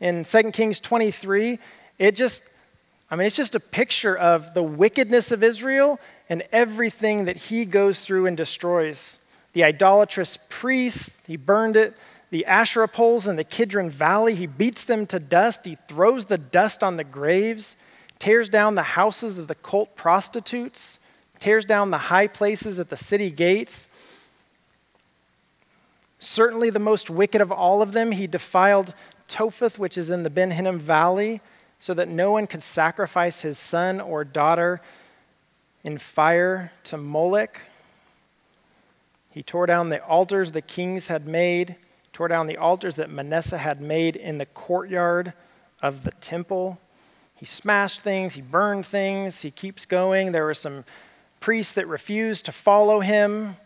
In 0.00 0.24
2 0.24 0.50
Kings 0.52 0.80
23, 0.80 1.58
it 1.98 2.16
just, 2.16 2.44
I 3.10 3.16
mean, 3.16 3.26
it's 3.26 3.36
just 3.36 3.54
a 3.54 3.60
picture 3.60 4.16
of 4.16 4.52
the 4.52 4.62
wickedness 4.62 5.32
of 5.32 5.42
Israel 5.42 5.98
and 6.32 6.42
everything 6.50 7.26
that 7.26 7.36
he 7.36 7.66
goes 7.66 8.00
through 8.00 8.24
and 8.24 8.38
destroys. 8.38 9.18
The 9.52 9.64
idolatrous 9.64 10.38
priests, 10.48 11.20
he 11.26 11.36
burned 11.36 11.76
it. 11.76 11.94
The 12.30 12.46
Asherah 12.46 12.88
poles 12.88 13.26
in 13.26 13.36
the 13.36 13.44
Kidron 13.44 13.90
Valley, 13.90 14.34
he 14.34 14.46
beats 14.46 14.82
them 14.82 15.04
to 15.08 15.18
dust. 15.18 15.66
He 15.66 15.74
throws 15.74 16.24
the 16.24 16.38
dust 16.38 16.82
on 16.82 16.96
the 16.96 17.04
graves, 17.04 17.76
tears 18.18 18.48
down 18.48 18.76
the 18.76 18.82
houses 18.82 19.36
of 19.36 19.46
the 19.46 19.54
cult 19.54 19.94
prostitutes, 19.94 20.98
tears 21.38 21.66
down 21.66 21.90
the 21.90 21.98
high 21.98 22.28
places 22.28 22.80
at 22.80 22.88
the 22.88 22.96
city 22.96 23.30
gates. 23.30 23.88
Certainly 26.18 26.70
the 26.70 26.78
most 26.78 27.10
wicked 27.10 27.42
of 27.42 27.52
all 27.52 27.82
of 27.82 27.92
them, 27.92 28.10
he 28.12 28.26
defiled 28.26 28.94
Topheth, 29.28 29.78
which 29.78 29.98
is 29.98 30.08
in 30.08 30.22
the 30.22 30.30
Ben 30.30 30.52
Hinnom 30.52 30.78
Valley, 30.78 31.42
so 31.78 31.92
that 31.92 32.08
no 32.08 32.32
one 32.32 32.46
could 32.46 32.62
sacrifice 32.62 33.42
his 33.42 33.58
son 33.58 34.00
or 34.00 34.24
daughter 34.24 34.80
in 35.84 35.98
fire 35.98 36.72
to 36.84 36.96
Molech. 36.96 37.60
He 39.32 39.42
tore 39.42 39.66
down 39.66 39.88
the 39.88 40.04
altars 40.04 40.52
the 40.52 40.62
kings 40.62 41.08
had 41.08 41.26
made, 41.26 41.76
tore 42.12 42.28
down 42.28 42.46
the 42.46 42.58
altars 42.58 42.96
that 42.96 43.10
Manasseh 43.10 43.58
had 43.58 43.80
made 43.80 44.14
in 44.14 44.38
the 44.38 44.46
courtyard 44.46 45.32
of 45.80 46.04
the 46.04 46.10
temple. 46.12 46.78
He 47.34 47.46
smashed 47.46 48.02
things, 48.02 48.34
he 48.34 48.42
burned 48.42 48.86
things, 48.86 49.42
he 49.42 49.50
keeps 49.50 49.84
going. 49.84 50.32
There 50.32 50.44
were 50.44 50.54
some 50.54 50.84
priests 51.40 51.74
that 51.74 51.88
refused 51.88 52.44
to 52.44 52.52
follow 52.52 53.00
him. 53.00 53.56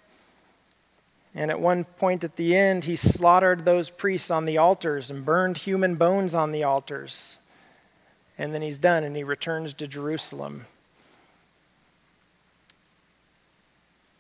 And 1.35 1.51
at 1.51 1.61
one 1.61 1.85
point 1.85 2.25
at 2.25 2.37
the 2.37 2.57
end, 2.57 2.85
he 2.85 2.97
slaughtered 2.97 3.67
those 3.67 3.91
priests 3.91 4.31
on 4.31 4.47
the 4.47 4.57
altars 4.57 5.11
and 5.11 5.25
burned 5.25 5.59
human 5.59 5.97
bones 5.97 6.33
on 6.33 6.53
the 6.53 6.65
altars. 6.65 7.41
And 8.39 8.55
then 8.55 8.63
he's 8.63 8.79
done 8.79 9.05
and 9.05 9.15
he 9.15 9.23
returns 9.23 9.75
to 9.75 9.87
Jerusalem. 9.87 10.65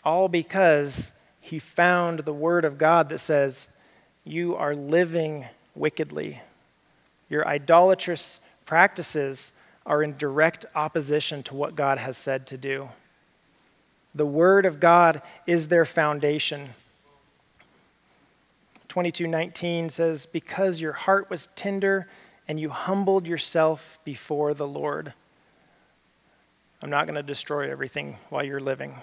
All 0.06 0.28
because 0.28 1.12
he 1.40 1.58
found 1.58 2.20
the 2.20 2.32
word 2.32 2.64
of 2.64 2.78
God 2.78 3.08
that 3.08 3.18
says, 3.18 3.66
You 4.24 4.54
are 4.54 4.74
living 4.74 5.46
wickedly. 5.74 6.40
Your 7.28 7.46
idolatrous 7.46 8.38
practices 8.64 9.50
are 9.84 10.04
in 10.04 10.16
direct 10.16 10.64
opposition 10.76 11.42
to 11.42 11.56
what 11.56 11.74
God 11.74 11.98
has 11.98 12.16
said 12.16 12.46
to 12.46 12.56
do. 12.56 12.88
The 14.14 14.24
word 14.24 14.64
of 14.64 14.78
God 14.78 15.22
is 15.44 15.68
their 15.68 15.84
foundation. 15.84 16.70
22:19 18.88 19.90
says 19.90 20.24
because 20.24 20.80
your 20.80 20.92
heart 20.92 21.28
was 21.28 21.48
tender 21.48 22.08
and 22.48 22.58
you 22.60 22.70
humbled 22.70 23.26
yourself 23.26 23.98
before 24.04 24.54
the 24.54 24.68
Lord. 24.68 25.12
I'm 26.80 26.90
not 26.90 27.06
going 27.06 27.16
to 27.16 27.22
destroy 27.22 27.70
everything 27.70 28.18
while 28.30 28.44
you're 28.44 28.60
living. 28.60 28.94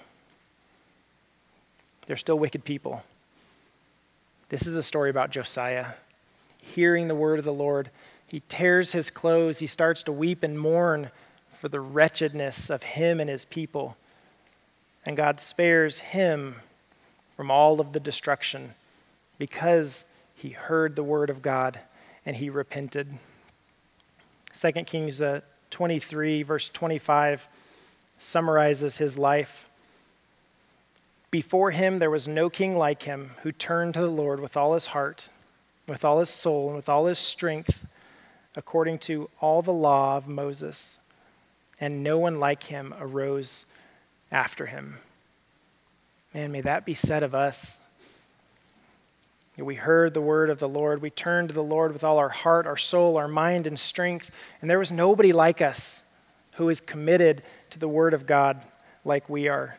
They're 2.06 2.16
still 2.16 2.38
wicked 2.38 2.64
people. 2.64 3.02
This 4.48 4.66
is 4.66 4.76
a 4.76 4.82
story 4.82 5.10
about 5.10 5.30
Josiah 5.30 5.92
hearing 6.64 7.08
the 7.08 7.14
word 7.14 7.38
of 7.38 7.44
the 7.44 7.52
Lord. 7.52 7.90
He 8.26 8.40
tears 8.48 8.92
his 8.92 9.10
clothes, 9.10 9.58
he 9.58 9.66
starts 9.66 10.02
to 10.04 10.12
weep 10.12 10.42
and 10.42 10.58
mourn 10.58 11.10
for 11.50 11.68
the 11.68 11.80
wretchedness 11.80 12.70
of 12.70 12.82
him 12.82 13.20
and 13.20 13.28
his 13.28 13.44
people. 13.44 13.96
And 15.04 15.16
God 15.16 15.40
spares 15.40 15.98
him 16.00 16.56
from 17.36 17.50
all 17.50 17.80
of 17.80 17.92
the 17.92 18.00
destruction 18.00 18.74
because 19.38 20.04
he 20.34 20.50
heard 20.50 20.96
the 20.96 21.02
word 21.02 21.30
of 21.30 21.42
God 21.42 21.80
and 22.24 22.36
he 22.36 22.48
repented. 22.48 23.18
2 24.58 24.72
Kings 24.84 25.20
uh, 25.20 25.40
23, 25.70 26.42
verse 26.42 26.68
25, 26.70 27.48
summarizes 28.18 28.96
his 28.96 29.18
life. 29.18 29.68
Before 31.34 31.72
him, 31.72 31.98
there 31.98 32.12
was 32.12 32.28
no 32.28 32.48
king 32.48 32.78
like 32.78 33.02
him 33.02 33.32
who 33.42 33.50
turned 33.50 33.94
to 33.94 34.00
the 34.00 34.06
Lord 34.06 34.38
with 34.38 34.56
all 34.56 34.74
his 34.74 34.86
heart, 34.86 35.30
with 35.88 36.04
all 36.04 36.20
his 36.20 36.30
soul, 36.30 36.68
and 36.68 36.76
with 36.76 36.88
all 36.88 37.06
his 37.06 37.18
strength, 37.18 37.88
according 38.54 38.98
to 38.98 39.28
all 39.40 39.60
the 39.60 39.72
law 39.72 40.16
of 40.16 40.28
Moses. 40.28 41.00
And 41.80 42.04
no 42.04 42.18
one 42.18 42.38
like 42.38 42.62
him 42.62 42.94
arose 43.00 43.66
after 44.30 44.66
him. 44.66 44.98
Man, 46.32 46.52
may 46.52 46.60
that 46.60 46.84
be 46.84 46.94
said 46.94 47.24
of 47.24 47.34
us. 47.34 47.80
We 49.58 49.74
heard 49.74 50.14
the 50.14 50.20
word 50.20 50.50
of 50.50 50.60
the 50.60 50.68
Lord. 50.68 51.02
We 51.02 51.10
turned 51.10 51.48
to 51.48 51.54
the 51.54 51.64
Lord 51.64 51.92
with 51.92 52.04
all 52.04 52.18
our 52.18 52.28
heart, 52.28 52.64
our 52.64 52.76
soul, 52.76 53.16
our 53.16 53.26
mind, 53.26 53.66
and 53.66 53.76
strength. 53.76 54.30
And 54.62 54.70
there 54.70 54.78
was 54.78 54.92
nobody 54.92 55.32
like 55.32 55.60
us 55.60 56.04
who 56.52 56.68
is 56.68 56.80
committed 56.80 57.42
to 57.70 57.80
the 57.80 57.88
word 57.88 58.14
of 58.14 58.24
God 58.24 58.62
like 59.04 59.28
we 59.28 59.48
are. 59.48 59.78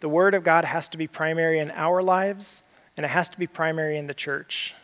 The 0.00 0.08
Word 0.08 0.34
of 0.34 0.44
God 0.44 0.64
has 0.64 0.88
to 0.88 0.96
be 0.96 1.06
primary 1.06 1.58
in 1.58 1.70
our 1.72 2.02
lives, 2.02 2.62
and 2.96 3.04
it 3.04 3.10
has 3.10 3.28
to 3.30 3.38
be 3.38 3.46
primary 3.46 3.98
in 3.98 4.06
the 4.06 4.14
church. 4.14 4.74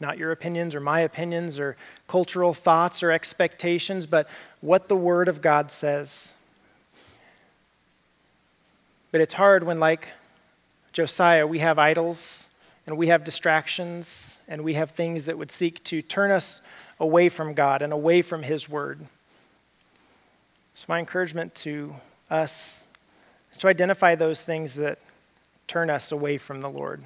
Not 0.00 0.18
your 0.18 0.30
opinions 0.30 0.74
or 0.74 0.80
my 0.80 1.00
opinions 1.00 1.58
or 1.58 1.76
cultural 2.06 2.54
thoughts 2.54 3.02
or 3.02 3.10
expectations, 3.10 4.06
but 4.06 4.28
what 4.60 4.88
the 4.88 4.96
Word 4.96 5.28
of 5.28 5.42
God 5.42 5.70
says. 5.70 6.34
But 9.10 9.20
it's 9.20 9.34
hard 9.34 9.64
when, 9.64 9.78
like 9.78 10.08
Josiah, 10.92 11.46
we 11.46 11.60
have 11.60 11.78
idols 11.78 12.48
and 12.86 12.96
we 12.96 13.08
have 13.08 13.24
distractions 13.24 14.38
and 14.46 14.62
we 14.62 14.74
have 14.74 14.90
things 14.90 15.24
that 15.24 15.38
would 15.38 15.50
seek 15.50 15.82
to 15.84 16.02
turn 16.02 16.30
us 16.30 16.60
away 17.00 17.28
from 17.28 17.54
God 17.54 17.82
and 17.82 17.92
away 17.92 18.22
from 18.22 18.42
His 18.42 18.68
Word. 18.68 19.00
So, 20.74 20.84
my 20.88 21.00
encouragement 21.00 21.54
to 21.56 21.96
us 22.30 22.84
to 23.58 23.68
identify 23.68 24.14
those 24.14 24.42
things 24.42 24.74
that 24.74 24.98
turn 25.66 25.90
us 25.90 26.10
away 26.10 26.38
from 26.38 26.60
the 26.60 26.68
Lord. 26.68 27.02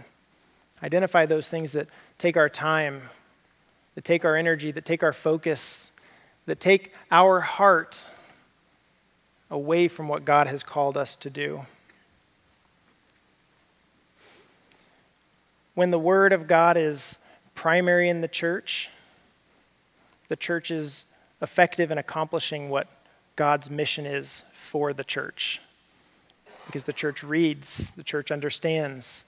Identify 0.83 1.27
those 1.27 1.49
things 1.49 1.73
that 1.73 1.89
take 2.19 2.37
our 2.37 2.49
time, 2.49 3.03
that 3.95 4.05
take 4.05 4.25
our 4.25 4.37
energy, 4.37 4.71
that 4.71 4.85
take 4.85 5.03
our 5.03 5.13
focus, 5.13 5.93
that 6.47 6.61
take 6.61 6.95
our 7.11 7.41
heart 7.41 8.11
away 9.51 9.89
from 9.89 10.09
what 10.09 10.25
God 10.25 10.47
has 10.47 10.63
called 10.63 10.97
us 10.97 11.15
to 11.17 11.31
do. 11.31 11.63
When 15.75 15.91
the 15.91 15.99
Word 15.99 16.33
of 16.33 16.47
God 16.47 16.77
is 16.77 17.19
primary 17.55 18.09
in 18.09 18.21
the 18.21 18.29
church, 18.29 18.91
the 20.29 20.37
church 20.37 20.71
is 20.71 21.05
effective 21.41 21.91
in 21.91 21.99
accomplishing 21.99 22.71
what 22.71 22.89
God's 23.37 23.71
mission 23.71 24.07
is 24.07 24.45
for 24.53 24.93
the 24.93 25.05
church 25.05 25.61
because 26.73 26.85
the 26.85 26.93
church 26.95 27.23
reads, 27.23 27.91
the 27.91 28.03
church 28.03 28.31
understands. 28.31 29.27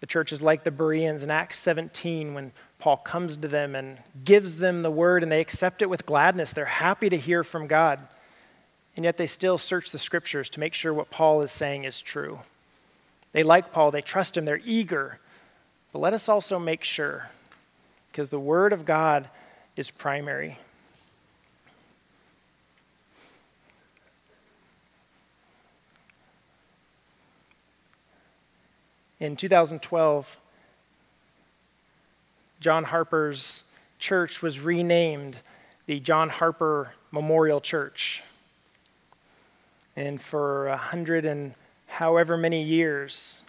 The 0.00 0.06
church 0.06 0.32
is 0.32 0.40
like 0.40 0.64
the 0.64 0.70
Bereans 0.70 1.22
in 1.22 1.30
Acts 1.30 1.58
17 1.58 2.32
when 2.32 2.52
Paul 2.78 2.96
comes 2.96 3.36
to 3.36 3.48
them 3.48 3.74
and 3.74 3.98
gives 4.24 4.56
them 4.56 4.80
the 4.80 4.90
word 4.90 5.22
and 5.22 5.30
they 5.30 5.42
accept 5.42 5.82
it 5.82 5.90
with 5.90 6.06
gladness. 6.06 6.54
They're 6.54 6.64
happy 6.64 7.10
to 7.10 7.16
hear 7.18 7.44
from 7.44 7.66
God. 7.66 8.00
And 8.96 9.04
yet 9.04 9.18
they 9.18 9.26
still 9.26 9.58
search 9.58 9.90
the 9.90 9.98
scriptures 9.98 10.48
to 10.50 10.60
make 10.60 10.72
sure 10.72 10.94
what 10.94 11.10
Paul 11.10 11.42
is 11.42 11.52
saying 11.52 11.84
is 11.84 12.00
true. 12.00 12.40
They 13.32 13.42
like 13.42 13.74
Paul, 13.74 13.90
they 13.90 14.00
trust 14.00 14.34
him, 14.34 14.46
they're 14.46 14.62
eager. 14.64 15.18
But 15.92 15.98
let 15.98 16.14
us 16.14 16.30
also 16.30 16.58
make 16.58 16.82
sure, 16.82 17.28
because 18.10 18.30
the 18.30 18.40
word 18.40 18.72
of 18.72 18.86
God 18.86 19.28
is 19.76 19.90
primary. 19.90 20.58
In 29.18 29.34
2012, 29.34 30.38
John 32.60 32.84
Harper's 32.84 33.64
church 33.98 34.42
was 34.42 34.60
renamed 34.60 35.40
the 35.86 36.00
John 36.00 36.28
Harper 36.28 36.92
Memorial 37.10 37.60
Church. 37.60 38.22
And 39.94 40.20
for 40.20 40.68
a 40.68 40.76
hundred 40.76 41.24
and 41.24 41.54
however 41.86 42.36
many 42.36 42.62
years, 42.62 43.40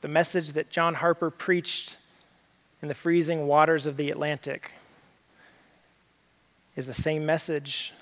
the 0.00 0.08
message 0.08 0.52
that 0.52 0.70
John 0.70 0.94
Harper 0.94 1.30
preached 1.30 1.96
in 2.80 2.86
the 2.86 2.94
freezing 2.94 3.48
waters 3.48 3.86
of 3.86 3.96
the 3.96 4.10
Atlantic 4.10 4.72
is 6.76 6.86
the 6.86 6.94
same 6.94 7.26
message 7.26 7.92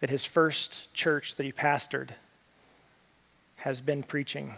that 0.00 0.08
his 0.08 0.24
first 0.24 0.94
church 0.94 1.34
that 1.34 1.44
he 1.44 1.52
pastored 1.52 2.10
has 3.62 3.80
been 3.80 4.02
preaching. 4.02 4.56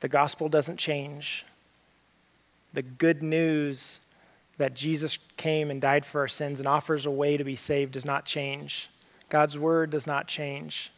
The 0.00 0.08
gospel 0.08 0.48
doesn't 0.48 0.78
change. 0.78 1.44
The 2.72 2.82
good 2.82 3.22
news 3.22 4.06
that 4.56 4.74
Jesus 4.74 5.18
came 5.36 5.70
and 5.70 5.80
died 5.80 6.04
for 6.04 6.20
our 6.20 6.28
sins 6.28 6.60
and 6.60 6.68
offers 6.68 7.04
a 7.04 7.10
way 7.10 7.36
to 7.36 7.42
be 7.42 7.56
saved 7.56 7.92
does 7.92 8.04
not 8.04 8.24
change. 8.24 8.88
God's 9.28 9.58
word 9.58 9.90
does 9.90 10.06
not 10.06 10.28
change. 10.28 10.92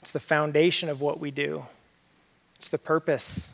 It's 0.00 0.10
the 0.10 0.20
foundation 0.20 0.88
of 0.88 1.00
what 1.00 1.20
we 1.20 1.30
do, 1.30 1.64
it's 2.58 2.68
the 2.68 2.78
purpose 2.78 3.50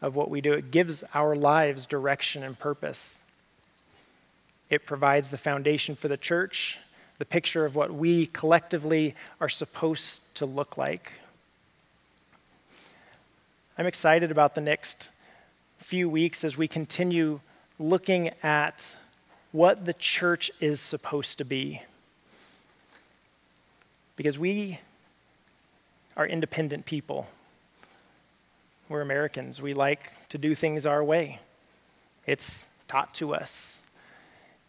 of 0.00 0.16
what 0.16 0.30
we 0.30 0.40
do. 0.40 0.52
It 0.52 0.72
gives 0.72 1.04
our 1.14 1.36
lives 1.36 1.86
direction 1.86 2.42
and 2.42 2.58
purpose. 2.58 3.22
It 4.68 4.84
provides 4.84 5.28
the 5.28 5.38
foundation 5.38 5.94
for 5.94 6.08
the 6.08 6.16
church, 6.16 6.78
the 7.22 7.26
picture 7.26 7.64
of 7.64 7.76
what 7.76 7.94
we 7.94 8.26
collectively 8.26 9.14
are 9.40 9.48
supposed 9.48 10.22
to 10.34 10.44
look 10.44 10.76
like. 10.76 11.12
I'm 13.78 13.86
excited 13.86 14.32
about 14.32 14.56
the 14.56 14.60
next 14.60 15.08
few 15.78 16.08
weeks 16.08 16.42
as 16.42 16.58
we 16.58 16.66
continue 16.66 17.38
looking 17.78 18.30
at 18.42 18.96
what 19.52 19.84
the 19.84 19.92
church 19.92 20.50
is 20.60 20.80
supposed 20.80 21.38
to 21.38 21.44
be. 21.44 21.82
Because 24.16 24.36
we 24.36 24.80
are 26.16 26.26
independent 26.26 26.86
people. 26.86 27.28
We're 28.88 29.00
Americans. 29.00 29.62
We 29.62 29.74
like 29.74 30.10
to 30.30 30.38
do 30.38 30.56
things 30.56 30.86
our 30.86 31.04
way. 31.04 31.38
It's 32.26 32.66
taught 32.88 33.14
to 33.14 33.32
us. 33.32 33.81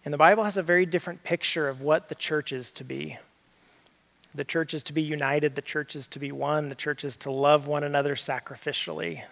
And 0.05 0.13
the 0.13 0.17
Bible 0.17 0.43
has 0.43 0.57
a 0.57 0.63
very 0.63 0.85
different 0.85 1.23
picture 1.23 1.69
of 1.69 1.81
what 1.81 2.09
the 2.09 2.15
church 2.15 2.51
is 2.51 2.71
to 2.71 2.83
be. 2.83 3.17
The 4.35 4.43
church 4.43 4.73
is 4.73 4.83
to 4.83 4.93
be 4.93 5.01
united, 5.01 5.55
the 5.55 5.61
church 5.61 5.95
is 5.95 6.07
to 6.07 6.19
be 6.19 6.31
one, 6.31 6.69
the 6.69 6.75
church 6.75 7.03
is 7.03 7.15
to 7.17 7.31
love 7.31 7.67
one 7.67 7.83
another 7.83 8.15
sacrificially. 8.15 9.23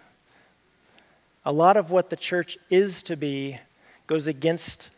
A 1.44 1.52
lot 1.52 1.76
of 1.76 1.90
what 1.90 2.08
the 2.08 2.16
church 2.16 2.56
is 2.70 3.02
to 3.02 3.16
be 3.16 3.58
goes 4.06 4.26
against 4.26 4.90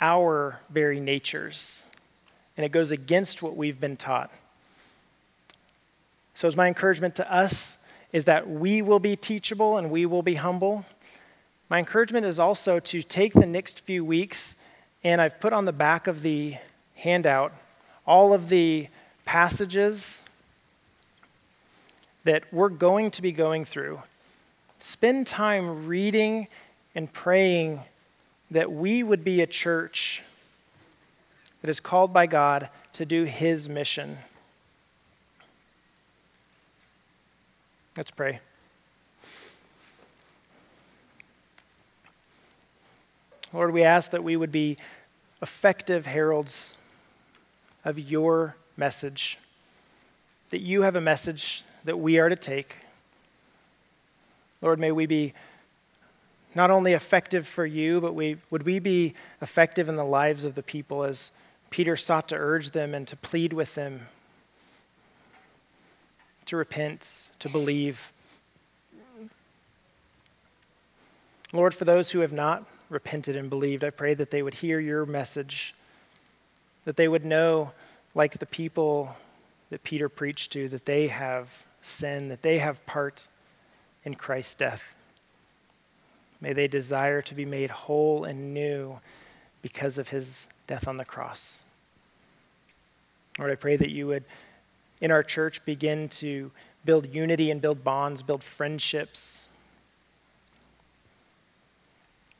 our 0.00 0.60
very 0.70 0.98
natures, 0.98 1.84
and 2.56 2.64
it 2.64 2.72
goes 2.72 2.90
against 2.90 3.42
what 3.42 3.54
we've 3.54 3.78
been 3.78 3.96
taught. 3.96 4.32
So, 6.32 6.48
as 6.48 6.56
my 6.56 6.68
encouragement 6.68 7.14
to 7.16 7.32
us 7.32 7.84
is 8.12 8.24
that 8.24 8.48
we 8.48 8.80
will 8.80 8.98
be 8.98 9.14
teachable 9.14 9.76
and 9.76 9.90
we 9.90 10.06
will 10.06 10.22
be 10.22 10.36
humble. 10.36 10.86
My 11.68 11.78
encouragement 11.78 12.24
is 12.24 12.38
also 12.38 12.80
to 12.80 13.02
take 13.02 13.34
the 13.34 13.46
next 13.46 13.80
few 13.80 14.04
weeks 14.04 14.56
and 15.02 15.20
I've 15.20 15.40
put 15.40 15.52
on 15.52 15.64
the 15.64 15.72
back 15.72 16.06
of 16.06 16.22
the 16.22 16.56
handout 16.94 17.52
all 18.06 18.32
of 18.32 18.48
the 18.48 18.88
passages 19.24 20.22
that 22.24 22.42
we're 22.52 22.68
going 22.68 23.10
to 23.12 23.22
be 23.22 23.32
going 23.32 23.64
through. 23.64 24.00
Spend 24.78 25.26
time 25.26 25.86
reading 25.86 26.48
and 26.94 27.12
praying 27.12 27.82
that 28.50 28.72
we 28.72 29.02
would 29.02 29.22
be 29.22 29.40
a 29.40 29.46
church 29.46 30.22
that 31.60 31.70
is 31.70 31.80
called 31.80 32.12
by 32.12 32.26
God 32.26 32.68
to 32.94 33.06
do 33.06 33.24
His 33.24 33.68
mission. 33.68 34.18
Let's 37.96 38.10
pray. 38.10 38.40
Lord, 43.52 43.72
we 43.72 43.82
ask 43.82 44.10
that 44.10 44.22
we 44.22 44.36
would 44.36 44.52
be 44.52 44.76
effective 45.42 46.06
heralds 46.06 46.74
of 47.84 47.98
your 47.98 48.56
message, 48.76 49.38
that 50.50 50.60
you 50.60 50.82
have 50.82 50.96
a 50.96 51.00
message 51.00 51.64
that 51.84 51.98
we 51.98 52.18
are 52.18 52.28
to 52.28 52.36
take. 52.36 52.76
Lord, 54.62 54.78
may 54.78 54.92
we 54.92 55.06
be 55.06 55.32
not 56.54 56.70
only 56.70 56.92
effective 56.92 57.46
for 57.46 57.64
you, 57.64 58.00
but 58.00 58.14
we, 58.14 58.36
would 58.50 58.64
we 58.64 58.78
be 58.78 59.14
effective 59.40 59.88
in 59.88 59.96
the 59.96 60.04
lives 60.04 60.44
of 60.44 60.54
the 60.54 60.62
people 60.62 61.04
as 61.04 61.32
Peter 61.70 61.96
sought 61.96 62.28
to 62.28 62.36
urge 62.36 62.72
them 62.72 62.94
and 62.94 63.06
to 63.08 63.16
plead 63.16 63.52
with 63.52 63.74
them 63.74 64.08
to 66.50 66.56
repent, 66.56 67.30
to 67.38 67.48
believe. 67.48 68.12
Lord, 71.52 71.74
for 71.74 71.84
those 71.84 72.10
who 72.10 72.20
have 72.20 72.32
not 72.32 72.66
repented 72.90 73.36
and 73.36 73.48
believed, 73.48 73.82
I 73.82 73.90
pray 73.90 74.12
that 74.14 74.30
they 74.30 74.42
would 74.42 74.54
hear 74.54 74.78
your 74.78 75.06
message, 75.06 75.74
that 76.84 76.96
they 76.96 77.08
would 77.08 77.24
know, 77.24 77.72
like 78.14 78.38
the 78.38 78.46
people 78.46 79.16
that 79.70 79.84
Peter 79.84 80.08
preached 80.08 80.52
to, 80.52 80.68
that 80.68 80.84
they 80.84 81.06
have 81.06 81.64
sin, 81.80 82.28
that 82.28 82.42
they 82.42 82.58
have 82.58 82.84
part 82.84 83.28
in 84.04 84.16
Christ's 84.16 84.54
death. 84.54 84.94
May 86.40 86.52
they 86.52 86.68
desire 86.68 87.22
to 87.22 87.34
be 87.34 87.44
made 87.44 87.70
whole 87.70 88.24
and 88.24 88.52
new 88.52 89.00
because 89.62 89.96
of 89.98 90.08
his 90.08 90.48
death 90.66 90.88
on 90.88 90.96
the 90.96 91.04
cross. 91.04 91.64
Lord, 93.38 93.52
I 93.52 93.54
pray 93.54 93.76
that 93.76 93.90
you 93.90 94.06
would, 94.08 94.24
in 95.00 95.10
our 95.10 95.22
church, 95.22 95.64
begin 95.64 96.08
to 96.08 96.50
build 96.84 97.14
unity 97.14 97.50
and 97.50 97.60
build 97.60 97.84
bonds, 97.84 98.22
build 98.22 98.42
friendships. 98.42 99.46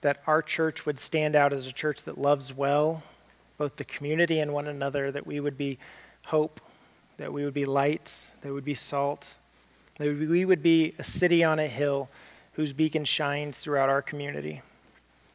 That 0.02 0.20
our 0.26 0.42
church 0.42 0.86
would 0.86 0.98
stand 0.98 1.36
out 1.36 1.52
as 1.52 1.66
a 1.66 1.72
church 1.72 2.04
that 2.04 2.16
loves 2.16 2.54
well, 2.54 3.02
both 3.58 3.76
the 3.76 3.84
community 3.84 4.38
and 4.38 4.52
one 4.52 4.66
another, 4.66 5.12
that 5.12 5.26
we 5.26 5.40
would 5.40 5.58
be 5.58 5.78
hope, 6.26 6.60
that 7.18 7.32
we 7.32 7.44
would 7.44 7.54
be 7.54 7.66
light, 7.66 8.30
that 8.40 8.48
we 8.48 8.54
would 8.54 8.64
be 8.64 8.74
salt, 8.74 9.36
that 9.98 10.08
we 10.08 10.44
would 10.44 10.62
be 10.62 10.94
a 10.98 11.04
city 11.04 11.44
on 11.44 11.58
a 11.58 11.66
hill 11.66 12.08
whose 12.52 12.72
beacon 12.72 13.04
shines 13.04 13.58
throughout 13.58 13.90
our 13.90 14.00
community. 14.00 14.62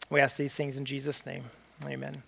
We 0.10 0.20
ask 0.20 0.38
these 0.38 0.56
things 0.56 0.78
in 0.78 0.86
Jesus' 0.86 1.26
name. 1.26 1.44
Amen. 1.86 2.24